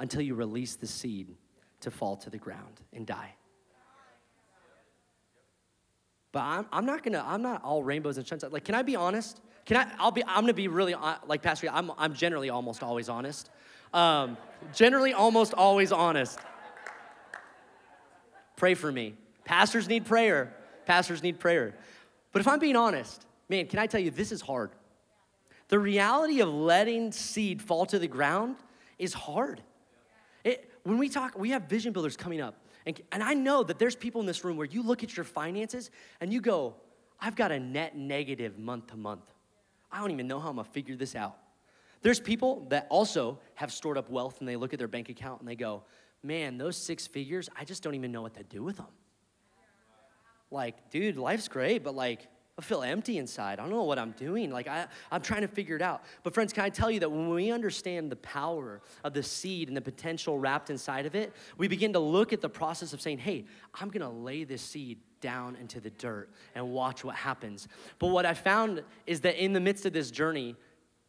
until 0.00 0.20
you 0.20 0.34
release 0.34 0.74
the 0.74 0.86
seed 0.86 1.34
to 1.80 1.90
fall 1.90 2.16
to 2.16 2.30
the 2.30 2.38
ground 2.38 2.80
and 2.92 3.06
die. 3.06 3.34
But 6.32 6.40
I'm, 6.40 6.66
I'm 6.72 6.86
not 6.86 7.02
gonna, 7.02 7.24
I'm 7.26 7.42
not 7.42 7.62
all 7.62 7.82
rainbows 7.82 8.18
and 8.18 8.26
sunshine. 8.26 8.50
Like, 8.50 8.64
can 8.64 8.74
I 8.74 8.82
be 8.82 8.96
honest? 8.96 9.40
Can 9.64 9.76
I, 9.76 9.90
I'll 9.98 10.10
be, 10.10 10.22
I'm 10.24 10.42
gonna 10.42 10.52
be 10.54 10.68
really, 10.68 10.94
like 11.26 11.42
Pastor, 11.42 11.68
I'm, 11.70 11.90
I'm 11.96 12.14
generally 12.14 12.50
almost 12.50 12.82
always 12.82 13.08
honest. 13.08 13.50
Um, 13.94 14.36
generally 14.74 15.14
almost 15.14 15.54
always 15.54 15.92
honest. 15.92 16.38
Pray 18.56 18.74
for 18.74 18.90
me. 18.90 19.14
Pastors 19.44 19.88
need 19.88 20.04
prayer. 20.04 20.54
Pastors 20.84 21.22
need 21.22 21.38
prayer. 21.38 21.74
But 22.32 22.40
if 22.40 22.48
I'm 22.48 22.58
being 22.58 22.76
honest, 22.76 23.26
man, 23.48 23.66
can 23.66 23.78
I 23.78 23.86
tell 23.86 24.00
you, 24.00 24.10
this 24.10 24.32
is 24.32 24.40
hard. 24.40 24.70
The 25.68 25.78
reality 25.78 26.40
of 26.40 26.48
letting 26.48 27.12
seed 27.12 27.62
fall 27.62 27.86
to 27.86 27.98
the 27.98 28.08
ground 28.08 28.56
is 28.98 29.14
hard. 29.14 29.62
When 30.84 30.98
we 30.98 31.08
talk, 31.08 31.38
we 31.38 31.50
have 31.50 31.64
vision 31.64 31.92
builders 31.92 32.16
coming 32.16 32.40
up. 32.40 32.54
And, 32.86 33.00
and 33.12 33.22
I 33.22 33.34
know 33.34 33.62
that 33.62 33.78
there's 33.78 33.96
people 33.96 34.20
in 34.20 34.26
this 34.26 34.44
room 34.44 34.56
where 34.56 34.66
you 34.66 34.82
look 34.82 35.02
at 35.02 35.16
your 35.16 35.24
finances 35.24 35.90
and 36.20 36.32
you 36.32 36.40
go, 36.40 36.74
I've 37.20 37.36
got 37.36 37.52
a 37.52 37.58
net 37.58 37.96
negative 37.96 38.58
month 38.58 38.88
to 38.88 38.96
month. 38.96 39.24
I 39.90 40.00
don't 40.00 40.10
even 40.10 40.28
know 40.28 40.40
how 40.40 40.50
I'm 40.50 40.56
gonna 40.56 40.68
figure 40.68 40.96
this 40.96 41.14
out. 41.14 41.36
There's 42.02 42.20
people 42.20 42.66
that 42.70 42.86
also 42.90 43.40
have 43.54 43.72
stored 43.72 43.98
up 43.98 44.08
wealth 44.08 44.38
and 44.40 44.48
they 44.48 44.56
look 44.56 44.72
at 44.72 44.78
their 44.78 44.88
bank 44.88 45.08
account 45.08 45.40
and 45.40 45.48
they 45.48 45.56
go, 45.56 45.82
man, 46.22 46.58
those 46.58 46.76
six 46.76 47.06
figures, 47.06 47.48
I 47.58 47.64
just 47.64 47.82
don't 47.82 47.94
even 47.94 48.12
know 48.12 48.22
what 48.22 48.34
to 48.34 48.44
do 48.44 48.62
with 48.62 48.76
them. 48.76 48.86
Like, 50.50 50.90
dude, 50.90 51.16
life's 51.16 51.48
great, 51.48 51.82
but 51.82 51.94
like, 51.94 52.28
I 52.58 52.60
feel 52.60 52.82
empty 52.82 53.18
inside. 53.18 53.60
I 53.60 53.62
don't 53.62 53.70
know 53.70 53.84
what 53.84 54.00
I'm 54.00 54.10
doing. 54.10 54.50
Like, 54.50 54.66
I, 54.66 54.88
I'm 55.12 55.22
trying 55.22 55.42
to 55.42 55.48
figure 55.48 55.76
it 55.76 55.82
out. 55.82 56.02
But, 56.24 56.34
friends, 56.34 56.52
can 56.52 56.64
I 56.64 56.70
tell 56.70 56.90
you 56.90 56.98
that 57.00 57.10
when 57.10 57.30
we 57.30 57.52
understand 57.52 58.10
the 58.10 58.16
power 58.16 58.80
of 59.04 59.14
the 59.14 59.22
seed 59.22 59.68
and 59.68 59.76
the 59.76 59.80
potential 59.80 60.40
wrapped 60.40 60.68
inside 60.68 61.06
of 61.06 61.14
it, 61.14 61.32
we 61.56 61.68
begin 61.68 61.92
to 61.92 62.00
look 62.00 62.32
at 62.32 62.40
the 62.40 62.48
process 62.48 62.92
of 62.92 63.00
saying, 63.00 63.18
hey, 63.18 63.44
I'm 63.80 63.90
gonna 63.90 64.10
lay 64.10 64.42
this 64.42 64.60
seed 64.60 64.98
down 65.20 65.54
into 65.56 65.78
the 65.78 65.90
dirt 65.90 66.30
and 66.56 66.72
watch 66.72 67.04
what 67.04 67.14
happens. 67.14 67.68
But 68.00 68.08
what 68.08 68.26
I 68.26 68.34
found 68.34 68.82
is 69.06 69.20
that 69.20 69.42
in 69.42 69.52
the 69.52 69.60
midst 69.60 69.86
of 69.86 69.92
this 69.92 70.10
journey, 70.10 70.56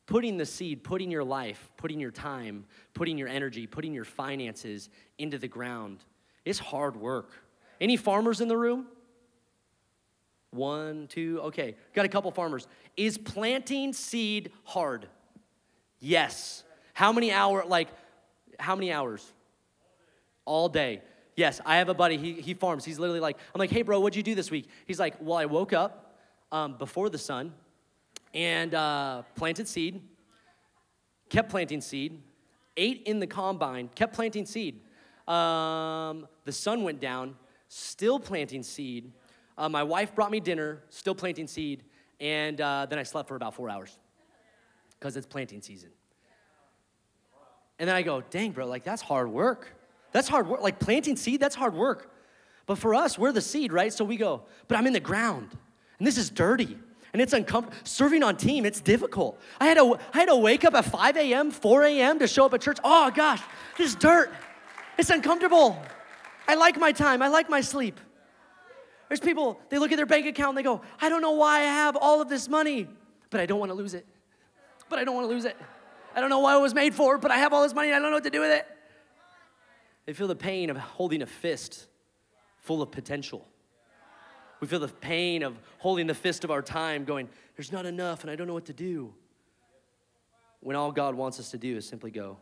putting 0.06 0.38
the 0.38 0.46
seed, 0.46 0.84
putting 0.84 1.10
your 1.10 1.24
life, 1.24 1.72
putting 1.78 2.00
your 2.00 2.12
time, 2.12 2.66
putting 2.94 3.18
your 3.18 3.28
energy, 3.28 3.66
putting 3.66 3.94
your 3.94 4.06
finances 4.06 4.90
into 5.18 5.40
the 5.40 5.48
ground, 5.48 6.04
is 6.46 6.60
hard 6.60 6.96
work. 6.96 7.32
Any 7.82 7.98
farmers 7.98 8.40
in 8.40 8.48
the 8.48 8.58
room? 8.58 8.86
One, 10.52 11.08
two, 11.08 11.40
okay. 11.44 11.76
Got 11.94 12.06
a 12.06 12.10
couple 12.10 12.32
farmers. 12.32 12.68
Is 12.98 13.18
planting 13.18 13.94
seed 13.94 14.52
hard? 14.64 15.08
Yes. 16.00 16.64
How 16.94 17.12
many 17.12 17.32
hour 17.32 17.64
like 17.68 17.90
how 18.60 18.76
many 18.76 18.92
hours? 18.92 19.32
All 20.46 20.70
day. 20.70 21.02
Yes, 21.36 21.62
I 21.66 21.78
have 21.78 21.88
a 21.88 21.94
buddy, 21.94 22.18
he, 22.18 22.34
he 22.34 22.54
farms. 22.54 22.84
He's 22.84 23.00
literally 23.00 23.22
like, 23.22 23.38
I'm 23.56 23.60
like, 23.60 23.70
hey 23.70 23.84
bro, 23.84 24.00
what'd 24.00 24.18
you 24.18 24.24
do 24.24 24.36
this 24.36 24.52
week? 24.52 24.68
He's 24.86 25.00
like, 25.00 25.16
well, 25.22 25.38
I 25.38 25.46
woke 25.46 25.72
up 25.72 26.18
um, 26.52 26.78
before 26.78 27.10
the 27.10 27.18
sun 27.18 27.54
and 28.34 28.74
uh, 28.74 29.24
planted 29.36 29.68
seed, 29.68 30.02
kept 31.30 31.50
planting 31.50 31.82
seed, 31.82 32.22
ate 32.76 33.04
in 33.06 33.20
the 33.20 33.28
combine, 33.28 33.90
kept 33.96 34.14
planting 34.14 34.46
seed. 34.46 34.82
Um, 35.28 36.28
the 36.44 36.52
sun 36.52 36.84
went 36.84 37.00
down, 37.00 37.36
still 37.68 38.20
planting 38.20 38.64
seed, 38.64 39.12
uh, 39.60 39.68
my 39.68 39.84
wife 39.84 40.16
brought 40.16 40.32
me 40.32 40.40
dinner, 40.40 40.82
still 40.90 41.14
planting 41.14 41.46
seed, 41.46 41.84
and 42.22 42.60
uh, 42.62 42.88
then 42.90 42.98
I 42.98 43.04
slept 43.04 43.28
for 43.28 43.36
about 43.36 43.54
four 43.54 43.70
hours 43.70 43.96
because 44.98 45.18
it's 45.18 45.28
planting 45.28 45.62
season. 45.62 45.90
And 47.78 47.88
then 47.88 47.96
I 47.96 48.02
go, 48.02 48.22
dang, 48.22 48.52
bro, 48.52 48.66
like 48.66 48.86
that's 48.86 49.02
hard 49.02 49.30
work. 49.30 49.76
That's 50.14 50.30
hard 50.30 50.48
work. 50.48 50.62
Like 50.62 50.80
planting 50.80 51.18
seed, 51.18 51.42
that's 51.42 51.56
hard 51.56 51.74
work. 51.74 52.12
But 52.66 52.78
for 52.78 52.96
us, 52.96 53.18
we're 53.18 53.34
the 53.34 53.42
seed, 53.42 53.74
right? 53.74 53.92
So 53.92 54.06
we 54.06 54.16
go, 54.16 54.44
but 54.68 54.78
I'm 54.78 54.88
in 54.88 54.94
the 54.94 55.00
ground, 55.00 55.50
and 55.98 56.08
this 56.08 56.18
is 56.18 56.30
dirty. 56.30 56.78
And 57.12 57.22
it's 57.22 57.34
uncomfortable. 57.34 57.76
Serving 57.86 58.22
on 58.22 58.38
team, 58.38 58.66
it's 58.66 58.82
difficult. 58.82 59.42
I 59.60 59.66
had, 59.66 59.78
to, 59.78 59.98
I 60.14 60.20
had 60.20 60.28
to 60.28 60.36
wake 60.36 60.64
up 60.64 60.76
at 60.76 60.86
5 60.86 61.18
a.m., 61.18 61.50
4 61.50 61.84
a.m. 61.84 62.20
to 62.20 62.28
show 62.28 62.46
up 62.46 62.54
at 62.54 62.62
church. 62.62 62.78
Oh 62.84 63.10
gosh, 63.10 63.42
this 63.78 63.96
dirt. 63.96 64.32
It's 64.98 65.10
uncomfortable. 65.10 65.82
I 66.48 66.56
like 66.56 66.78
my 66.78 66.92
time, 66.92 67.22
I 67.22 67.28
like 67.28 67.50
my 67.50 67.62
sleep. 67.62 68.00
There's 69.10 69.20
people, 69.20 69.60
they 69.70 69.80
look 69.80 69.92
at 69.92 69.98
their 69.98 70.06
bank 70.06 70.28
account 70.28 70.50
and 70.50 70.58
they 70.58 70.64
go, 70.64 70.82
I 71.02 71.10
don't 71.10 71.22
know 71.22 71.32
why 71.32 71.62
I 71.62 71.64
have 71.64 71.96
all 71.96 72.22
of 72.22 72.30
this 72.30 72.48
money, 72.48 72.88
but 73.32 73.42
I 73.42 73.48
don't 73.48 73.60
want 73.60 73.72
to 73.72 73.76
lose 73.76 73.96
it. 73.96 74.06
But 74.88 75.00
I 75.00 75.04
don't 75.04 75.16
want 75.16 75.28
to 75.28 75.34
lose 75.34 75.46
it. 75.46 75.58
I 76.16 76.22
don't 76.22 76.30
know 76.30 76.40
why 76.40 76.56
it 76.56 76.62
was 76.62 76.76
made 76.76 76.94
for, 76.94 77.18
but 77.18 77.32
I 77.32 77.38
have 77.38 77.52
all 77.52 77.64
this 77.64 77.74
money 77.74 77.90
and 77.90 77.96
I 77.96 78.00
don't 78.00 78.12
know 78.12 78.18
what 78.18 78.24
to 78.24 78.30
do 78.30 78.40
with 78.40 78.52
it. 78.52 78.68
They 80.06 80.14
feel 80.14 80.28
the 80.28 80.36
pain 80.36 80.70
of 80.70 80.78
holding 80.78 81.22
a 81.22 81.26
fist 81.26 81.88
full 82.62 82.82
of 82.82 82.92
potential. 82.92 83.48
We 84.60 84.68
feel 84.68 84.80
the 84.80 84.88
pain 84.88 85.42
of 85.44 85.58
holding 85.80 86.08
the 86.08 86.14
fist 86.14 86.44
of 86.44 86.52
our 86.52 86.62
time, 86.62 87.04
going, 87.04 87.30
There's 87.56 87.72
not 87.72 87.86
enough 87.86 88.22
and 88.22 88.30
I 88.30 88.36
don't 88.36 88.48
know 88.48 88.54
what 88.54 88.66
to 88.66 88.74
do. 88.74 89.14
When 90.62 90.76
all 90.76 90.92
God 90.92 91.16
wants 91.16 91.40
us 91.40 91.52
to 91.52 91.58
do 91.58 91.78
is 91.78 91.88
simply 91.88 92.12
go, 92.12 92.38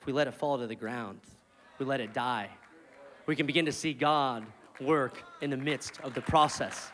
if 0.00 0.06
we 0.06 0.12
let 0.12 0.26
it 0.26 0.34
fall 0.34 0.58
to 0.58 0.66
the 0.66 0.74
ground, 0.74 1.20
we 1.78 1.86
let 1.86 2.00
it 2.00 2.12
die, 2.12 2.50
we 3.26 3.36
can 3.36 3.46
begin 3.46 3.66
to 3.66 3.72
see 3.72 3.92
God 3.92 4.44
work 4.80 5.22
in 5.40 5.50
the 5.50 5.56
midst 5.56 6.00
of 6.02 6.14
the 6.14 6.20
process. 6.20 6.90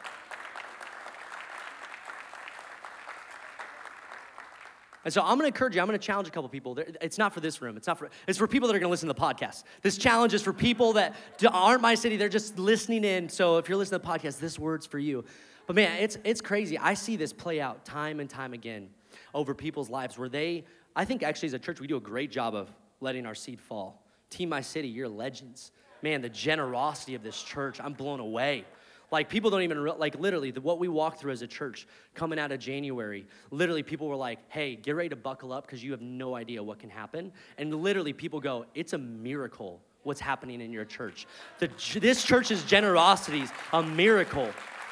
And 5.04 5.12
so 5.12 5.20
I'm 5.20 5.36
gonna 5.36 5.48
encourage 5.48 5.74
you, 5.74 5.80
I'm 5.80 5.88
gonna 5.88 5.98
challenge 5.98 6.28
a 6.28 6.30
couple 6.30 6.48
people. 6.48 6.78
It's 7.00 7.18
not 7.18 7.34
for 7.34 7.40
this 7.40 7.60
room, 7.60 7.76
it's 7.76 7.86
not 7.86 7.98
for, 7.98 8.08
it's 8.28 8.38
for 8.38 8.46
people 8.46 8.68
that 8.68 8.76
are 8.76 8.78
gonna 8.78 8.90
listen 8.90 9.08
to 9.08 9.14
the 9.14 9.20
podcast. 9.20 9.64
This 9.82 9.98
challenge 9.98 10.32
is 10.32 10.42
for 10.42 10.52
people 10.52 10.92
that 10.94 11.16
aren't 11.50 11.82
my 11.82 11.94
city, 11.94 12.16
they're 12.16 12.28
just 12.28 12.58
listening 12.58 13.04
in. 13.04 13.28
So 13.28 13.58
if 13.58 13.68
you're 13.68 13.78
listening 13.78 14.00
to 14.00 14.06
the 14.06 14.12
podcast, 14.12 14.38
this 14.38 14.58
word's 14.58 14.86
for 14.86 14.98
you. 14.98 15.24
But 15.66 15.76
man, 15.76 16.00
it's, 16.00 16.18
it's 16.24 16.40
crazy. 16.40 16.78
I 16.78 16.94
see 16.94 17.16
this 17.16 17.32
play 17.32 17.60
out 17.60 17.84
time 17.84 18.20
and 18.20 18.28
time 18.28 18.52
again 18.52 18.90
over 19.34 19.54
people's 19.54 19.90
lives 19.90 20.18
where 20.18 20.28
they, 20.28 20.64
I 20.94 21.04
think 21.04 21.22
actually 21.22 21.48
as 21.48 21.54
a 21.54 21.58
church, 21.58 21.80
we 21.80 21.86
do 21.86 21.96
a 21.96 22.00
great 22.00 22.30
job 22.30 22.54
of 22.54 22.70
letting 23.00 23.26
our 23.26 23.34
seed 23.34 23.60
fall. 23.60 24.04
Team 24.30 24.48
My 24.48 24.60
City, 24.60 24.88
you're 24.88 25.08
legends 25.08 25.72
man, 26.02 26.20
the 26.20 26.28
generosity 26.28 27.14
of 27.14 27.22
this 27.22 27.42
church, 27.42 27.80
I'm 27.80 27.92
blown 27.92 28.20
away. 28.20 28.64
Like 29.12 29.28
people 29.28 29.50
don't 29.50 29.60
even 29.62 29.84
like 29.98 30.18
literally 30.18 30.50
the, 30.50 30.62
what 30.62 30.78
we 30.78 30.88
walked 30.88 31.20
through 31.20 31.32
as 31.32 31.42
a 31.42 31.46
church 31.46 31.86
coming 32.14 32.38
out 32.38 32.50
of 32.50 32.58
January. 32.58 33.26
Literally, 33.50 33.82
people 33.82 34.08
were 34.08 34.16
like, 34.16 34.38
"Hey, 34.48 34.74
get 34.74 34.96
ready 34.96 35.10
to 35.10 35.16
buckle 35.16 35.52
up 35.52 35.66
because 35.66 35.84
you 35.84 35.92
have 35.92 36.00
no 36.00 36.34
idea 36.34 36.62
what 36.62 36.78
can 36.78 36.88
happen." 36.88 37.30
And 37.58 37.74
literally, 37.74 38.14
people 38.14 38.40
go, 38.40 38.64
"It's 38.74 38.94
a 38.94 38.98
miracle 38.98 39.82
what's 40.02 40.20
happening 40.20 40.62
in 40.62 40.72
your 40.72 40.86
church. 40.86 41.26
The, 41.58 41.68
this 42.00 42.24
church's 42.24 42.64
generosity 42.64 43.42
is 43.42 43.52
a 43.74 43.82
miracle. 43.82 44.48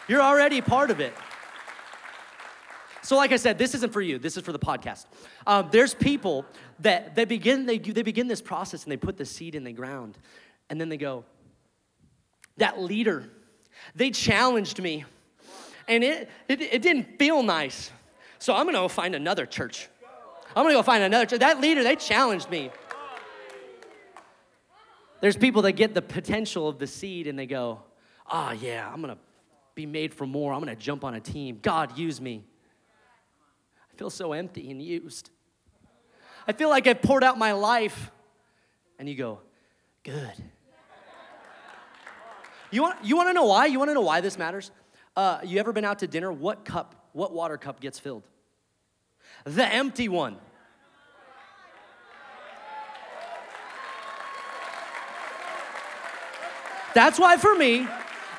You're 0.07 0.23
already 0.23 0.61
part 0.61 0.91
of 0.91 1.01
it." 1.01 1.15
So, 3.03 3.17
like 3.17 3.33
I 3.33 3.37
said, 3.37 3.57
this 3.57 3.75
isn't 3.75 3.93
for 3.93 4.03
you. 4.03 4.19
This 4.19 4.37
is 4.37 4.45
for 4.45 4.53
the 4.53 4.59
podcast. 4.59 5.07
Um, 5.47 5.69
there's 5.73 5.95
people 5.95 6.45
that 6.81 7.15
they 7.15 7.25
begin 7.25 7.65
they, 7.67 7.79
they 7.79 8.03
begin 8.03 8.29
this 8.29 8.43
process 8.43 8.83
and 8.85 8.93
they 8.93 8.97
put 8.97 9.17
the 9.17 9.25
seed 9.25 9.55
in 9.55 9.65
the 9.65 9.73
ground, 9.73 10.19
and 10.71 10.81
then 10.81 10.89
they 10.89 10.97
go, 10.97 11.25
that 12.57 12.81
leader, 12.81 13.29
they 13.95 14.11
challenged 14.11 14.81
me. 14.81 15.05
And 15.89 16.05
it, 16.05 16.31
it, 16.49 16.61
it 16.61 16.83
didn't 16.83 17.19
feel 17.19 17.43
nice. 17.43 17.91
So 18.39 18.55
I'm 18.55 18.65
gonna 18.67 18.79
go 18.79 18.89
find 18.89 19.15
another 19.15 19.45
church. 19.45 19.89
I'm 20.55 20.65
gonna 20.65 20.75
go 20.75 20.83
find 20.83 21.03
another 21.03 21.27
church. 21.27 21.41
That 21.41 21.61
leader, 21.61 21.83
they 21.83 21.97
challenged 21.97 22.49
me. 22.49 22.71
There's 25.21 25.37
people 25.37 25.63
that 25.63 25.73
get 25.73 25.93
the 25.93 26.03
potential 26.03 26.69
of 26.69 26.79
the 26.79 26.87
seed 26.87 27.27
and 27.27 27.39
they 27.39 27.47
go, 27.47 27.83
oh, 28.31 28.53
yeah, 28.53 28.89
I'm 28.91 29.01
gonna 29.01 29.19
be 29.75 29.87
made 29.87 30.15
for 30.15 30.27
more. 30.27 30.53
I'm 30.53 30.61
gonna 30.61 30.77
jump 30.77 31.05
on 31.05 31.15
a 31.15 31.21
team. 31.21 31.59
God, 31.61 31.99
use 31.99 32.21
me. 32.21 32.45
I 33.93 33.97
feel 33.97 34.11
so 34.11 34.33
empty 34.33 34.71
and 34.71 34.81
used. 34.81 35.31
I 36.47 36.53
feel 36.53 36.69
like 36.69 36.87
I've 36.87 37.03
poured 37.03 37.25
out 37.25 37.37
my 37.37 37.53
life. 37.53 38.11
And 38.99 39.09
you 39.09 39.17
go, 39.17 39.41
good. 40.05 40.35
You 42.71 42.83
want, 42.83 43.05
you 43.05 43.17
want 43.17 43.29
to 43.29 43.33
know 43.33 43.47
why? 43.47 43.67
You 43.67 43.79
want 43.79 43.91
to 43.91 43.95
know 43.95 44.01
why 44.01 44.21
this 44.21 44.39
matters? 44.39 44.71
Uh, 45.17 45.41
you 45.45 45.59
ever 45.59 45.73
been 45.73 45.85
out 45.85 46.01
to 46.01 46.07
dinner? 46.07 46.31
What 46.31 46.65
cup, 46.65 46.95
what 47.13 47.33
water 47.33 47.57
cup 47.57 47.81
gets 47.81 47.99
filled? 47.99 48.23
The 49.45 49.67
empty 49.67 50.09
one. 50.09 50.37
That's 56.95 57.19
why 57.19 57.37
for 57.37 57.55
me, 57.55 57.87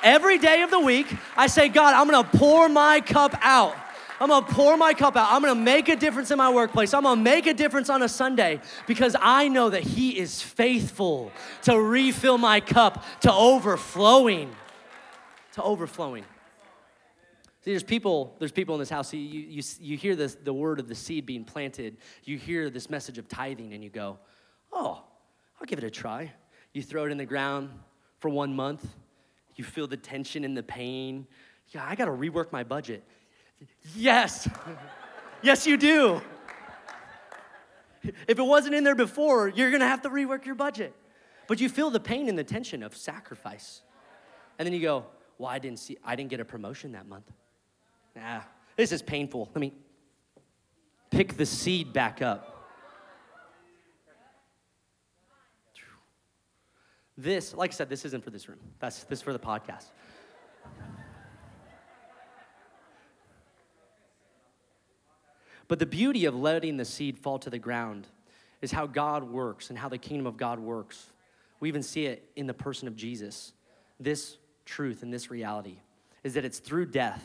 every 0.04 0.38
day 0.38 0.62
of 0.62 0.72
the 0.72 0.80
week, 0.80 1.08
I 1.38 1.48
say, 1.48 1.70
God, 1.70 1.94
I'm 1.94 2.10
gonna 2.10 2.28
pour 2.38 2.68
my 2.70 3.02
cup 3.02 3.36
out. 3.42 3.76
I'm 4.22 4.30
gonna 4.30 4.46
pour 4.46 4.78
my 4.78 4.94
cup 4.94 5.18
out. 5.18 5.32
I'm 5.32 5.42
gonna 5.42 5.56
make 5.56 5.90
a 5.90 5.96
difference 5.96 6.30
in 6.30 6.38
my 6.38 6.52
workplace. 6.52 6.94
I'm 6.94 7.02
gonna 7.02 7.20
make 7.20 7.48
a 7.48 7.56
difference 7.56 7.90
on 7.90 8.04
a 8.04 8.08
Sunday 8.08 8.62
because 8.86 9.16
I 9.20 9.48
know 9.48 9.72
that 9.72 9.82
He 9.82 10.20
is 10.20 10.44
faithful 10.44 11.32
to 11.64 11.82
refill 11.82 12.38
my 12.38 12.60
cup 12.60 13.04
to 13.22 13.34
overflowing. 13.34 14.56
To 15.54 15.64
overflowing. 15.64 16.24
See, 17.62 17.72
there's 17.72 17.82
people, 17.82 18.36
there's 18.38 18.52
people 18.52 18.76
in 18.76 18.80
this 18.80 18.92
house. 18.92 19.12
You, 19.12 19.20
you, 19.20 19.64
you 19.80 19.98
hear 19.98 20.16
this, 20.16 20.36
the 20.36 20.54
word 20.54 20.80
of 20.80 20.88
the 20.88 20.96
seed 20.96 21.26
being 21.26 21.44
planted. 21.44 21.98
You 22.24 22.38
hear 22.38 22.70
this 22.70 22.92
message 22.92 23.18
of 23.18 23.28
tithing, 23.28 23.74
and 23.74 23.84
you 23.84 23.90
go, 23.90 24.20
oh, 24.72 25.04
I'll 25.60 25.66
give 25.66 25.80
it 25.80 25.84
a 25.84 25.90
try. 25.90 26.32
You 26.74 26.84
throw 26.84 27.06
it 27.06 27.12
in 27.12 27.18
the 27.18 27.26
ground 27.26 27.72
for 28.20 28.30
one 28.30 28.56
month. 28.56 28.88
You 29.56 29.64
feel 29.64 29.88
the 29.88 29.98
tension 29.98 30.44
and 30.44 30.56
the 30.56 30.64
pain 30.64 31.26
Yeah, 31.70 31.86
I 31.88 31.96
got 31.96 32.06
to 32.06 32.12
rework 32.12 32.52
my 32.52 32.64
budget. 32.64 33.04
Yes. 33.96 34.50
yes, 35.42 35.68
you 35.68 35.78
do. 35.78 36.22
If 38.04 38.40
it 38.40 38.44
wasn't 38.44 38.76
in 38.76 38.84
there 38.84 38.96
before, 38.96 39.48
you're 39.48 39.70
going 39.70 39.82
to 39.82 39.88
have 39.88 40.02
to 40.04 40.10
rework 40.10 40.46
your 40.46 40.56
budget. 40.56 40.94
But 41.48 41.60
you 41.60 41.70
feel 41.70 41.90
the 41.90 42.00
pain 42.00 42.30
and 42.30 42.38
the 42.38 42.44
tension 42.44 42.82
of 42.82 42.96
sacrifice. 42.96 43.82
And 44.58 44.66
then 44.66 44.74
you 44.74 44.82
go, 44.82 45.06
"Well, 45.38 45.50
I 45.50 45.60
didn't 45.60 45.80
see 45.80 45.98
I 46.04 46.16
didn't 46.16 46.30
get 46.30 46.40
a 46.40 46.46
promotion 46.46 46.94
that 46.94 47.08
month." 47.08 47.32
Nah, 48.16 48.42
this 48.76 48.92
is 48.92 49.02
painful. 49.02 49.50
Let 49.54 49.60
me 49.62 49.74
pick 51.10 51.36
the 51.36 51.46
seed 51.46 51.94
back 51.94 52.22
up. 52.22 52.48
This, 57.18 57.54
like 57.54 57.72
I 57.72 57.74
said, 57.74 57.90
this 57.90 58.06
isn't 58.06 58.24
for 58.24 58.30
this 58.30 58.48
room. 58.48 58.60
That's 58.80 59.04
this 59.04 59.20
is 59.20 59.24
for 59.24 59.34
the 59.34 59.40
podcast. 59.40 59.86
But 65.72 65.80
the 65.80 65.86
beauty 65.86 66.26
of 66.26 66.36
letting 66.36 66.76
the 66.76 66.84
seed 66.84 67.18
fall 67.18 67.40
to 67.40 67.50
the 67.50 67.58
ground 67.58 68.06
is 68.62 68.74
how 68.74 68.88
God 68.88 69.24
works 69.24 69.70
and 69.70 69.80
how 69.80 69.88
the 69.88 69.98
kingdom 69.98 70.28
of 70.28 70.36
God 70.36 70.60
works. 70.60 71.14
We 71.62 71.70
even 71.70 71.82
see 71.82 72.08
it 72.08 72.30
in 72.36 72.46
the 72.46 72.54
person 72.54 72.90
of 72.90 72.98
Jesus. 72.98 73.54
This 73.98 74.36
truth 74.66 75.02
and 75.02 75.14
this 75.14 75.32
reality 75.32 75.78
is 76.26 76.34
that 76.34 76.44
it's 76.44 76.60
through 76.60 76.88
death 76.88 77.24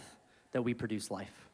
that 0.52 0.62
we 0.62 0.74
produce 0.74 1.10
life. 1.10 1.48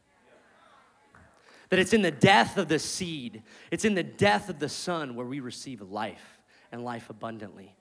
That 1.71 1.79
it's 1.79 1.95
in 1.95 2.03
the 2.03 2.11
death 2.11 2.59
of 2.59 2.69
the 2.69 2.79
seed, 2.79 3.43
it's 3.71 3.87
in 3.87 3.95
the 3.95 4.03
death 4.03 4.51
of 4.51 4.59
the 4.59 4.69
son 4.69 5.15
where 5.15 5.25
we 5.25 5.41
receive 5.41 5.81
life 5.81 6.43
and 6.73 6.85
life 6.85 7.09
abundantly 7.09 7.75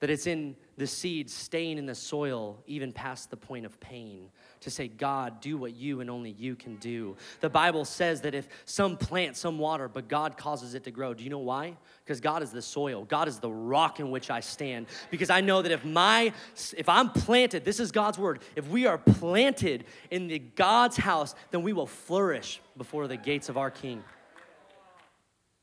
that 0.00 0.10
it's 0.10 0.26
in 0.26 0.54
the 0.76 0.86
seed 0.86 1.28
staying 1.28 1.76
in 1.76 1.86
the 1.86 1.94
soil 1.94 2.62
even 2.66 2.92
past 2.92 3.30
the 3.30 3.36
point 3.36 3.66
of 3.66 3.80
pain 3.80 4.30
to 4.60 4.70
say 4.70 4.86
god 4.86 5.40
do 5.40 5.56
what 5.56 5.74
you 5.74 6.00
and 6.00 6.08
only 6.08 6.30
you 6.30 6.54
can 6.54 6.76
do. 6.76 7.16
The 7.40 7.50
bible 7.50 7.84
says 7.84 8.20
that 8.22 8.34
if 8.34 8.48
some 8.64 8.96
plant 8.96 9.36
some 9.36 9.58
water 9.58 9.88
but 9.88 10.08
god 10.08 10.36
causes 10.36 10.74
it 10.74 10.84
to 10.84 10.90
grow 10.90 11.14
do 11.14 11.24
you 11.24 11.30
know 11.30 11.38
why? 11.38 11.76
Because 12.04 12.20
god 12.20 12.42
is 12.42 12.50
the 12.50 12.62
soil. 12.62 13.04
God 13.04 13.28
is 13.28 13.38
the 13.38 13.50
rock 13.50 13.98
in 13.98 14.10
which 14.10 14.30
i 14.30 14.40
stand. 14.40 14.86
Because 15.10 15.30
i 15.30 15.40
know 15.40 15.62
that 15.62 15.72
if 15.72 15.84
my 15.84 16.32
if 16.76 16.88
i'm 16.88 17.10
planted 17.10 17.64
this 17.64 17.80
is 17.80 17.90
god's 17.90 18.18
word 18.18 18.42
if 18.54 18.68
we 18.68 18.86
are 18.86 18.98
planted 18.98 19.84
in 20.10 20.28
the 20.28 20.38
god's 20.38 20.96
house 20.96 21.34
then 21.50 21.62
we 21.62 21.72
will 21.72 21.86
flourish 21.86 22.60
before 22.76 23.08
the 23.08 23.16
gates 23.16 23.48
of 23.48 23.56
our 23.56 23.70
king. 23.70 24.04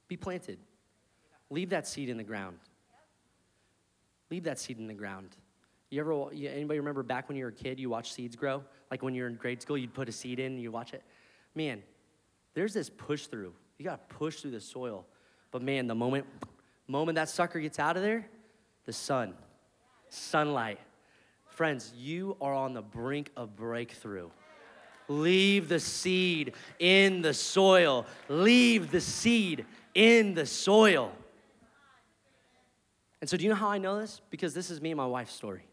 Be 0.08 0.18
planted. 0.18 0.60
Leave 1.50 1.70
that 1.70 1.88
seed 1.88 2.10
in 2.10 2.18
the 2.18 2.24
ground 2.24 2.58
Leave 4.36 4.44
that 4.44 4.60
seed 4.60 4.80
in 4.80 4.88
the 4.88 4.94
ground. 4.94 5.30
You 5.90 6.02
ever, 6.02 6.30
anybody 6.34 6.78
remember 6.78 7.04
back 7.04 7.30
when 7.30 7.38
you 7.38 7.46
were 7.46 7.52
a 7.52 7.54
kid, 7.54 7.80
you 7.80 7.90
watched 7.90 8.12
seeds 8.12 8.36
grow? 8.36 8.66
Like 8.92 9.02
when 9.02 9.16
you're 9.16 9.30
in 9.30 9.36
grade 9.36 9.62
school, 9.62 9.78
you'd 9.78 9.94
put 9.94 10.10
a 10.10 10.12
seed 10.12 10.40
in 10.40 10.48
and 10.48 10.62
you 10.62 10.74
watch 10.74 10.94
it? 10.94 11.04
Man, 11.56 11.82
there's 12.54 12.74
this 12.74 12.90
push 12.90 13.28
through. 13.28 13.54
You 13.78 13.86
gotta 13.86 14.02
push 14.10 14.42
through 14.42 14.52
the 14.52 14.60
soil. 14.60 15.06
But 15.52 15.62
man, 15.62 15.88
the 15.88 15.96
moment, 15.96 16.26
moment 16.86 17.16
that 17.16 17.30
sucker 17.30 17.62
gets 17.62 17.80
out 17.80 17.96
of 17.96 18.04
there, 18.04 18.28
the 18.86 18.92
sun, 18.92 19.36
sunlight. 20.10 20.80
Friends, 21.48 21.94
you 21.96 22.36
are 22.42 22.54
on 22.54 22.74
the 22.74 22.82
brink 22.82 23.32
of 23.38 23.56
breakthrough. 23.56 24.32
Leave 25.08 25.70
the 25.70 25.80
seed 25.80 26.56
in 26.80 27.22
the 27.22 27.34
soil. 27.34 28.06
Leave 28.28 28.92
the 28.92 29.00
seed 29.00 29.66
in 29.94 30.34
the 30.34 30.46
soil. 30.46 31.14
And 33.22 33.30
so, 33.30 33.38
do 33.38 33.44
you 33.44 33.50
know 33.50 33.56
how 33.56 33.70
I 33.70 33.78
know 33.78 34.00
this? 34.00 34.22
Because 34.30 34.54
this 34.54 34.70
is 34.70 34.82
me 34.82 34.92
and 34.92 34.98
my 34.98 35.06
wife's 35.06 35.34
story. 35.34 35.66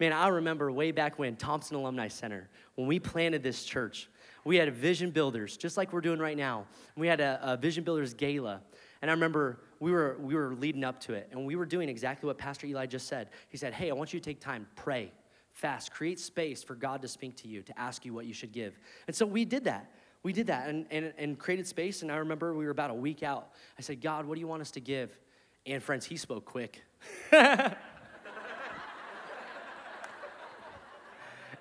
Man, 0.00 0.12
I 0.12 0.28
remember 0.28 0.72
way 0.72 0.90
back 0.90 1.18
when, 1.18 1.36
Thompson 1.36 1.76
Alumni 1.76 2.08
Center, 2.08 2.48
when 2.74 2.88
we 2.88 2.98
planted 2.98 3.42
this 3.42 3.64
church, 3.64 4.08
we 4.44 4.56
had 4.56 4.74
vision 4.74 5.10
builders, 5.10 5.56
just 5.56 5.76
like 5.76 5.92
we're 5.92 6.00
doing 6.00 6.18
right 6.18 6.36
now. 6.36 6.66
We 6.96 7.06
had 7.06 7.20
a, 7.20 7.38
a 7.42 7.56
vision 7.56 7.84
builders 7.84 8.14
gala. 8.14 8.62
And 9.00 9.10
I 9.10 9.14
remember 9.14 9.60
we 9.78 9.92
were, 9.92 10.16
we 10.20 10.34
were 10.34 10.54
leading 10.54 10.84
up 10.84 11.00
to 11.00 11.14
it, 11.14 11.28
and 11.30 11.46
we 11.46 11.56
were 11.56 11.66
doing 11.66 11.88
exactly 11.88 12.26
what 12.26 12.38
Pastor 12.38 12.66
Eli 12.66 12.86
just 12.86 13.06
said. 13.06 13.28
He 13.48 13.56
said, 13.56 13.74
Hey, 13.74 13.90
I 13.90 13.92
want 13.94 14.12
you 14.12 14.20
to 14.20 14.24
take 14.24 14.40
time, 14.40 14.66
pray, 14.74 15.12
fast, 15.52 15.92
create 15.92 16.18
space 16.18 16.62
for 16.62 16.74
God 16.74 17.02
to 17.02 17.08
speak 17.08 17.36
to 17.38 17.48
you, 17.48 17.62
to 17.62 17.78
ask 17.78 18.04
you 18.04 18.14
what 18.14 18.26
you 18.26 18.32
should 18.32 18.52
give. 18.52 18.78
And 19.06 19.14
so 19.14 19.26
we 19.26 19.44
did 19.44 19.64
that. 19.64 19.90
We 20.22 20.32
did 20.32 20.46
that 20.46 20.68
and, 20.68 20.86
and, 20.90 21.12
and 21.18 21.38
created 21.38 21.66
space. 21.66 22.02
And 22.02 22.10
I 22.10 22.16
remember 22.16 22.54
we 22.54 22.64
were 22.64 22.70
about 22.70 22.90
a 22.90 22.94
week 22.94 23.22
out. 23.22 23.50
I 23.78 23.82
said, 23.82 24.00
God, 24.00 24.24
what 24.24 24.34
do 24.34 24.40
you 24.40 24.46
want 24.46 24.62
us 24.62 24.70
to 24.72 24.80
give? 24.80 25.18
And 25.66 25.82
friends, 25.82 26.06
he 26.06 26.16
spoke 26.16 26.44
quick. 26.44 26.82
and 27.32 27.76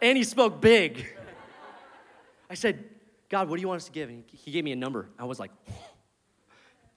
he 0.01 0.23
spoke 0.23 0.59
big. 0.59 1.05
I 2.49 2.55
said, 2.55 2.83
God, 3.29 3.47
what 3.49 3.55
do 3.55 3.61
you 3.61 3.67
want 3.67 3.77
us 3.81 3.85
to 3.85 3.91
give? 3.91 4.09
And 4.09 4.23
he 4.27 4.51
gave 4.51 4.63
me 4.63 4.71
a 4.71 4.75
number. 4.75 5.07
I 5.17 5.23
was 5.23 5.39
like, 5.39 5.51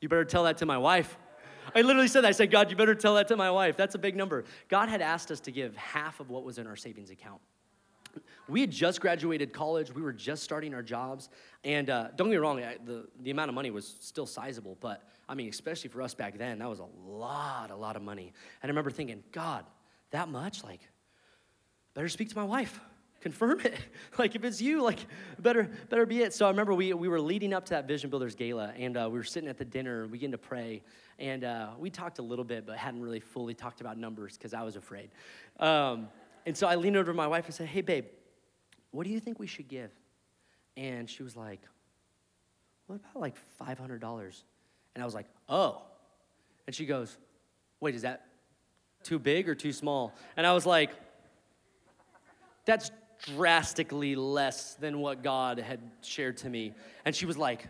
you 0.00 0.08
better 0.08 0.24
tell 0.24 0.44
that 0.44 0.58
to 0.58 0.66
my 0.66 0.78
wife. 0.78 1.16
I 1.74 1.82
literally 1.82 2.08
said 2.08 2.22
that. 2.22 2.28
I 2.28 2.32
said, 2.32 2.50
God, 2.50 2.70
you 2.70 2.76
better 2.76 2.94
tell 2.94 3.14
that 3.14 3.28
to 3.28 3.36
my 3.36 3.50
wife. 3.50 3.76
That's 3.76 3.94
a 3.94 3.98
big 3.98 4.16
number. 4.16 4.44
God 4.68 4.88
had 4.88 5.00
asked 5.00 5.30
us 5.30 5.40
to 5.40 5.50
give 5.50 5.76
half 5.76 6.20
of 6.20 6.30
what 6.30 6.44
was 6.44 6.58
in 6.58 6.66
our 6.66 6.76
savings 6.76 7.10
account. 7.10 7.40
We 8.48 8.60
had 8.60 8.70
just 8.70 9.00
graduated 9.00 9.52
college. 9.52 9.92
We 9.94 10.02
were 10.02 10.12
just 10.12 10.42
starting 10.42 10.74
our 10.74 10.82
jobs. 10.82 11.30
And 11.64 11.88
uh, 11.88 12.08
don't 12.16 12.28
get 12.28 12.32
me 12.32 12.36
wrong, 12.36 12.62
the, 12.84 13.06
the 13.22 13.30
amount 13.30 13.48
of 13.48 13.54
money 13.54 13.70
was 13.70 13.96
still 14.00 14.26
sizable. 14.26 14.76
But 14.80 15.02
I 15.28 15.34
mean, 15.34 15.48
especially 15.48 15.90
for 15.90 16.02
us 16.02 16.14
back 16.14 16.36
then, 16.36 16.58
that 16.58 16.68
was 16.68 16.80
a 16.80 16.88
lot, 17.08 17.70
a 17.70 17.76
lot 17.76 17.96
of 17.96 18.02
money. 18.02 18.32
And 18.62 18.68
I 18.68 18.72
remember 18.72 18.90
thinking, 18.90 19.22
God, 19.32 19.64
that 20.10 20.28
much? 20.28 20.62
Like, 20.62 20.80
better 21.94 22.08
speak 22.08 22.28
to 22.30 22.36
my 22.36 22.44
wife. 22.44 22.78
Confirm 23.20 23.60
it. 23.60 23.74
like, 24.18 24.34
if 24.34 24.44
it's 24.44 24.60
you, 24.60 24.82
like, 24.82 24.98
better, 25.38 25.70
better 25.88 26.04
be 26.04 26.20
it. 26.20 26.34
So 26.34 26.44
I 26.44 26.50
remember 26.50 26.74
we, 26.74 26.92
we 26.92 27.08
were 27.08 27.20
leading 27.20 27.54
up 27.54 27.64
to 27.66 27.70
that 27.70 27.88
Vision 27.88 28.10
Builders 28.10 28.34
Gala, 28.34 28.74
and 28.78 28.98
uh, 28.98 29.08
we 29.10 29.18
were 29.18 29.24
sitting 29.24 29.48
at 29.48 29.56
the 29.56 29.64
dinner, 29.64 30.02
we 30.04 30.12
beginning 30.12 30.32
to 30.32 30.38
pray. 30.38 30.82
And 31.18 31.42
uh, 31.44 31.70
we 31.78 31.88
talked 31.88 32.18
a 32.18 32.22
little 32.22 32.44
bit, 32.44 32.66
but 32.66 32.76
hadn't 32.76 33.00
really 33.00 33.20
fully 33.20 33.54
talked 33.54 33.80
about 33.80 33.96
numbers 33.96 34.36
because 34.36 34.52
I 34.52 34.62
was 34.62 34.76
afraid. 34.76 35.10
Um, 35.58 36.08
and 36.46 36.56
so 36.56 36.66
I 36.66 36.74
leaned 36.74 36.96
over 36.96 37.10
to 37.10 37.16
my 37.16 37.26
wife 37.26 37.46
and 37.46 37.54
said, 37.54 37.68
Hey, 37.68 37.80
babe, 37.80 38.06
what 38.90 39.04
do 39.04 39.10
you 39.10 39.20
think 39.20 39.38
we 39.38 39.46
should 39.46 39.68
give? 39.68 39.90
And 40.76 41.08
she 41.08 41.22
was 41.22 41.36
like, 41.36 41.60
What 42.86 42.96
about 42.96 43.20
like 43.20 43.36
$500? 43.60 44.42
And 44.94 45.02
I 45.02 45.04
was 45.04 45.14
like, 45.14 45.26
Oh. 45.48 45.82
And 46.66 46.74
she 46.74 46.86
goes, 46.86 47.16
Wait, 47.80 47.94
is 47.94 48.02
that 48.02 48.26
too 49.02 49.18
big 49.18 49.48
or 49.48 49.54
too 49.54 49.72
small? 49.72 50.12
And 50.36 50.46
I 50.46 50.52
was 50.52 50.66
like, 50.66 50.90
That's 52.64 52.90
drastically 53.26 54.14
less 54.14 54.74
than 54.74 54.98
what 54.98 55.22
God 55.22 55.58
had 55.58 55.80
shared 56.02 56.36
to 56.38 56.50
me. 56.50 56.74
And 57.04 57.14
she 57.14 57.26
was 57.26 57.38
like, 57.38 57.66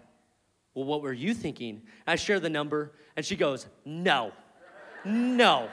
Well, 0.75 0.85
what 0.85 1.03
were 1.03 1.13
you 1.13 1.33
thinking? 1.33 1.83
I 2.07 2.17
shared 2.17 2.43
the 2.43 2.51
number, 2.51 2.93
and 3.17 3.25
she 3.25 3.37
goes, 3.37 3.67
No, 3.85 4.33
no. 5.05 5.69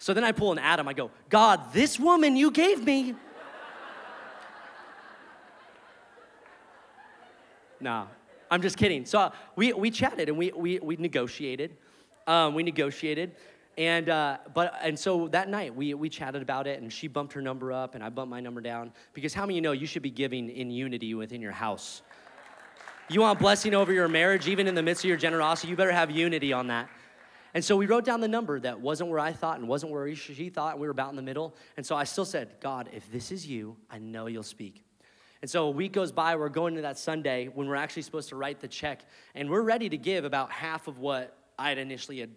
So 0.00 0.12
then 0.14 0.24
I 0.24 0.32
pull 0.32 0.50
an 0.50 0.58
Adam. 0.58 0.88
I 0.88 0.94
go, 0.94 1.10
God, 1.28 1.74
this 1.74 2.00
woman 2.00 2.34
you 2.34 2.50
gave 2.50 2.82
me. 2.82 3.14
nah, 7.80 8.06
I'm 8.50 8.62
just 8.62 8.78
kidding. 8.78 9.04
So 9.04 9.18
uh, 9.18 9.30
we, 9.56 9.74
we 9.74 9.90
chatted 9.90 10.30
and 10.30 10.38
we, 10.38 10.52
we, 10.56 10.78
we 10.78 10.96
negotiated. 10.96 11.76
Um, 12.26 12.54
we 12.54 12.62
negotiated. 12.62 13.32
And, 13.76 14.08
uh, 14.08 14.38
but, 14.54 14.74
and 14.82 14.98
so 14.98 15.28
that 15.28 15.50
night 15.50 15.76
we, 15.76 15.92
we 15.92 16.08
chatted 16.08 16.40
about 16.40 16.66
it 16.66 16.80
and 16.80 16.90
she 16.90 17.06
bumped 17.06 17.34
her 17.34 17.42
number 17.42 17.70
up 17.70 17.94
and 17.94 18.02
I 18.02 18.08
bumped 18.08 18.30
my 18.30 18.40
number 18.40 18.62
down. 18.62 18.92
Because 19.12 19.34
how 19.34 19.42
many 19.42 19.56
you 19.56 19.60
know 19.60 19.72
you 19.72 19.86
should 19.86 20.02
be 20.02 20.10
giving 20.10 20.48
in 20.48 20.70
unity 20.70 21.12
within 21.12 21.42
your 21.42 21.52
house? 21.52 22.00
You 23.10 23.20
want 23.20 23.38
blessing 23.38 23.74
over 23.74 23.92
your 23.92 24.08
marriage, 24.08 24.48
even 24.48 24.66
in 24.66 24.74
the 24.74 24.82
midst 24.82 25.04
of 25.04 25.08
your 25.08 25.18
generosity, 25.18 25.68
you 25.68 25.76
better 25.76 25.92
have 25.92 26.10
unity 26.10 26.54
on 26.54 26.68
that. 26.68 26.88
And 27.52 27.64
so 27.64 27.76
we 27.76 27.86
wrote 27.86 28.04
down 28.04 28.20
the 28.20 28.28
number 28.28 28.60
that 28.60 28.80
wasn't 28.80 29.10
where 29.10 29.18
I 29.18 29.32
thought 29.32 29.58
and 29.58 29.68
wasn't 29.68 29.92
where 29.92 30.14
she 30.14 30.48
thought, 30.50 30.72
and 30.72 30.80
we 30.80 30.86
were 30.86 30.92
about 30.92 31.10
in 31.10 31.16
the 31.16 31.22
middle. 31.22 31.54
And 31.76 31.84
so 31.84 31.96
I 31.96 32.04
still 32.04 32.24
said, 32.24 32.50
God, 32.60 32.88
if 32.92 33.10
this 33.10 33.32
is 33.32 33.46
you, 33.46 33.76
I 33.90 33.98
know 33.98 34.26
you'll 34.26 34.42
speak. 34.42 34.84
And 35.42 35.50
so 35.50 35.66
a 35.66 35.70
week 35.70 35.92
goes 35.92 36.12
by, 36.12 36.36
we're 36.36 36.48
going 36.48 36.74
to 36.76 36.82
that 36.82 36.98
Sunday 36.98 37.46
when 37.46 37.66
we're 37.66 37.76
actually 37.76 38.02
supposed 38.02 38.28
to 38.28 38.36
write 38.36 38.60
the 38.60 38.68
check, 38.68 39.00
and 39.34 39.50
we're 39.50 39.62
ready 39.62 39.88
to 39.88 39.96
give 39.96 40.24
about 40.24 40.52
half 40.52 40.86
of 40.86 40.98
what 40.98 41.36
I 41.58 41.70
had 41.70 41.78
initially 41.78 42.20
had 42.20 42.30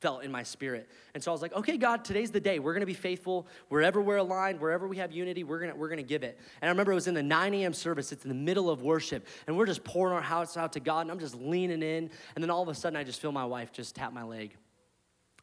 felt 0.00 0.24
in 0.24 0.32
my 0.32 0.42
spirit. 0.42 0.88
And 1.14 1.22
so 1.22 1.30
I 1.30 1.32
was 1.32 1.42
like, 1.42 1.52
okay, 1.52 1.76
God, 1.76 2.04
today's 2.04 2.30
the 2.30 2.40
day. 2.40 2.58
We're 2.58 2.72
gonna 2.72 2.86
be 2.86 2.94
faithful. 2.94 3.46
Wherever 3.68 4.00
we're 4.00 4.16
aligned, 4.16 4.60
wherever 4.60 4.88
we 4.88 4.96
have 4.96 5.12
unity, 5.12 5.44
we're 5.44 5.60
gonna, 5.60 5.76
we're 5.76 5.88
gonna 5.88 6.02
give 6.02 6.22
it. 6.22 6.38
And 6.60 6.68
I 6.68 6.72
remember 6.72 6.92
it 6.92 6.96
was 6.96 7.06
in 7.06 7.14
the 7.14 7.22
9 7.22 7.54
a.m. 7.54 7.72
service, 7.72 8.10
it's 8.10 8.24
in 8.24 8.28
the 8.28 8.34
middle 8.34 8.70
of 8.70 8.82
worship, 8.82 9.26
and 9.46 9.56
we're 9.56 9.66
just 9.66 9.84
pouring 9.84 10.14
our 10.14 10.22
hearts 10.22 10.56
out 10.56 10.72
to 10.72 10.80
God, 10.80 11.02
and 11.02 11.10
I'm 11.10 11.18
just 11.18 11.34
leaning 11.34 11.82
in. 11.82 12.10
And 12.34 12.42
then 12.42 12.50
all 12.50 12.62
of 12.62 12.68
a 12.68 12.74
sudden, 12.74 12.96
I 12.96 13.04
just 13.04 13.20
feel 13.20 13.32
my 13.32 13.44
wife 13.44 13.72
just 13.72 13.94
tap 13.94 14.12
my 14.12 14.22
leg. 14.22 14.56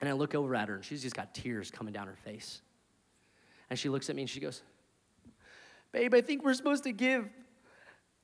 And 0.02 0.10
I 0.10 0.14
look 0.14 0.36
over 0.36 0.56
at 0.56 0.68
her, 0.68 0.76
and 0.76 0.86
she's 0.86 1.04
just 1.04 1.16
got 1.16 1.34
tears 1.34 1.72
coming 1.72 1.94
down 1.94 2.08
her 2.08 2.18
face. 2.24 2.62
And 3.70 3.78
she 3.78 3.90
looks 3.90 4.10
at 4.10 4.16
me 4.16 4.24
and 4.24 4.30
she 4.30 4.40
goes, 4.40 4.62
Babe, 5.92 6.14
I 6.14 6.22
think 6.22 6.44
we're 6.44 6.54
supposed 6.54 6.84
to 6.84 6.92
give 6.92 7.28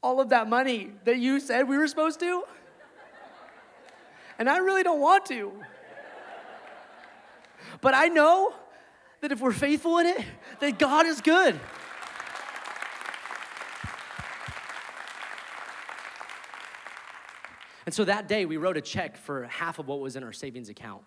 all 0.01 0.19
of 0.19 0.29
that 0.29 0.49
money 0.49 0.91
that 1.05 1.17
you 1.17 1.39
said 1.39 1.67
we 1.67 1.77
were 1.77 1.87
supposed 1.87 2.19
to. 2.19 2.43
And 4.37 4.49
I 4.49 4.57
really 4.57 4.83
don't 4.83 4.99
want 4.99 5.25
to. 5.27 5.53
But 7.83 7.93
I 7.93 8.07
know 8.07 8.53
that 9.19 9.33
if 9.33 9.41
we're 9.41 9.51
faithful 9.51 9.97
in 9.97 10.07
it, 10.07 10.25
that 10.61 10.79
God 10.79 11.05
is 11.05 11.19
good. 11.19 11.59
And 17.85 17.93
so 17.93 18.05
that 18.05 18.29
day, 18.29 18.45
we 18.45 18.55
wrote 18.55 18.77
a 18.77 18.81
check 18.81 19.17
for 19.17 19.43
half 19.43 19.79
of 19.79 19.87
what 19.89 19.99
was 19.99 20.15
in 20.15 20.23
our 20.23 20.31
savings 20.31 20.69
account. 20.69 21.03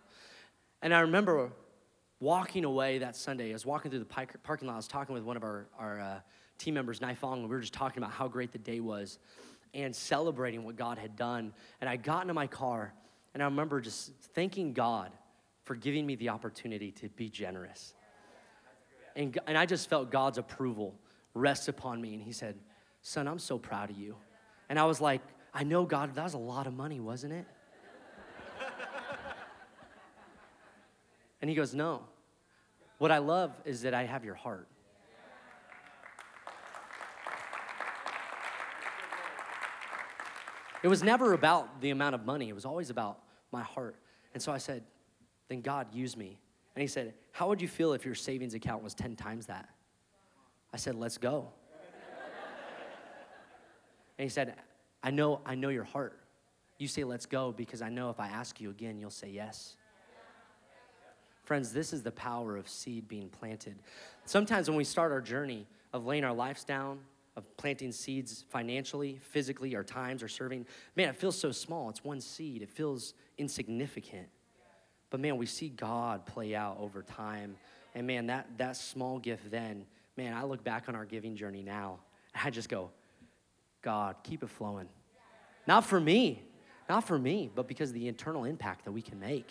And 0.82 0.92
I 0.92 1.00
remember 1.00 1.50
walking 2.20 2.66
away 2.66 2.98
that 2.98 3.16
Sunday. 3.16 3.48
I 3.48 3.52
was 3.54 3.64
walking 3.64 3.90
through 3.90 4.00
the 4.00 4.36
parking 4.42 4.68
lot. 4.68 4.74
I 4.74 4.76
was 4.76 4.86
talking 4.86 5.14
with 5.14 5.24
one 5.24 5.38
of 5.38 5.42
our, 5.42 5.66
our 5.78 5.98
uh, 5.98 6.20
team 6.58 6.74
members, 6.74 7.00
Naifong, 7.00 7.38
and 7.38 7.42
we 7.44 7.48
were 7.48 7.60
just 7.60 7.72
talking 7.72 8.02
about 8.02 8.12
how 8.12 8.28
great 8.28 8.52
the 8.52 8.58
day 8.58 8.80
was 8.80 9.18
and 9.72 9.96
celebrating 9.96 10.62
what 10.62 10.76
God 10.76 10.98
had 10.98 11.16
done. 11.16 11.54
And 11.80 11.88
I 11.88 11.96
got 11.96 12.20
into 12.20 12.34
my 12.34 12.46
car, 12.46 12.92
and 13.32 13.42
I 13.42 13.46
remember 13.46 13.80
just 13.80 14.12
thanking 14.34 14.74
God 14.74 15.10
for 15.66 15.74
giving 15.74 16.06
me 16.06 16.14
the 16.14 16.30
opportunity 16.30 16.92
to 16.92 17.08
be 17.10 17.28
generous. 17.28 17.92
And, 19.16 19.36
and 19.48 19.58
I 19.58 19.66
just 19.66 19.90
felt 19.90 20.10
God's 20.10 20.38
approval 20.38 20.94
rest 21.34 21.68
upon 21.68 22.00
me. 22.00 22.14
And 22.14 22.22
He 22.22 22.32
said, 22.32 22.56
Son, 23.02 23.26
I'm 23.26 23.40
so 23.40 23.58
proud 23.58 23.90
of 23.90 23.98
you. 23.98 24.14
And 24.68 24.78
I 24.78 24.84
was 24.84 25.00
like, 25.00 25.22
I 25.52 25.64
know, 25.64 25.84
God, 25.84 26.14
that 26.14 26.22
was 26.22 26.34
a 26.34 26.38
lot 26.38 26.68
of 26.68 26.72
money, 26.72 27.00
wasn't 27.00 27.32
it? 27.32 27.46
and 31.42 31.50
He 31.50 31.56
goes, 31.56 31.74
No. 31.74 32.04
What 32.98 33.10
I 33.10 33.18
love 33.18 33.60
is 33.64 33.82
that 33.82 33.92
I 33.92 34.04
have 34.04 34.24
your 34.24 34.34
heart. 34.34 34.68
It 40.82 40.88
was 40.88 41.02
never 41.02 41.32
about 41.32 41.80
the 41.80 41.90
amount 41.90 42.14
of 42.14 42.24
money, 42.24 42.48
it 42.48 42.54
was 42.54 42.64
always 42.64 42.88
about 42.90 43.18
my 43.50 43.62
heart. 43.62 43.96
And 44.32 44.42
so 44.42 44.52
I 44.52 44.58
said, 44.58 44.84
then 45.48 45.60
God, 45.60 45.94
use 45.94 46.16
me. 46.16 46.38
And 46.74 46.82
he 46.82 46.88
said, 46.88 47.14
How 47.32 47.48
would 47.48 47.60
you 47.60 47.68
feel 47.68 47.92
if 47.92 48.04
your 48.04 48.14
savings 48.14 48.54
account 48.54 48.82
was 48.82 48.94
10 48.94 49.16
times 49.16 49.46
that? 49.46 49.68
I 50.72 50.76
said, 50.76 50.94
Let's 50.94 51.18
go. 51.18 51.48
and 54.18 54.24
he 54.24 54.28
said, 54.28 54.54
I 55.02 55.10
know, 55.10 55.40
I 55.46 55.54
know 55.54 55.68
your 55.68 55.84
heart. 55.84 56.18
You 56.78 56.88
say, 56.88 57.04
Let's 57.04 57.26
go, 57.26 57.52
because 57.52 57.80
I 57.80 57.88
know 57.88 58.10
if 58.10 58.20
I 58.20 58.28
ask 58.28 58.60
you 58.60 58.70
again, 58.70 58.98
you'll 58.98 59.10
say 59.10 59.30
yes. 59.30 59.76
Friends, 61.44 61.72
this 61.72 61.92
is 61.92 62.02
the 62.02 62.10
power 62.10 62.56
of 62.56 62.68
seed 62.68 63.06
being 63.06 63.28
planted. 63.28 63.76
Sometimes 64.24 64.68
when 64.68 64.76
we 64.76 64.82
start 64.82 65.12
our 65.12 65.20
journey 65.20 65.66
of 65.92 66.04
laying 66.04 66.24
our 66.24 66.34
lives 66.34 66.64
down, 66.64 66.98
of 67.36 67.56
planting 67.56 67.92
seeds 67.92 68.44
financially, 68.48 69.20
physically, 69.22 69.76
our 69.76 69.84
times, 69.84 70.22
or 70.22 70.28
serving, 70.28 70.66
man, 70.96 71.08
it 71.08 71.16
feels 71.16 71.38
so 71.38 71.52
small. 71.52 71.88
It's 71.88 72.02
one 72.02 72.20
seed, 72.20 72.62
it 72.62 72.70
feels 72.70 73.14
insignificant. 73.38 74.26
But 75.10 75.20
man, 75.20 75.36
we 75.36 75.46
see 75.46 75.68
God 75.68 76.26
play 76.26 76.54
out 76.54 76.78
over 76.80 77.02
time. 77.02 77.56
And 77.94 78.06
man, 78.06 78.26
that, 78.26 78.46
that 78.58 78.76
small 78.76 79.18
gift 79.18 79.50
then, 79.50 79.86
man, 80.16 80.34
I 80.34 80.44
look 80.44 80.64
back 80.64 80.88
on 80.88 80.94
our 80.94 81.04
giving 81.04 81.36
journey 81.36 81.62
now, 81.62 81.98
and 82.34 82.46
I 82.46 82.50
just 82.50 82.68
go, 82.68 82.90
God, 83.82 84.16
keep 84.22 84.42
it 84.42 84.50
flowing. 84.50 84.88
Not 85.66 85.84
for 85.84 86.00
me, 86.00 86.42
not 86.88 87.04
for 87.04 87.18
me, 87.18 87.50
but 87.54 87.68
because 87.68 87.90
of 87.90 87.94
the 87.94 88.08
internal 88.08 88.44
impact 88.44 88.84
that 88.84 88.92
we 88.92 89.02
can 89.02 89.18
make. 89.18 89.48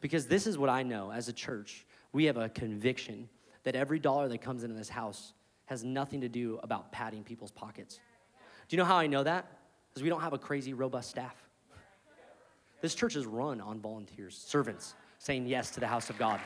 Because 0.00 0.26
this 0.26 0.46
is 0.46 0.58
what 0.58 0.68
I 0.68 0.82
know 0.82 1.10
as 1.10 1.28
a 1.28 1.32
church, 1.32 1.86
we 2.12 2.24
have 2.24 2.36
a 2.36 2.48
conviction 2.48 3.28
that 3.64 3.74
every 3.74 3.98
dollar 3.98 4.28
that 4.28 4.40
comes 4.40 4.62
into 4.62 4.76
this 4.76 4.88
house 4.88 5.32
has 5.66 5.82
nothing 5.82 6.20
to 6.20 6.28
do 6.28 6.60
about 6.62 6.92
padding 6.92 7.24
people's 7.24 7.50
pockets. 7.50 7.98
Do 8.68 8.76
you 8.76 8.78
know 8.78 8.84
how 8.84 8.96
I 8.96 9.06
know 9.06 9.22
that? 9.22 9.46
Because 9.88 10.02
we 10.02 10.08
don't 10.08 10.20
have 10.20 10.32
a 10.32 10.38
crazy, 10.38 10.74
robust 10.74 11.10
staff. 11.10 11.34
This 12.86 12.94
church 12.94 13.16
is 13.16 13.26
run 13.26 13.60
on 13.60 13.80
volunteers, 13.80 14.38
servants, 14.38 14.94
saying 15.18 15.48
yes 15.48 15.72
to 15.72 15.80
the 15.80 15.88
house 15.88 16.08
of 16.08 16.16
God. 16.18 16.38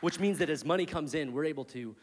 Which 0.00 0.18
means 0.18 0.38
that 0.38 0.48
as 0.48 0.64
money 0.64 0.86
comes 0.86 1.12
in, 1.12 1.34
we're 1.34 1.44
able 1.44 1.66
to 1.66 1.94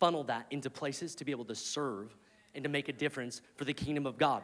funnel 0.00 0.24
that 0.24 0.46
into 0.50 0.70
places 0.70 1.14
to 1.16 1.26
be 1.26 1.30
able 1.30 1.44
to 1.44 1.54
serve 1.54 2.16
and 2.54 2.64
to 2.64 2.70
make 2.70 2.88
a 2.88 2.92
difference 2.94 3.42
for 3.56 3.66
the 3.66 3.74
kingdom 3.74 4.06
of 4.06 4.16
God. 4.16 4.42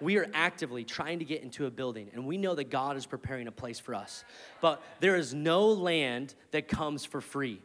We 0.00 0.16
are 0.16 0.26
actively 0.34 0.82
trying 0.82 1.20
to 1.20 1.24
get 1.24 1.44
into 1.44 1.66
a 1.66 1.70
building, 1.70 2.10
and 2.14 2.26
we 2.26 2.38
know 2.38 2.56
that 2.56 2.68
God 2.68 2.96
is 2.96 3.06
preparing 3.06 3.46
a 3.46 3.52
place 3.52 3.78
for 3.78 3.94
us. 3.94 4.24
But 4.60 4.82
there 4.98 5.14
is 5.14 5.34
no 5.34 5.68
land 5.68 6.34
that 6.50 6.66
comes 6.66 7.04
for 7.04 7.20
free. 7.20 7.62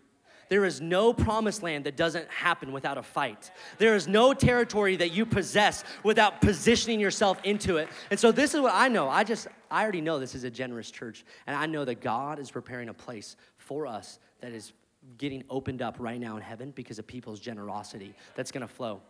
There 0.51 0.65
is 0.65 0.81
no 0.81 1.13
promised 1.13 1.63
land 1.63 1.85
that 1.85 1.95
doesn't 1.95 2.29
happen 2.29 2.73
without 2.73 2.97
a 2.97 3.03
fight. 3.03 3.51
There 3.77 3.95
is 3.95 4.09
no 4.09 4.33
territory 4.33 4.97
that 4.97 5.13
you 5.13 5.25
possess 5.25 5.85
without 6.03 6.41
positioning 6.41 6.99
yourself 6.99 7.39
into 7.45 7.77
it. 7.77 7.87
And 8.09 8.19
so 8.19 8.33
this 8.33 8.53
is 8.53 8.59
what 8.59 8.73
I 8.75 8.89
know. 8.89 9.07
I 9.07 9.23
just, 9.23 9.47
I 9.71 9.81
already 9.81 10.01
know 10.01 10.19
this 10.19 10.35
is 10.35 10.43
a 10.43 10.49
generous 10.49 10.91
church. 10.91 11.23
And 11.47 11.55
I 11.55 11.67
know 11.67 11.85
that 11.85 12.01
God 12.01 12.37
is 12.37 12.51
preparing 12.51 12.89
a 12.89 12.93
place 12.93 13.37
for 13.55 13.87
us 13.87 14.19
that 14.41 14.51
is 14.51 14.73
getting 15.17 15.41
opened 15.49 15.81
up 15.81 15.95
right 15.99 16.19
now 16.19 16.35
in 16.35 16.41
heaven 16.43 16.73
because 16.75 16.99
of 16.99 17.07
people's 17.07 17.39
generosity 17.39 18.13
that's 18.35 18.51
gonna 18.51 18.67
flow. 18.67 19.01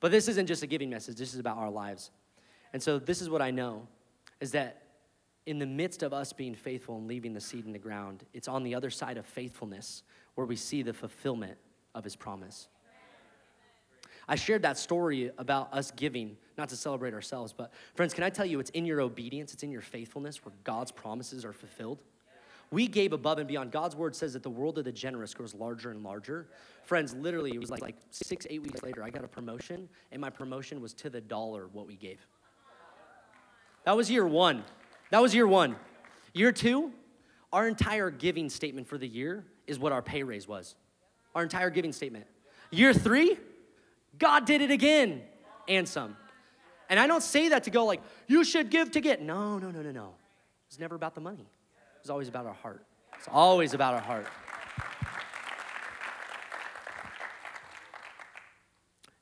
But 0.00 0.10
this 0.10 0.26
isn't 0.26 0.46
just 0.46 0.62
a 0.62 0.66
giving 0.66 0.88
message, 0.88 1.18
this 1.18 1.34
is 1.34 1.38
about 1.38 1.58
our 1.58 1.70
lives. 1.70 2.10
And 2.72 2.82
so 2.82 2.98
this 2.98 3.20
is 3.20 3.28
what 3.28 3.42
I 3.42 3.50
know 3.50 3.86
is 4.40 4.52
that 4.52 4.80
in 5.46 5.58
the 5.58 5.66
midst 5.66 6.02
of 6.02 6.12
us 6.12 6.32
being 6.32 6.54
faithful 6.54 6.96
and 6.96 7.06
leaving 7.06 7.32
the 7.32 7.40
seed 7.40 7.66
in 7.66 7.72
the 7.72 7.78
ground, 7.78 8.24
it's 8.32 8.48
on 8.48 8.62
the 8.62 8.74
other 8.74 8.90
side 8.90 9.16
of 9.16 9.26
faithfulness 9.26 10.02
where 10.34 10.46
we 10.46 10.56
see 10.56 10.82
the 10.82 10.92
fulfillment 10.92 11.58
of 11.94 12.04
his 12.04 12.16
promise. 12.16 12.68
I 14.28 14.36
shared 14.36 14.62
that 14.62 14.78
story 14.78 15.32
about 15.36 15.74
us 15.74 15.90
giving, 15.90 16.36
not 16.56 16.68
to 16.68 16.76
celebrate 16.76 17.12
ourselves, 17.12 17.52
but 17.52 17.72
friends, 17.94 18.14
can 18.14 18.22
I 18.22 18.30
tell 18.30 18.46
you, 18.46 18.60
it's 18.60 18.70
in 18.70 18.86
your 18.86 19.00
obedience, 19.00 19.52
it's 19.52 19.64
in 19.64 19.72
your 19.72 19.80
faithfulness 19.80 20.44
where 20.44 20.54
God's 20.62 20.92
promises 20.92 21.44
are 21.44 21.52
fulfilled. 21.52 21.98
We 22.70 22.86
gave 22.86 23.12
above 23.12 23.38
and 23.38 23.46
beyond. 23.46 23.70
God's 23.70 23.94
word 23.96 24.16
says 24.16 24.32
that 24.32 24.42
the 24.42 24.48
world 24.48 24.78
of 24.78 24.84
the 24.84 24.92
generous 24.92 25.34
grows 25.34 25.54
larger 25.54 25.90
and 25.90 26.02
larger. 26.02 26.46
Friends, 26.84 27.14
literally, 27.14 27.50
it 27.50 27.60
was 27.60 27.68
like, 27.68 27.82
like 27.82 27.96
six, 28.10 28.46
eight 28.48 28.62
weeks 28.62 28.82
later, 28.82 29.02
I 29.02 29.10
got 29.10 29.24
a 29.24 29.28
promotion, 29.28 29.88
and 30.10 30.20
my 30.20 30.30
promotion 30.30 30.80
was 30.80 30.94
to 30.94 31.10
the 31.10 31.20
dollar 31.20 31.68
what 31.72 31.86
we 31.86 31.96
gave. 31.96 32.26
That 33.84 33.96
was 33.96 34.10
year 34.10 34.26
one. 34.26 34.64
That 35.12 35.20
was 35.20 35.34
year 35.34 35.46
one. 35.46 35.76
Year 36.32 36.52
two, 36.52 36.90
our 37.52 37.68
entire 37.68 38.10
giving 38.10 38.48
statement 38.48 38.88
for 38.88 38.96
the 38.96 39.06
year 39.06 39.44
is 39.66 39.78
what 39.78 39.92
our 39.92 40.00
pay 40.00 40.22
raise 40.22 40.48
was. 40.48 40.74
Our 41.34 41.42
entire 41.42 41.68
giving 41.68 41.92
statement. 41.92 42.24
Year 42.70 42.94
three, 42.94 43.36
God 44.18 44.46
did 44.46 44.62
it 44.62 44.70
again 44.70 45.20
and 45.68 45.86
some. 45.86 46.16
And 46.88 46.98
I 46.98 47.06
don't 47.06 47.22
say 47.22 47.50
that 47.50 47.64
to 47.64 47.70
go 47.70 47.84
like, 47.84 48.00
you 48.26 48.42
should 48.42 48.70
give 48.70 48.92
to 48.92 49.02
get. 49.02 49.20
No, 49.20 49.58
no, 49.58 49.70
no, 49.70 49.82
no, 49.82 49.90
no. 49.90 50.14
It's 50.68 50.78
never 50.78 50.94
about 50.94 51.14
the 51.14 51.20
money. 51.20 51.46
It's 52.00 52.08
always 52.08 52.28
about 52.28 52.46
our 52.46 52.54
heart. 52.54 52.82
It's 53.18 53.28
always 53.30 53.74
about 53.74 53.92
our 53.92 54.00
heart. 54.00 54.26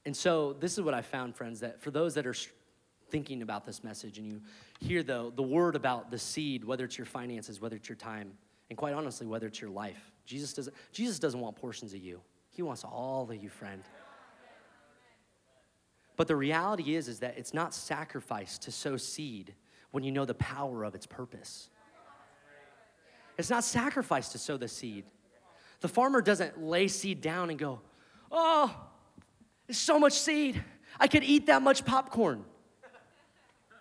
And 0.07 0.17
so, 0.17 0.53
this 0.53 0.79
is 0.79 0.85
what 0.85 0.95
I 0.95 1.03
found, 1.03 1.35
friends, 1.35 1.59
that 1.61 1.83
for 1.83 1.91
those 1.91 2.15
that 2.15 2.29
are 2.29 2.35
thinking 3.11 3.43
about 3.43 3.67
this 3.67 3.83
message 3.83 4.19
and 4.19 4.27
you 4.27 4.41
hear 4.81 5.03
though, 5.03 5.33
the 5.35 5.43
word 5.43 5.77
about 5.77 6.11
the 6.11 6.19
seed, 6.19 6.65
whether 6.65 6.85
it's 6.85 6.99
your 6.99 7.07
finances, 7.07 7.61
whether 7.61 7.77
it's 7.77 7.89
your 7.89 7.97
time, 7.97 8.33
and 8.69 8.77
quite 8.77 8.95
honestly, 8.95 9.27
whether 9.27 9.47
it's 9.47 9.61
your 9.61 9.71
life, 9.71 10.11
Jesus 10.25 10.53
doesn't, 10.53 10.75
Jesus 10.93 11.19
doesn't 11.19 11.41
want 11.41 11.57
portions 11.57 11.93
of 11.93 12.01
you. 12.01 12.21
He 12.51 12.63
wants 12.63 12.85
all 12.85 13.31
of 13.31 13.43
you, 13.43 13.49
friend. 13.49 13.83
But 16.17 16.29
the 16.29 16.37
reality 16.37 16.95
is, 16.95 17.09
is 17.09 17.21
that 17.21 17.39
it's 17.39 17.55
not 17.55 17.75
sacrifice 17.75 18.59
to 18.59 18.71
sow 18.71 18.97
seed 18.97 19.55
when 19.91 20.05
you 20.05 20.13
know 20.13 20.25
the 20.25 20.35
power 20.35 20.85
of 20.85 20.95
its 20.95 21.07
purpose. 21.07 21.71
It's 23.39 23.51
not 23.51 23.65
sacrifice 23.65 24.29
to 24.31 24.39
sow 24.39 24.57
the 24.57 24.69
seed. 24.69 25.05
The 25.81 25.89
farmer 25.89 26.21
doesn't 26.21 26.63
lay 26.63 26.89
seed 26.89 27.23
down 27.23 27.49
and 27.49 27.59
go, 27.59 27.81
oh, 28.31 28.75
there's 29.67 29.79
so 29.79 29.99
much 29.99 30.13
seed. 30.13 30.63
I 30.99 31.09
could 31.09 31.25
eat 31.25 31.47
that 31.47 31.63
much 31.63 31.85
popcorn. 31.87 32.45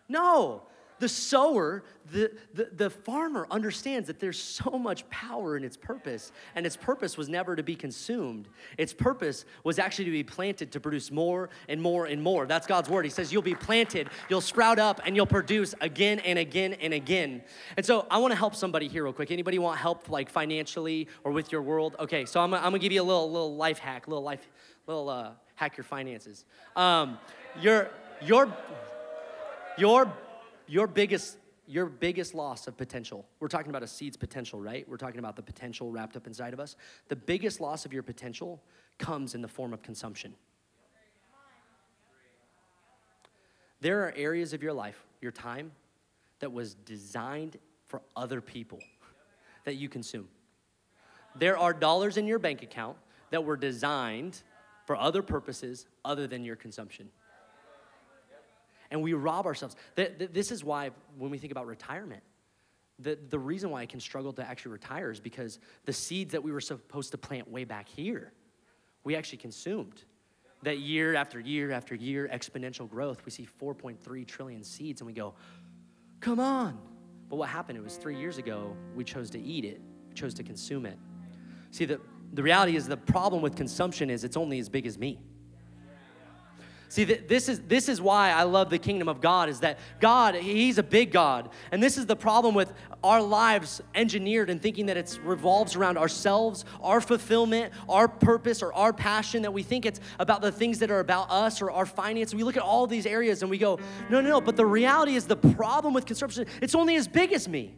No, 0.08 0.64
the 1.00 1.10
sower, 1.10 1.84
the, 2.12 2.32
the, 2.54 2.70
the, 2.76 2.90
farmer 2.90 3.48
understands 3.50 4.08
that 4.08 4.20
there's 4.20 4.42
so 4.42 4.72
much 4.72 5.10
power 5.10 5.56
in 5.56 5.64
its 5.64 5.78
purpose, 5.78 6.32
and 6.56 6.66
its 6.66 6.76
purpose 6.76 7.18
was 7.18 7.30
never 7.30 7.56
to 7.56 7.64
be 7.64 7.76
consumed. 7.76 8.48
Its 8.78 8.94
purpose 8.94 9.46
was 9.64 9.80
actually 9.80 10.06
to 10.06 10.12
be 10.12 10.24
planted 10.24 10.72
to 10.72 10.80
produce 10.80 11.12
more 11.12 11.50
and 11.68 11.82
more 11.82 12.06
and 12.06 12.22
more. 12.22 12.46
That's 12.46 12.68
God's 12.68 12.90
word. 12.90 13.06
He 13.06 13.12
says, 13.12 13.32
You'll 13.32 13.42
be 13.42 13.56
planted, 13.56 14.10
you'll 14.30 14.42
sprout 14.42 14.80
up, 14.80 15.02
and 15.06 15.16
you'll 15.16 15.26
produce 15.26 15.74
again 15.82 16.20
and 16.20 16.38
again 16.38 16.74
and 16.74 16.94
again. 16.94 17.42
And 17.78 17.86
so 17.86 18.06
I 18.12 18.18
wanna 18.18 18.36
help 18.36 18.56
somebody 18.56 18.88
here, 18.88 19.04
real 19.04 19.14
quick. 19.14 19.32
Anybody 19.32 19.60
want 19.60 19.80
help, 19.80 20.10
like 20.10 20.30
financially 20.30 21.08
or 21.24 21.32
with 21.32 21.52
your 21.52 21.62
world? 21.62 21.96
Okay, 22.00 22.26
so 22.26 22.42
I'm, 22.42 22.54
I'm 22.54 22.64
gonna 22.64 22.80
give 22.80 22.92
you 22.92 23.02
a 23.02 23.04
little, 23.04 23.32
little 23.32 23.56
life 23.56 23.80
hack, 23.80 24.08
little 24.08 24.24
life, 24.24 24.48
little 24.88 25.10
uh, 25.10 25.32
hack 25.56 25.78
your 25.78 25.84
finances. 25.84 26.46
Um, 26.76 27.18
your, 27.62 27.90
your, 28.22 28.52
your 29.78 30.12
your 30.70 30.88
biggest 30.88 31.38
your 31.68 31.86
biggest 31.86 32.34
loss 32.34 32.68
of 32.68 32.78
potential 32.78 33.26
we're 33.40 33.48
talking 33.48 33.70
about 33.70 33.84
a 33.84 33.88
seed's 33.88 34.18
potential 34.18 34.60
right 34.60 34.88
we're 34.88 34.98
talking 34.98 35.20
about 35.20 35.36
the 35.36 35.42
potential 35.42 35.92
wrapped 35.92 36.16
up 36.16 36.28
inside 36.28 36.54
of 36.54 36.60
us 36.60 36.76
the 37.10 37.16
biggest 37.16 37.60
loss 37.60 37.86
of 37.86 37.94
your 37.94 38.04
potential 38.04 38.62
comes 38.98 39.36
in 39.36 39.42
the 39.42 39.48
form 39.48 39.74
of 39.74 39.82
consumption 39.82 40.34
there 43.82 44.04
are 44.04 44.14
areas 44.16 44.54
of 44.54 44.64
your 44.64 44.74
life 44.74 45.06
your 45.22 45.32
time 45.32 45.72
that 46.40 46.52
was 46.52 46.74
designed 46.74 47.58
for 47.86 48.02
other 48.16 48.42
people 48.42 48.80
that 49.66 49.76
you 49.76 49.90
consume. 49.90 50.28
There 51.36 51.58
are 51.58 51.74
dollars 51.74 52.18
in 52.18 52.28
your 52.28 52.40
bank 52.40 52.64
account 52.64 52.98
that 53.32 53.44
were 53.44 53.58
designed 53.58 54.42
for 54.86 54.96
other 54.96 55.22
purposes 55.22 55.86
other 56.04 56.28
than 56.28 56.44
your 56.44 56.56
consumption. 56.56 57.10
And 58.92 59.02
we 59.02 59.14
rob 59.14 59.46
ourselves. 59.46 59.76
This 59.96 60.52
is 60.52 60.64
why, 60.64 60.92
when 61.18 61.30
we 61.30 61.38
think 61.38 61.52
about 61.52 61.68
retirement, 61.68 62.24
the, 63.00 63.18
the 63.30 63.40
reason 63.40 63.70
why 63.70 63.82
I 63.82 63.86
can 63.86 64.00
struggle 64.00 64.34
to 64.34 64.44
actually 64.44 64.74
retire 64.74 65.10
is 65.12 65.20
because 65.20 65.60
the 65.86 65.94
seeds 65.94 66.34
that 66.34 66.44
we 66.44 66.52
were 66.52 66.62
supposed 66.62 67.12
to 67.12 67.18
plant 67.18 67.50
way 67.50 67.64
back 67.64 67.88
here, 67.88 68.34
we 69.04 69.16
actually 69.16 69.38
consumed. 69.38 70.04
That 70.64 70.80
year 70.80 71.16
after 71.16 71.40
year 71.40 71.72
after 71.72 71.96
year, 71.96 72.30
exponential 72.32 72.90
growth, 72.90 73.24
we 73.24 73.32
see 73.32 73.48
4.3 73.62 74.28
trillion 74.28 74.64
seeds, 74.64 75.00
and 75.00 75.08
we 75.08 75.14
go, 75.14 75.34
come 76.20 76.40
on. 76.40 76.78
But 77.30 77.38
what 77.38 77.48
happened? 77.48 77.78
It 77.78 77.84
was 77.84 77.96
three 77.96 78.18
years 78.18 78.38
ago, 78.38 78.76
we 78.96 79.06
chose 79.06 79.30
to 79.30 79.40
eat 79.40 79.64
it, 79.64 79.80
we 80.10 80.14
chose 80.16 80.34
to 80.34 80.44
consume 80.44 80.86
it. 80.86 80.98
See, 81.72 81.86
the, 81.86 82.02
the 82.34 82.44
reality 82.44 82.76
is 82.76 82.88
the 82.88 82.98
problem 82.98 83.42
with 83.42 83.56
consumption 83.56 84.10
is 84.10 84.24
it's 84.24 84.36
only 84.36 84.60
as 84.60 84.68
big 84.68 84.86
as 84.86 84.98
me. 84.98 85.20
See, 86.90 87.04
this 87.04 87.48
is, 87.50 87.60
this 87.62 87.88
is 87.88 88.02
why 88.02 88.32
I 88.32 88.44
love 88.44 88.72
the 88.72 88.80
kingdom 88.80 89.08
of 89.08 89.22
God, 89.22 89.48
is 89.48 89.60
that 89.60 89.78
God, 90.00 90.34
He's 90.34 90.80
a 90.80 90.84
big 90.84 91.12
God. 91.12 91.52
And 91.72 91.84
this 91.84 92.00
is 92.00 92.08
the 92.08 92.16
problem 92.16 92.56
with 92.56 92.74
our 93.04 93.22
lives 93.22 93.80
engineered 93.94 94.50
and 94.50 94.60
thinking 94.60 94.88
that 94.88 94.98
it 94.98 95.20
revolves 95.24 95.76
around 95.76 96.00
ourselves, 96.00 96.66
our 96.82 97.00
fulfillment, 97.00 97.74
our 97.88 98.08
purpose, 98.08 98.64
or 98.64 98.74
our 98.74 98.92
passion, 98.92 99.44
that 99.44 99.54
we 99.54 99.62
think 99.62 99.86
it's 99.86 100.00
about 100.18 100.42
the 100.42 100.52
things 100.52 100.80
that 100.80 100.90
are 100.90 101.00
about 101.00 101.30
us 101.30 101.62
or 101.62 101.70
our 101.70 101.86
finance. 101.86 102.34
We 102.34 102.44
look 102.44 102.58
at 102.58 102.64
all 102.64 102.88
these 102.88 103.06
areas 103.06 103.44
and 103.44 103.52
we 103.52 103.60
go, 103.60 103.78
no, 104.10 104.20
no, 104.20 104.28
no. 104.28 104.42
But 104.42 104.56
the 104.56 104.66
reality 104.66 105.14
is 105.14 105.28
the 105.28 105.38
problem 105.38 105.94
with 105.94 106.08
consumption, 106.08 106.48
it's 106.60 106.74
only 106.74 106.96
as 106.96 107.08
big 107.08 107.34
as 107.34 107.48
me. 107.48 107.76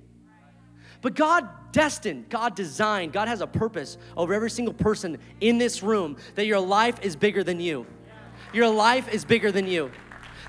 But 1.01 1.15
God 1.15 1.49
destined, 1.73 2.29
God 2.29 2.55
designed, 2.55 3.11
God 3.11 3.27
has 3.27 3.41
a 3.41 3.47
purpose 3.47 3.97
over 4.15 4.33
every 4.33 4.51
single 4.51 4.73
person 4.73 5.17
in 5.41 5.57
this 5.57 5.83
room 5.83 6.15
that 6.35 6.45
your 6.45 6.59
life 6.61 7.01
is 7.01 7.17
bigger 7.17 7.43
than 7.43 7.59
you. 7.59 7.85
Your 8.53 8.69
life 8.69 9.07
is 9.13 9.25
bigger 9.25 9.51
than 9.51 9.67
you. 9.67 9.91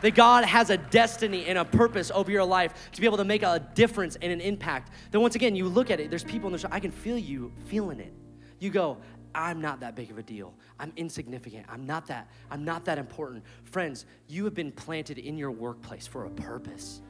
That 0.02 0.16
God 0.16 0.44
has 0.44 0.70
a 0.70 0.76
destiny 0.76 1.46
and 1.46 1.56
a 1.56 1.64
purpose 1.64 2.10
over 2.12 2.30
your 2.30 2.44
life 2.44 2.90
to 2.92 3.00
be 3.00 3.06
able 3.06 3.18
to 3.18 3.24
make 3.24 3.44
a 3.44 3.64
difference 3.74 4.16
and 4.20 4.32
an 4.32 4.40
impact. 4.40 4.90
Then 5.12 5.20
once 5.20 5.36
again, 5.36 5.54
you 5.54 5.68
look 5.68 5.90
at 5.90 6.00
it, 6.00 6.10
there's 6.10 6.24
people 6.24 6.52
in 6.52 6.60
the 6.60 6.68
I 6.72 6.80
can 6.80 6.90
feel 6.90 7.16
you 7.16 7.52
feeling 7.66 8.00
it. 8.00 8.12
You 8.58 8.70
go, 8.70 8.98
I'm 9.34 9.60
not 9.60 9.80
that 9.80 9.94
big 9.94 10.10
of 10.10 10.18
a 10.18 10.22
deal. 10.22 10.54
I'm 10.78 10.92
insignificant. 10.96 11.66
I'm 11.68 11.86
not 11.86 12.06
that, 12.08 12.28
I'm 12.50 12.64
not 12.64 12.84
that 12.86 12.98
important. 12.98 13.44
Friends, 13.64 14.04
you 14.28 14.44
have 14.44 14.54
been 14.54 14.72
planted 14.72 15.18
in 15.18 15.38
your 15.38 15.50
workplace 15.50 16.06
for 16.06 16.24
a 16.24 16.30
purpose. 16.30 17.00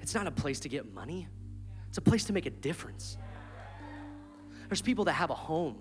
It's 0.00 0.14
not 0.14 0.26
a 0.26 0.30
place 0.30 0.60
to 0.60 0.68
get 0.68 0.92
money. 0.92 1.28
It's 1.88 1.98
a 1.98 2.02
place 2.02 2.24
to 2.24 2.32
make 2.32 2.46
a 2.46 2.50
difference. 2.50 3.16
There's 4.68 4.82
people 4.82 5.04
that 5.06 5.14
have 5.14 5.30
a 5.30 5.34
home. 5.34 5.76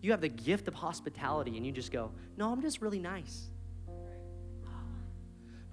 You 0.00 0.12
have 0.12 0.20
the 0.20 0.28
gift 0.28 0.68
of 0.68 0.74
hospitality, 0.74 1.56
and 1.56 1.66
you 1.66 1.72
just 1.72 1.92
go, 1.92 2.12
No, 2.36 2.50
I'm 2.52 2.62
just 2.62 2.80
really 2.80 2.98
nice. 2.98 3.50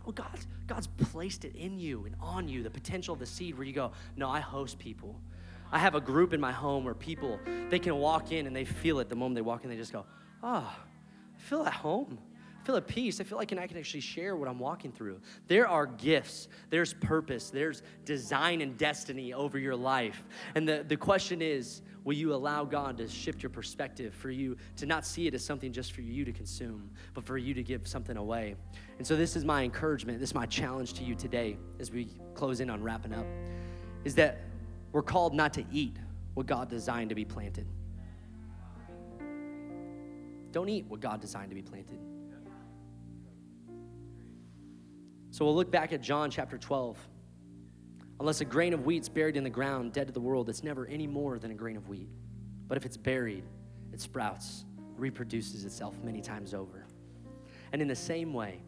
Well, 0.03 0.13
God's, 0.13 0.47
God's 0.67 0.87
placed 0.87 1.43
it 1.43 1.53
in 1.55 1.77
you 1.79 2.05
and 2.05 2.15
on 2.21 2.47
you, 2.47 2.63
the 2.63 2.69
potential 2.69 3.13
of 3.13 3.19
the 3.19 3.25
seed 3.25 3.57
where 3.57 3.67
you 3.67 3.73
go, 3.73 3.91
No, 4.15 4.29
I 4.29 4.39
host 4.39 4.79
people. 4.79 5.19
I 5.71 5.79
have 5.79 5.95
a 5.95 6.01
group 6.01 6.33
in 6.33 6.39
my 6.39 6.53
home 6.53 6.85
where 6.85 6.93
people, 6.93 7.39
they 7.69 7.79
can 7.79 7.95
walk 7.97 8.31
in 8.31 8.47
and 8.47 8.55
they 8.55 8.63
feel 8.63 8.99
it 8.99 9.09
the 9.09 9.15
moment 9.15 9.35
they 9.35 9.41
walk 9.41 9.63
in, 9.63 9.69
they 9.69 9.75
just 9.75 9.91
go, 9.91 10.05
Oh, 10.41 10.73
I 11.35 11.39
feel 11.39 11.63
at 11.63 11.73
home 11.73 12.19
feel 12.67 12.75
at 12.75 12.85
peace. 12.85 13.21
I 13.21 13.23
feel 13.23 13.37
like 13.37 13.53
I 13.53 13.65
can 13.65 13.77
actually 13.77 14.01
share 14.01 14.35
what 14.35 14.49
I'm 14.49 14.59
walking 14.59 14.91
through. 14.91 15.21
There 15.47 15.69
are 15.69 15.85
gifts, 15.85 16.49
there's 16.69 16.93
purpose, 16.93 17.49
there's 17.49 17.81
design 18.03 18.59
and 18.59 18.77
destiny 18.77 19.33
over 19.33 19.57
your 19.57 19.75
life. 19.75 20.21
And 20.53 20.67
the, 20.67 20.83
the 20.85 20.97
question 20.97 21.41
is 21.41 21.81
will 22.03 22.15
you 22.15 22.33
allow 22.33 22.65
God 22.65 22.97
to 22.97 23.07
shift 23.07 23.41
your 23.41 23.49
perspective 23.49 24.13
for 24.13 24.29
you 24.29 24.57
to 24.75 24.85
not 24.85 25.05
see 25.05 25.27
it 25.27 25.33
as 25.33 25.45
something 25.45 25.71
just 25.71 25.93
for 25.93 26.01
you 26.01 26.25
to 26.25 26.33
consume, 26.33 26.89
but 27.13 27.23
for 27.23 27.37
you 27.37 27.53
to 27.53 27.63
give 27.63 27.87
something 27.87 28.17
away? 28.17 28.55
And 28.97 29.07
so, 29.07 29.15
this 29.15 29.37
is 29.37 29.45
my 29.45 29.63
encouragement, 29.63 30.19
this 30.19 30.31
is 30.31 30.35
my 30.35 30.45
challenge 30.45 30.91
to 30.95 31.05
you 31.05 31.15
today 31.15 31.57
as 31.79 31.89
we 31.89 32.09
close 32.33 32.59
in 32.59 32.69
on 32.69 32.83
wrapping 32.83 33.13
up 33.13 33.25
is 34.03 34.13
that 34.15 34.39
we're 34.91 35.01
called 35.01 35.33
not 35.33 35.53
to 35.53 35.63
eat 35.71 35.95
what 36.33 36.45
God 36.45 36.69
designed 36.69 37.09
to 37.09 37.15
be 37.15 37.25
planted. 37.25 37.65
Don't 40.51 40.67
eat 40.67 40.85
what 40.89 40.99
God 40.99 41.21
designed 41.21 41.49
to 41.49 41.55
be 41.55 41.61
planted. 41.61 41.99
So 45.37 45.45
we'll 45.45 45.55
look 45.55 45.69
back 45.69 45.93
at 45.93 46.01
John 46.01 46.31
chapter 46.31 46.57
12. 46.57 46.97
Unless 48.19 48.41
a 48.41 48.45
grain 48.45 48.73
of 48.73 48.87
wheat's 48.87 49.07
buried 49.07 49.37
in 49.37 49.43
the 49.43 49.51
ground, 49.51 49.93
dead 49.93 50.07
to 50.07 50.11
the 50.11 50.19
world, 50.19 50.49
it's 50.49 50.63
never 50.63 50.87
any 50.87 51.05
more 51.05 51.37
than 51.37 51.51
a 51.51 51.53
grain 51.53 51.77
of 51.77 51.87
wheat. 51.87 52.09
But 52.67 52.75
if 52.75 52.87
it's 52.87 52.97
buried, 52.97 53.43
it 53.93 54.01
sprouts, 54.01 54.65
reproduces 54.95 55.63
itself 55.63 55.93
many 56.03 56.21
times 56.21 56.55
over. 56.55 56.87
And 57.71 57.83
in 57.83 57.87
the 57.87 57.95
same 57.95 58.33
way, 58.33 58.63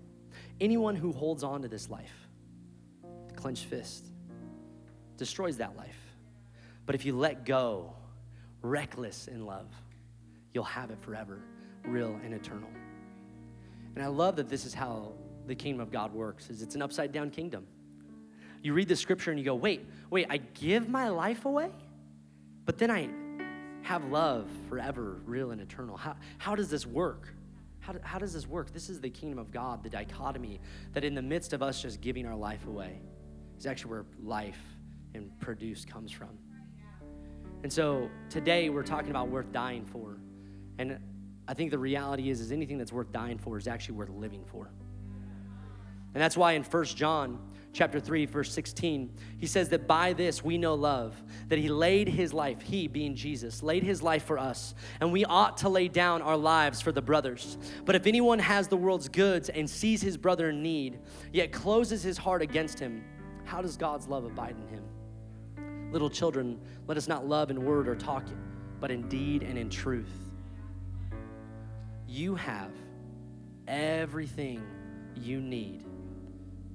anyone 0.61 0.95
who 0.95 1.11
holds 1.11 1.43
on 1.43 1.63
to 1.63 1.67
this 1.67 1.89
life, 1.89 2.27
the 3.29 3.33
clenched 3.33 3.65
fist, 3.65 4.05
destroys 5.17 5.57
that 5.57 5.75
life. 5.75 5.97
But 6.85 6.93
if 6.93 7.03
you 7.03 7.17
let 7.17 7.47
go, 7.47 7.95
reckless 8.61 9.27
in 9.27 9.43
love, 9.43 9.71
you'll 10.53 10.65
have 10.65 10.91
it 10.91 10.99
forever, 11.01 11.41
real 11.83 12.19
and 12.23 12.31
eternal. 12.31 12.69
And 13.95 14.03
I 14.03 14.07
love 14.07 14.35
that 14.35 14.49
this 14.49 14.65
is 14.67 14.75
how 14.75 15.13
the 15.49 15.55
kingdom 15.55 15.81
of 15.81 15.91
God 15.91 16.13
works 16.13 16.49
is 16.49 16.61
it's 16.61 16.75
an 16.75 16.81
upside 16.81 17.11
down 17.11 17.31
kingdom. 17.31 17.65
You 18.61 18.73
read 18.73 18.87
the 18.87 18.95
scripture 18.95 19.31
and 19.31 19.39
you 19.39 19.45
go, 19.45 19.55
wait, 19.55 19.85
wait, 20.09 20.27
I 20.29 20.37
give 20.37 20.87
my 20.87 21.09
life 21.09 21.45
away, 21.45 21.71
but 22.65 22.77
then 22.77 22.91
I 22.91 23.09
have 23.81 24.05
love 24.05 24.47
forever, 24.69 25.21
real 25.25 25.51
and 25.51 25.59
eternal. 25.59 25.97
How, 25.97 26.15
how 26.37 26.55
does 26.55 26.69
this 26.69 26.85
work? 26.85 27.33
How, 27.79 27.95
how 28.03 28.19
does 28.19 28.33
this 28.33 28.47
work? 28.47 28.71
This 28.71 28.89
is 28.89 29.01
the 29.01 29.09
kingdom 29.09 29.39
of 29.39 29.51
God, 29.51 29.81
the 29.81 29.89
dichotomy 29.89 30.59
that 30.93 31.03
in 31.03 31.15
the 31.15 31.21
midst 31.21 31.53
of 31.53 31.63
us 31.63 31.81
just 31.81 31.99
giving 31.99 32.27
our 32.27 32.35
life 32.35 32.67
away 32.67 33.01
is 33.57 33.65
actually 33.65 33.91
where 33.91 34.05
life 34.21 34.59
and 35.15 35.31
produce 35.39 35.83
comes 35.83 36.11
from. 36.11 36.37
And 37.63 37.73
so 37.73 38.09
today 38.29 38.69
we're 38.69 38.83
talking 38.83 39.09
about 39.09 39.29
worth 39.29 39.51
dying 39.51 39.85
for. 39.85 40.17
And 40.77 40.99
I 41.47 41.55
think 41.55 41.71
the 41.71 41.79
reality 41.79 42.29
is, 42.29 42.39
is 42.39 42.51
anything 42.51 42.77
that's 42.77 42.93
worth 42.93 43.11
dying 43.11 43.39
for 43.39 43.57
is 43.57 43.67
actually 43.67 43.95
worth 43.95 44.09
living 44.09 44.45
for. 44.45 44.69
And 46.13 46.21
that's 46.21 46.37
why 46.37 46.53
in 46.53 46.63
1 46.63 46.85
John 46.85 47.39
chapter 47.71 47.99
3 47.99 48.25
verse 48.25 48.51
16 48.51 49.13
he 49.37 49.45
says 49.45 49.69
that 49.69 49.87
by 49.87 50.11
this 50.13 50.43
we 50.43 50.57
know 50.57 50.73
love 50.73 51.15
that 51.49 51.59
he 51.59 51.69
laid 51.69 52.07
his 52.07 52.33
life 52.33 52.61
he 52.61 52.87
being 52.87 53.15
jesus 53.15 53.61
laid 53.61 53.83
his 53.83 54.01
life 54.01 54.23
for 54.23 54.39
us 54.39 54.73
and 54.99 55.11
we 55.11 55.23
ought 55.25 55.57
to 55.57 55.69
lay 55.69 55.87
down 55.87 56.21
our 56.21 56.35
lives 56.35 56.81
for 56.81 56.91
the 56.91 57.01
brothers. 57.01 57.57
But 57.85 57.95
if 57.95 58.07
anyone 58.07 58.39
has 58.39 58.67
the 58.67 58.77
world's 58.77 59.07
goods 59.07 59.49
and 59.49 59.69
sees 59.69 60.01
his 60.01 60.17
brother 60.17 60.49
in 60.49 60.63
need 60.63 60.99
yet 61.31 61.51
closes 61.51 62.01
his 62.01 62.17
heart 62.17 62.41
against 62.41 62.79
him 62.79 63.03
how 63.45 63.61
does 63.61 63.77
god's 63.77 64.07
love 64.07 64.25
abide 64.25 64.55
in 64.59 64.67
him? 64.67 65.91
Little 65.91 66.09
children 66.09 66.59
let 66.87 66.97
us 66.97 67.07
not 67.07 67.27
love 67.27 67.51
in 67.51 67.63
word 67.63 67.87
or 67.87 67.95
talk 67.95 68.25
but 68.79 68.91
in 68.91 69.07
deed 69.09 69.43
and 69.43 69.57
in 69.57 69.69
truth. 69.69 70.11
You 72.07 72.35
have 72.35 72.71
everything 73.67 74.63
you 75.15 75.39
need 75.41 75.85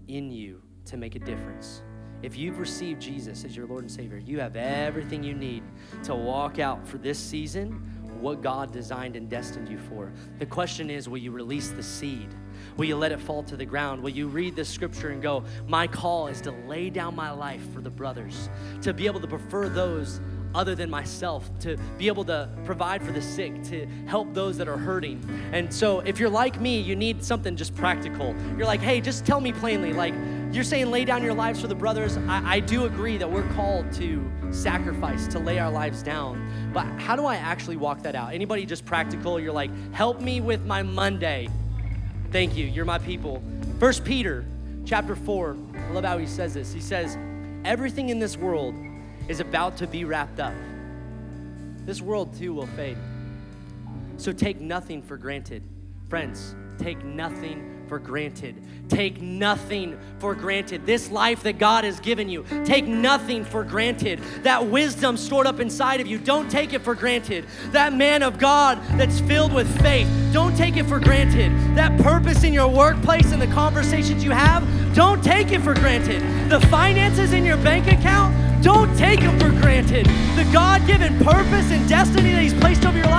in 0.09 0.31
you 0.31 0.63
to 0.87 0.97
make 0.97 1.15
a 1.15 1.19
difference. 1.19 1.83
If 2.23 2.39
you've 2.39 2.59
received 2.59 3.03
Jesus 3.03 3.45
as 3.45 3.57
your 3.57 3.67
Lord 3.67 3.83
and 3.83 3.93
Savior, 3.93 4.19
you 4.19 4.41
have 4.41 4.57
everything 4.57 5.23
you 5.23 5.35
need 5.35 5.63
to 6.05 6.15
walk 6.15 6.59
out 6.59 6.87
for 6.87 6.99
this 6.99 7.19
season 7.19 7.91
what 8.25 8.41
God 8.41 8.73
designed 8.73 9.17
and 9.17 9.29
destined 9.29 9.69
you 9.69 9.79
for. 9.79 10.11
The 10.39 10.47
question 10.47 10.89
is 10.89 11.09
will 11.09 11.19
you 11.19 11.31
release 11.31 11.69
the 11.69 11.83
seed? 11.83 12.35
Will 12.77 12.87
you 12.87 12.97
let 12.97 13.13
it 13.13 13.21
fall 13.21 13.43
to 13.45 13.57
the 13.57 13.67
ground? 13.67 14.03
Will 14.03 14.11
you 14.11 14.29
read 14.29 14.57
the 14.57 14.65
scripture 14.65 15.11
and 15.11 15.21
go, 15.21 15.45
My 15.69 15.87
call 15.87 16.29
is 16.29 16.41
to 16.43 16.53
lay 16.67 16.89
down 16.89 17.15
my 17.15 17.31
life 17.31 17.63
for 17.73 17.83
the 17.83 17.91
brothers, 17.91 18.49
to 18.83 18.95
be 18.95 19.07
able 19.07 19.21
to 19.21 19.27
prefer 19.27 19.69
those 19.69 20.21
other 20.55 20.75
than 20.75 20.91
myself, 20.91 21.49
to 21.61 21.77
be 21.99 22.07
able 22.07 22.25
to 22.25 22.49
provide 22.65 23.03
for 23.03 23.13
the 23.13 23.23
sick, 23.23 23.63
to 23.65 23.87
help 24.07 24.33
those 24.35 24.57
that 24.59 24.69
are 24.69 24.77
hurting. 24.77 25.23
And 25.53 25.73
so, 25.73 26.01
if 26.01 26.19
you're 26.19 26.31
like 26.31 26.61
me, 26.61 26.81
you 26.81 26.97
need 26.97 27.25
something 27.25 27.57
just 27.57 27.75
practical. 27.75 28.35
You're 28.57 28.67
like, 28.67 28.81
hey, 28.81 29.01
just 29.01 29.27
tell 29.27 29.41
me 29.41 29.53
plainly. 29.53 29.93
Like, 29.93 30.15
you're 30.53 30.65
saying 30.65 30.91
lay 30.91 31.05
down 31.05 31.23
your 31.23 31.35
lives 31.35 31.61
for 31.61 31.67
the 31.67 31.75
brothers. 31.75 32.17
I, 32.17 32.57
I 32.57 32.61
do 32.61 32.85
agree 32.85 33.17
that 33.17 33.31
we're 33.31 33.49
called 33.55 33.93
to 33.95 34.25
sacrifice, 34.53 35.27
to 35.29 35.39
lay 35.39 35.59
our 35.59 35.71
lives 35.71 36.03
down. 36.03 36.71
But 36.73 36.87
how 37.01 37.17
do 37.17 37.25
I 37.25 37.37
actually 37.37 37.77
walk 37.77 38.03
that 38.03 38.15
out? 38.15 38.33
Anybody 38.33 38.65
just 38.65 38.85
practical? 38.85 39.41
You're 39.41 39.53
like, 39.53 39.71
help 39.93 40.21
me 40.21 40.41
with 40.41 40.65
my 40.65 40.83
Monday. 40.83 41.49
Thank 42.31 42.57
you. 42.57 42.67
You're 42.67 42.85
my 42.85 42.99
people. 42.99 43.43
First 43.81 44.05
Peter 44.05 44.45
chapter 44.85 45.17
4. 45.17 45.57
I 45.75 45.91
love 45.91 46.05
how 46.05 46.19
he 46.19 46.27
says 46.27 46.55
this. 46.55 46.73
He 46.73 46.81
says, 46.81 47.17
everything 47.65 48.11
in 48.11 48.19
this 48.19 48.37
world 48.37 48.75
is 49.29 49.41
about 49.41 49.77
to 49.79 49.87
be 49.87 50.05
wrapped 50.05 50.41
up. 50.41 50.55
This 51.85 52.01
world 52.01 52.37
too 52.37 52.55
will 52.55 52.67
fade. 52.69 52.99
So 54.17 54.33
take 54.33 54.61
nothing 54.61 55.03
for 55.03 55.17
granted. 55.17 55.63
Friends, 56.09 56.55
take 56.79 57.05
nothing 57.05 57.74
for 57.95 58.01
granted. 58.01 58.57
Take 58.89 59.23
nothing 59.23 59.97
for 60.19 60.35
granted. 60.35 60.85
This 60.85 61.13
life 61.13 61.45
that 61.45 61.61
God 61.61 61.85
has 61.85 62.01
given 62.01 62.29
you, 62.29 62.45
take 62.65 62.89
nothing 62.89 63.45
for 63.45 63.63
granted. 63.63 64.19
That 64.43 64.67
wisdom 64.67 65.17
stored 65.17 65.47
up 65.47 65.61
inside 65.61 66.01
of 66.01 66.09
you, 66.09 66.19
don't 66.19 66.51
take 66.51 66.73
it 66.73 66.81
for 66.81 66.97
granted. 66.97 67.47
That 67.71 67.93
man 67.93 68.25
of 68.25 68.37
God 68.37 68.81
that's 68.99 69.21
filled 69.21 69.53
with 69.53 69.71
faith, 69.81 70.09
don't 70.33 70.57
take 70.57 70.77
it 70.77 70.87
for 70.87 70.99
granted. 70.99 71.53
That 71.77 71.97
purpose 72.01 72.43
in 72.43 72.53
your 72.53 72.67
workplace 72.67 73.31
and 73.31 73.41
the 73.41 73.47
conversations 73.47 74.25
you 74.25 74.33
have, 74.33 74.67
don't 74.93 75.23
take 75.23 75.53
it 75.53 75.61
for 75.61 75.75
granted. 75.75 76.21
The 76.51 76.59
finances 76.67 77.33
in 77.33 77.45
your 77.45 77.59
bank 77.59 77.87
account, 77.87 78.35
don't 78.65 78.93
take 78.99 79.21
them 79.21 79.39
for 79.39 79.51
granted. 79.61 80.07
The 80.35 80.49
God 80.53 80.85
given 80.89 81.17
purpose 81.19 81.71
and 81.71 81.89
destiny 81.89 82.33
that 82.33 82.43
He's 82.43 82.55
placed 82.55 82.85
over 82.85 82.97
your 82.99 83.07
life, 83.07 83.14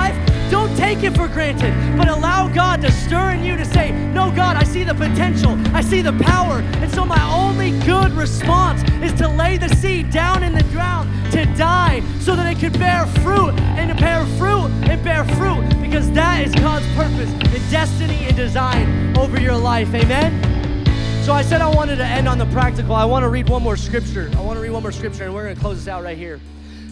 take 0.96 1.12
it 1.12 1.16
for 1.16 1.28
granted, 1.28 1.74
but 1.96 2.08
allow 2.08 2.48
God 2.48 2.80
to 2.80 2.90
stir 2.90 3.32
in 3.32 3.44
you 3.44 3.56
to 3.56 3.64
say, 3.64 3.92
No, 4.12 4.30
God, 4.30 4.56
I 4.56 4.64
see 4.64 4.82
the 4.82 4.94
potential, 4.94 5.56
I 5.74 5.80
see 5.80 6.00
the 6.00 6.12
power. 6.12 6.60
And 6.80 6.90
so 6.90 7.04
my 7.04 7.22
only 7.34 7.78
good 7.80 8.12
response 8.12 8.82
is 9.02 9.12
to 9.20 9.28
lay 9.28 9.58
the 9.58 9.68
seed 9.76 10.10
down 10.10 10.42
in 10.42 10.54
the 10.54 10.62
ground 10.64 11.10
to 11.32 11.44
die 11.56 12.02
so 12.20 12.34
that 12.36 12.50
it 12.50 12.58
could 12.58 12.78
bear 12.78 13.06
fruit 13.06 13.52
and 13.76 13.90
to 13.90 13.96
bear 13.96 14.24
fruit 14.38 14.68
and 14.88 15.02
bear 15.04 15.24
fruit 15.36 15.68
because 15.82 16.10
that 16.12 16.46
is 16.46 16.54
God's 16.54 16.86
purpose 16.94 17.30
and 17.30 17.70
destiny 17.70 18.26
and 18.26 18.36
design 18.36 19.16
over 19.18 19.38
your 19.38 19.56
life. 19.56 19.92
Amen. 19.94 20.84
So 21.24 21.32
I 21.32 21.42
said 21.42 21.60
I 21.60 21.68
wanted 21.68 21.96
to 21.96 22.06
end 22.06 22.28
on 22.28 22.38
the 22.38 22.46
practical. 22.46 22.94
I 22.94 23.04
want 23.04 23.24
to 23.24 23.28
read 23.28 23.48
one 23.48 23.62
more 23.62 23.76
scripture. 23.76 24.30
I 24.36 24.40
want 24.40 24.56
to 24.56 24.62
read 24.62 24.70
one 24.70 24.82
more 24.82 24.92
scripture 24.92 25.24
and 25.24 25.34
we're 25.34 25.44
going 25.44 25.56
to 25.56 25.60
close 25.60 25.76
this 25.76 25.88
out 25.88 26.04
right 26.04 26.16
here. 26.16 26.40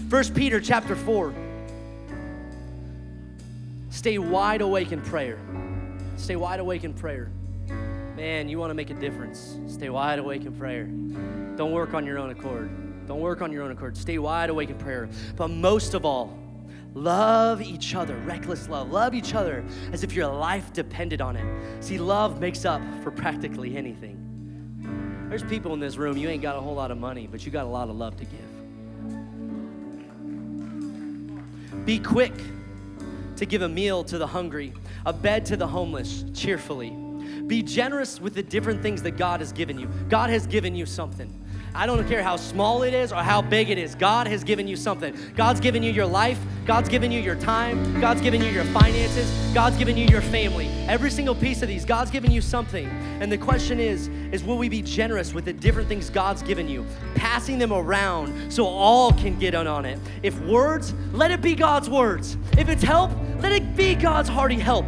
First 0.08 0.34
Peter 0.34 0.60
chapter 0.60 0.94
4. 0.94 1.43
Stay 3.94 4.18
wide 4.18 4.60
awake 4.60 4.90
in 4.90 5.00
prayer. 5.00 5.38
Stay 6.16 6.34
wide 6.34 6.58
awake 6.58 6.82
in 6.82 6.92
prayer. 6.92 7.30
Man, 8.16 8.48
you 8.48 8.58
want 8.58 8.70
to 8.70 8.74
make 8.74 8.90
a 8.90 8.94
difference. 8.94 9.56
Stay 9.68 9.88
wide 9.88 10.18
awake 10.18 10.44
in 10.44 10.52
prayer. 10.52 10.86
Don't 11.56 11.70
work 11.70 11.94
on 11.94 12.04
your 12.04 12.18
own 12.18 12.30
accord. 12.30 13.06
Don't 13.06 13.20
work 13.20 13.40
on 13.40 13.52
your 13.52 13.62
own 13.62 13.70
accord. 13.70 13.96
Stay 13.96 14.18
wide 14.18 14.50
awake 14.50 14.68
in 14.68 14.76
prayer. 14.78 15.08
But 15.36 15.48
most 15.48 15.94
of 15.94 16.04
all, 16.04 16.36
love 16.92 17.62
each 17.62 17.94
other. 17.94 18.16
Reckless 18.16 18.68
love. 18.68 18.90
Love 18.90 19.14
each 19.14 19.32
other 19.32 19.64
as 19.92 20.02
if 20.02 20.12
your 20.12 20.26
life 20.26 20.72
depended 20.72 21.20
on 21.20 21.36
it. 21.36 21.84
See, 21.84 21.96
love 21.96 22.40
makes 22.40 22.64
up 22.64 22.82
for 23.04 23.12
practically 23.12 23.76
anything. 23.76 25.28
There's 25.28 25.44
people 25.44 25.72
in 25.72 25.78
this 25.78 25.98
room, 25.98 26.16
you 26.16 26.28
ain't 26.28 26.42
got 26.42 26.56
a 26.56 26.60
whole 26.60 26.74
lot 26.74 26.90
of 26.90 26.98
money, 26.98 27.28
but 27.30 27.46
you 27.46 27.52
got 27.52 27.64
a 27.64 27.68
lot 27.68 27.88
of 27.88 27.94
love 27.94 28.16
to 28.16 28.24
give. 28.24 28.40
Be 31.86 32.00
quick 32.00 32.34
to 33.36 33.46
give 33.46 33.62
a 33.62 33.68
meal 33.68 34.04
to 34.04 34.18
the 34.18 34.26
hungry, 34.26 34.72
a 35.06 35.12
bed 35.12 35.44
to 35.46 35.56
the 35.56 35.66
homeless 35.66 36.24
cheerfully. 36.34 36.90
Be 37.46 37.62
generous 37.62 38.20
with 38.20 38.34
the 38.34 38.42
different 38.42 38.82
things 38.82 39.02
that 39.02 39.12
God 39.12 39.40
has 39.40 39.52
given 39.52 39.78
you. 39.78 39.88
God 40.08 40.30
has 40.30 40.46
given 40.46 40.74
you 40.74 40.86
something. 40.86 41.43
I 41.76 41.86
don't 41.86 42.06
care 42.06 42.22
how 42.22 42.36
small 42.36 42.84
it 42.84 42.94
is 42.94 43.12
or 43.12 43.16
how 43.16 43.42
big 43.42 43.68
it 43.68 43.78
is. 43.78 43.96
God 43.96 44.28
has 44.28 44.44
given 44.44 44.68
you 44.68 44.76
something. 44.76 45.16
God's 45.34 45.58
given 45.58 45.82
you 45.82 45.90
your 45.90 46.06
life. 46.06 46.38
God's 46.66 46.88
given 46.88 47.10
you 47.10 47.20
your 47.20 47.34
time. 47.34 48.00
God's 48.00 48.20
given 48.20 48.40
you 48.40 48.48
your 48.48 48.64
finances. 48.66 49.28
God's 49.52 49.76
given 49.76 49.96
you 49.96 50.06
your 50.06 50.20
family. 50.20 50.68
Every 50.86 51.10
single 51.10 51.34
piece 51.34 51.62
of 51.62 51.68
these, 51.68 51.84
God's 51.84 52.12
given 52.12 52.30
you 52.30 52.40
something. 52.40 52.88
And 53.20 53.30
the 53.30 53.38
question 53.38 53.80
is, 53.80 54.06
is 54.30 54.44
will 54.44 54.56
we 54.56 54.68
be 54.68 54.82
generous 54.82 55.34
with 55.34 55.46
the 55.46 55.52
different 55.52 55.88
things 55.88 56.10
God's 56.10 56.42
given 56.42 56.68
you, 56.68 56.86
passing 57.16 57.58
them 57.58 57.72
around 57.72 58.52
so 58.52 58.66
all 58.66 59.12
can 59.12 59.36
get 59.38 59.54
in 59.54 59.66
on 59.66 59.84
it? 59.84 59.98
If 60.22 60.38
words, 60.42 60.94
let 61.12 61.32
it 61.32 61.40
be 61.40 61.56
God's 61.56 61.90
words. 61.90 62.36
If 62.56 62.68
it's 62.68 62.84
help, 62.84 63.10
let 63.40 63.50
it 63.50 63.76
be 63.76 63.96
God's 63.96 64.28
hearty 64.28 64.60
help. 64.60 64.86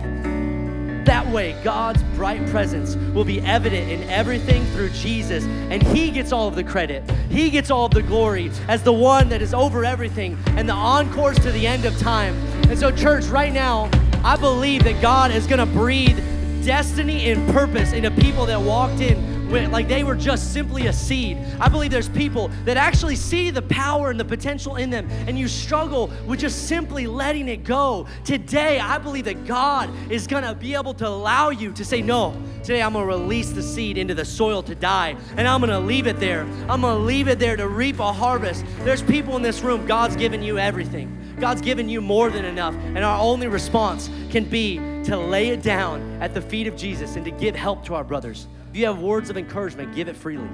That 1.06 1.24
way, 1.28 1.56
God's 1.62 2.02
bright 2.16 2.44
presence 2.48 2.96
will 3.14 3.24
be 3.24 3.40
evident 3.40 3.88
in 3.88 4.02
everything 4.10 4.64
through 4.72 4.90
Jesus, 4.90 5.44
and 5.44 5.80
He 5.80 6.10
gets 6.10 6.32
all 6.32 6.48
of 6.48 6.56
the 6.56 6.64
credit. 6.64 7.08
He 7.30 7.48
gets 7.48 7.70
all 7.70 7.86
of 7.86 7.92
the 7.92 8.02
glory 8.02 8.50
as 8.66 8.82
the 8.82 8.92
one 8.92 9.28
that 9.28 9.40
is 9.40 9.54
over 9.54 9.84
everything 9.84 10.36
and 10.48 10.68
the 10.68 10.74
encores 10.74 11.38
to 11.38 11.52
the 11.52 11.64
end 11.64 11.84
of 11.84 11.96
time. 11.98 12.34
And 12.68 12.76
so, 12.76 12.90
church, 12.90 13.26
right 13.26 13.52
now, 13.52 13.88
I 14.24 14.36
believe 14.36 14.82
that 14.82 15.00
God 15.00 15.30
is 15.30 15.46
going 15.46 15.60
to 15.60 15.66
breathe 15.66 16.18
destiny 16.64 17.30
and 17.30 17.48
purpose 17.52 17.92
into 17.92 18.10
people 18.10 18.44
that 18.46 18.60
walked 18.60 19.00
in 19.00 19.35
like 19.48 19.88
they 19.88 20.04
were 20.04 20.14
just 20.14 20.52
simply 20.52 20.86
a 20.86 20.92
seed. 20.92 21.38
I 21.60 21.68
believe 21.68 21.90
there's 21.90 22.08
people 22.08 22.48
that 22.64 22.76
actually 22.76 23.16
see 23.16 23.50
the 23.50 23.62
power 23.62 24.10
and 24.10 24.18
the 24.18 24.24
potential 24.24 24.76
in 24.76 24.90
them, 24.90 25.08
and 25.26 25.38
you 25.38 25.48
struggle 25.48 26.10
with 26.26 26.40
just 26.40 26.68
simply 26.68 27.06
letting 27.06 27.48
it 27.48 27.64
go. 27.64 28.06
Today, 28.24 28.78
I 28.80 28.98
believe 28.98 29.24
that 29.26 29.46
God 29.46 29.90
is 30.10 30.26
gonna 30.26 30.54
be 30.54 30.74
able 30.74 30.94
to 30.94 31.06
allow 31.06 31.50
you 31.50 31.72
to 31.72 31.84
say, 31.84 32.02
No, 32.02 32.40
today 32.62 32.82
I'm 32.82 32.92
gonna 32.92 33.06
release 33.06 33.50
the 33.50 33.62
seed 33.62 33.98
into 33.98 34.14
the 34.14 34.24
soil 34.24 34.62
to 34.64 34.74
die, 34.74 35.16
and 35.36 35.46
I'm 35.46 35.60
gonna 35.60 35.80
leave 35.80 36.06
it 36.06 36.18
there. 36.18 36.42
I'm 36.68 36.80
gonna 36.80 36.98
leave 36.98 37.28
it 37.28 37.38
there 37.38 37.56
to 37.56 37.68
reap 37.68 38.00
a 38.00 38.12
harvest. 38.12 38.64
There's 38.80 39.02
people 39.02 39.36
in 39.36 39.42
this 39.42 39.62
room, 39.62 39.86
God's 39.86 40.16
given 40.16 40.42
you 40.42 40.58
everything. 40.58 41.12
God's 41.38 41.60
given 41.60 41.88
you 41.88 42.00
more 42.00 42.30
than 42.30 42.44
enough, 42.44 42.74
and 42.74 42.98
our 42.98 43.20
only 43.20 43.46
response 43.46 44.10
can 44.30 44.44
be 44.44 44.80
to 45.06 45.16
lay 45.16 45.50
it 45.50 45.62
down 45.62 46.20
at 46.20 46.34
the 46.34 46.40
feet 46.40 46.66
of 46.66 46.76
Jesus 46.76 47.14
and 47.14 47.24
to 47.24 47.30
give 47.30 47.54
help 47.54 47.84
to 47.84 47.94
our 47.94 48.02
brothers. 48.02 48.48
If 48.70 48.76
you 48.76 48.86
have 48.86 48.98
words 48.98 49.30
of 49.30 49.36
encouragement, 49.36 49.94
give 49.94 50.08
it 50.08 50.16
freely. 50.16 50.48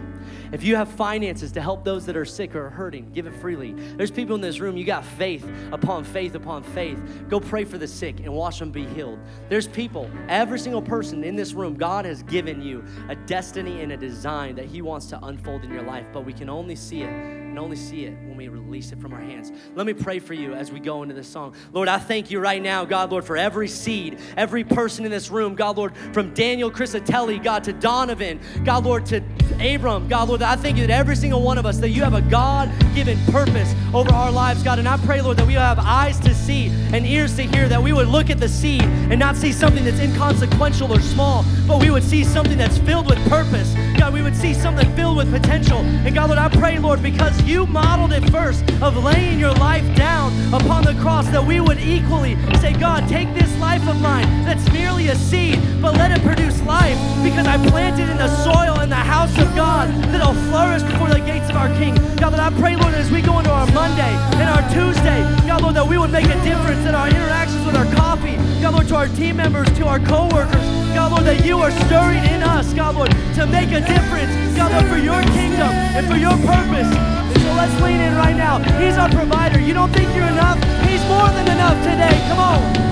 If 0.53 0.62
you 0.62 0.76
have 0.76 0.88
finances 0.88 1.53
to 1.53 1.62
help 1.62 1.84
those 1.84 2.05
that 2.05 2.18
are 2.18 2.26
sick 2.26 2.55
or 2.55 2.68
hurting, 2.68 3.12
give 3.12 3.26
it 3.26 3.34
freely. 3.36 3.72
There's 3.72 4.11
people 4.11 4.34
in 4.34 4.42
this 4.42 4.61
room, 4.61 4.76
you 4.76 4.84
got 4.84 5.07
faith 5.07 5.50
upon 5.72 6.05
faith 6.05 6.34
upon 6.34 6.64
faith. 6.64 6.98
Go 7.30 7.40
pray 7.40 7.64
for 7.64 7.78
the 7.78 7.88
sick 7.88 8.20
and 8.20 8.30
watch 8.30 8.59
them 8.59 8.70
be 8.70 8.84
healed. 8.84 9.18
There's 9.48 9.66
people, 9.66 10.11
every 10.28 10.59
single 10.59 10.82
person 10.82 11.24
in 11.24 11.34
this 11.34 11.55
room, 11.55 11.74
God 11.74 12.05
has 12.05 12.22
given 12.22 12.61
you 12.61 12.84
a 13.09 13.16
destiny 13.16 13.80
and 13.80 13.92
a 13.92 13.96
design 13.96 14.55
that 14.57 14.66
He 14.66 14.82
wants 14.82 15.07
to 15.07 15.24
unfold 15.24 15.64
in 15.64 15.72
your 15.72 15.82
life, 15.82 16.05
but 16.12 16.26
we 16.26 16.34
can 16.34 16.50
only 16.50 16.76
see 16.76 17.03
it 17.03 17.41
and 17.53 17.59
only 17.59 17.76
see 17.76 18.07
it 18.07 18.14
when 18.24 18.34
we 18.38 18.48
release 18.48 18.92
it 18.92 18.98
from 18.98 19.12
our 19.12 19.20
hands. 19.20 19.53
Let 19.74 19.84
me 19.84 19.92
pray 19.92 20.20
for 20.20 20.32
you 20.32 20.55
as 20.55 20.72
we 20.72 20.80
go 20.80 21.03
into 21.03 21.14
this 21.14 21.28
song. 21.28 21.55
Lord, 21.74 21.86
I 21.86 21.98
thank 21.98 22.30
you 22.30 22.40
right 22.40 22.62
now, 22.62 22.86
God, 22.86 23.12
Lord, 23.12 23.26
for 23.26 23.36
every 23.36 23.68
seed, 23.68 24.18
every 24.38 24.64
person 24.64 25.05
in 25.05 25.11
this 25.11 25.30
room, 25.30 25.55
God, 25.55 25.76
Lord, 25.76 25.94
from 26.14 26.32
Daniel 26.32 26.70
Crisatelli, 26.70 27.42
God, 27.44 27.62
to 27.64 27.74
Donovan, 27.74 28.40
God, 28.64 28.86
Lord, 28.86 29.05
to 29.07 29.22
Abram, 29.61 30.09
God, 30.09 30.30
Lord, 30.30 30.40
I 30.40 30.57
thank 30.57 30.78
you 30.78 30.86
that 30.86 30.98
every 30.98 31.14
single 31.14 31.42
one 31.42 31.59
of 31.59 31.66
us, 31.66 31.76
that 31.80 31.90
you 31.90 32.03
have 32.03 32.14
a 32.14 32.22
God 32.22 32.72
given 32.94 33.18
purpose 33.26 33.74
over 33.92 34.11
our 34.12 34.32
lives, 34.32 34.62
God. 34.62 34.78
And 34.78 34.88
I 34.88 34.96
pray, 34.96 35.20
Lord, 35.20 35.36
that 35.36 35.46
we 35.46 35.53
have 35.53 35.78
eyes 35.78 36.18
to 36.20 36.34
see 36.34 36.68
and 36.94 37.07
ears 37.07 37.36
to 37.36 37.42
hear, 37.42 37.68
that 37.68 37.82
we 37.82 37.92
would 37.92 38.09
look 38.09 38.30
at 38.30 38.40
the 38.40 38.48
seed 38.48 38.82
and 38.82 39.18
not 39.18 39.36
see 39.36 39.53
something 39.53 39.84
that's 39.84 40.00
inconsequential 40.00 40.90
or 40.90 41.00
small, 41.00 41.44
but 41.68 41.82
we 41.82 41.90
would 41.90 42.03
see 42.03 42.24
something 42.24 42.57
that's 42.57 42.78
filled 42.78 43.11
with 43.11 43.18
purpose. 43.28 43.74
God, 44.03 44.14
we 44.14 44.22
would 44.22 44.34
see 44.34 44.53
something 44.53 44.92
filled 44.96 45.16
with 45.16 45.30
potential. 45.30 45.78
And 45.78 46.12
God, 46.12 46.30
Lord, 46.30 46.38
I 46.40 46.48
pray, 46.48 46.76
Lord, 46.76 47.00
because 47.00 47.40
you 47.44 47.66
modeled 47.68 48.12
it 48.12 48.28
first 48.30 48.68
of 48.82 48.96
laying 48.96 49.38
your 49.38 49.53
life 49.53 49.86
down 49.94 50.32
upon 50.53 50.82
the 50.82 50.94
cross, 50.94 51.28
that 51.28 51.46
we 51.46 51.61
would 51.61 51.78
equally 51.78 52.34
say, 52.59 52.72
God, 52.72 53.09
take 53.09 53.32
this 53.32 53.57
life 53.61 53.86
of 53.86 54.00
mine 54.00 54.26
that's 54.44 54.66
merely 54.72 55.07
a 55.07 55.14
seed, 55.14 55.61
but 55.80 55.94
let 55.94 56.11
it 56.11 56.20
produce 56.26 56.61
life 56.62 56.98
because 57.22 57.46
I 57.46 57.64
planted 57.68 58.11
in 58.11 58.16
the 58.16 58.26
soil 58.42 58.80
in 58.80 58.88
the 58.88 58.96
house 58.96 59.38
of 59.38 59.55
God 59.55 59.88
that'll 60.11 60.34
flourish 60.50 60.82
before 60.82 61.11
the 61.11 61.20
gates 61.20 61.48
of 61.48 61.55
our 61.55 61.68
King. 61.78 61.94
God, 62.16 62.30
that 62.30 62.40
I 62.40 62.50
pray, 62.59 62.74
Lord, 62.74 62.94
as 62.94 63.09
we 63.09 63.22
go 63.22 63.38
into 63.38 63.53
our 63.53 63.70
Monday 63.70 64.11
and 64.34 64.50
our 64.50 64.66
Tuesday, 64.74 65.22
God, 65.46 65.62
Lord, 65.62 65.76
that 65.76 65.86
we 65.86 65.96
would 65.96 66.11
make 66.11 66.26
a 66.26 66.42
difference 66.42 66.84
in 66.88 66.96
our 66.96 67.07
interactions 67.07 67.64
with 67.64 67.76
our 67.76 67.86
coffee. 67.94 68.34
God, 68.61 68.74
Lord, 68.74 68.88
to 68.88 68.96
our 68.96 69.07
team 69.07 69.36
members, 69.36 69.68
to 69.78 69.86
our 69.86 70.00
co-workers. 70.00 70.81
God, 70.95 71.12
Lord, 71.12 71.24
that 71.24 71.45
you 71.45 71.59
are 71.59 71.70
stirring 71.86 72.24
in 72.24 72.43
us, 72.43 72.72
God, 72.74 72.97
Lord, 72.97 73.11
to 73.34 73.47
make 73.47 73.72
a 73.72 73.80
difference, 73.80 74.32
God, 74.57 74.72
Lord, 74.72 74.86
for 74.86 74.99
your 75.01 75.20
kingdom 75.32 75.72
and 75.97 76.07
for 76.07 76.16
your 76.16 76.36
purpose. 76.45 76.88
And 76.88 77.40
So 77.40 77.51
let's 77.57 77.74
lean 77.80 78.01
in 78.01 78.14
right 78.16 78.36
now. 78.36 78.59
He's 78.78 78.97
our 78.99 79.09
provider. 79.09 79.61
You 79.61 79.74
don't 79.74 79.93
think 79.93 80.14
you're 80.14 80.28
enough? 80.28 80.59
He's 80.84 81.03
more 81.09 81.28
than 81.32 81.49
enough 81.49 81.78
today. 81.82 82.16
Come 82.28 82.38
on. 82.38 82.91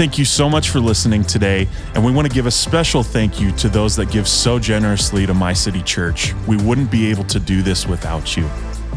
Thank 0.00 0.16
you 0.16 0.24
so 0.24 0.48
much 0.48 0.70
for 0.70 0.80
listening 0.80 1.24
today, 1.24 1.68
and 1.94 2.02
we 2.02 2.10
want 2.10 2.26
to 2.26 2.32
give 2.32 2.46
a 2.46 2.50
special 2.50 3.02
thank 3.02 3.38
you 3.38 3.52
to 3.58 3.68
those 3.68 3.94
that 3.96 4.10
give 4.10 4.26
so 4.26 4.58
generously 4.58 5.26
to 5.26 5.34
My 5.34 5.52
City 5.52 5.82
Church. 5.82 6.32
We 6.46 6.56
wouldn't 6.56 6.90
be 6.90 7.10
able 7.10 7.24
to 7.24 7.38
do 7.38 7.60
this 7.60 7.86
without 7.86 8.34
you. 8.34 8.48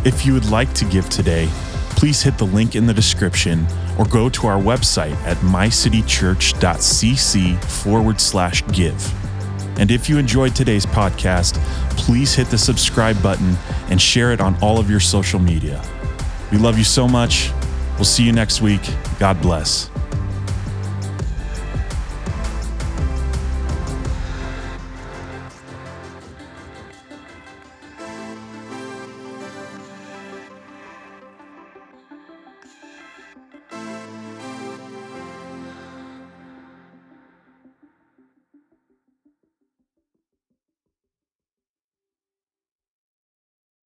If 0.06 0.26
you 0.26 0.32
would 0.32 0.50
like 0.50 0.74
to 0.76 0.86
give 0.86 1.10
today, 1.10 1.50
please 1.98 2.22
hit 2.22 2.38
the 2.38 2.46
link 2.46 2.78
in 2.78 2.88
the 2.88 2.94
description 2.94 3.68
or 4.00 4.06
go 4.06 4.30
to 4.30 4.48
our 4.48 4.58
website 4.58 5.12
at 5.26 5.36
mycitychurch.cc 5.40 7.64
forward 7.66 8.22
slash 8.22 8.66
give. 8.68 9.14
And 9.78 9.92
if 9.92 10.08
you 10.08 10.18
enjoyed 10.18 10.56
today's 10.56 10.86
podcast, 10.86 11.56
please 11.98 12.34
hit 12.34 12.48
the 12.48 12.58
subscribe 12.58 13.22
button 13.22 13.58
and 13.90 14.02
share 14.02 14.32
it 14.32 14.40
on 14.40 14.56
all 14.62 14.80
of 14.80 14.90
your 14.90 15.02
social 15.02 15.42
media. 15.42 15.84
We 16.50 16.60
love 16.60 16.78
you 16.78 16.86
so 16.86 17.10
much. 17.10 17.52
We'll 17.96 18.06
see 18.06 18.24
you 18.24 18.32
next 18.32 18.62
week. 18.62 18.90
God 19.20 19.42
bless. 19.42 19.90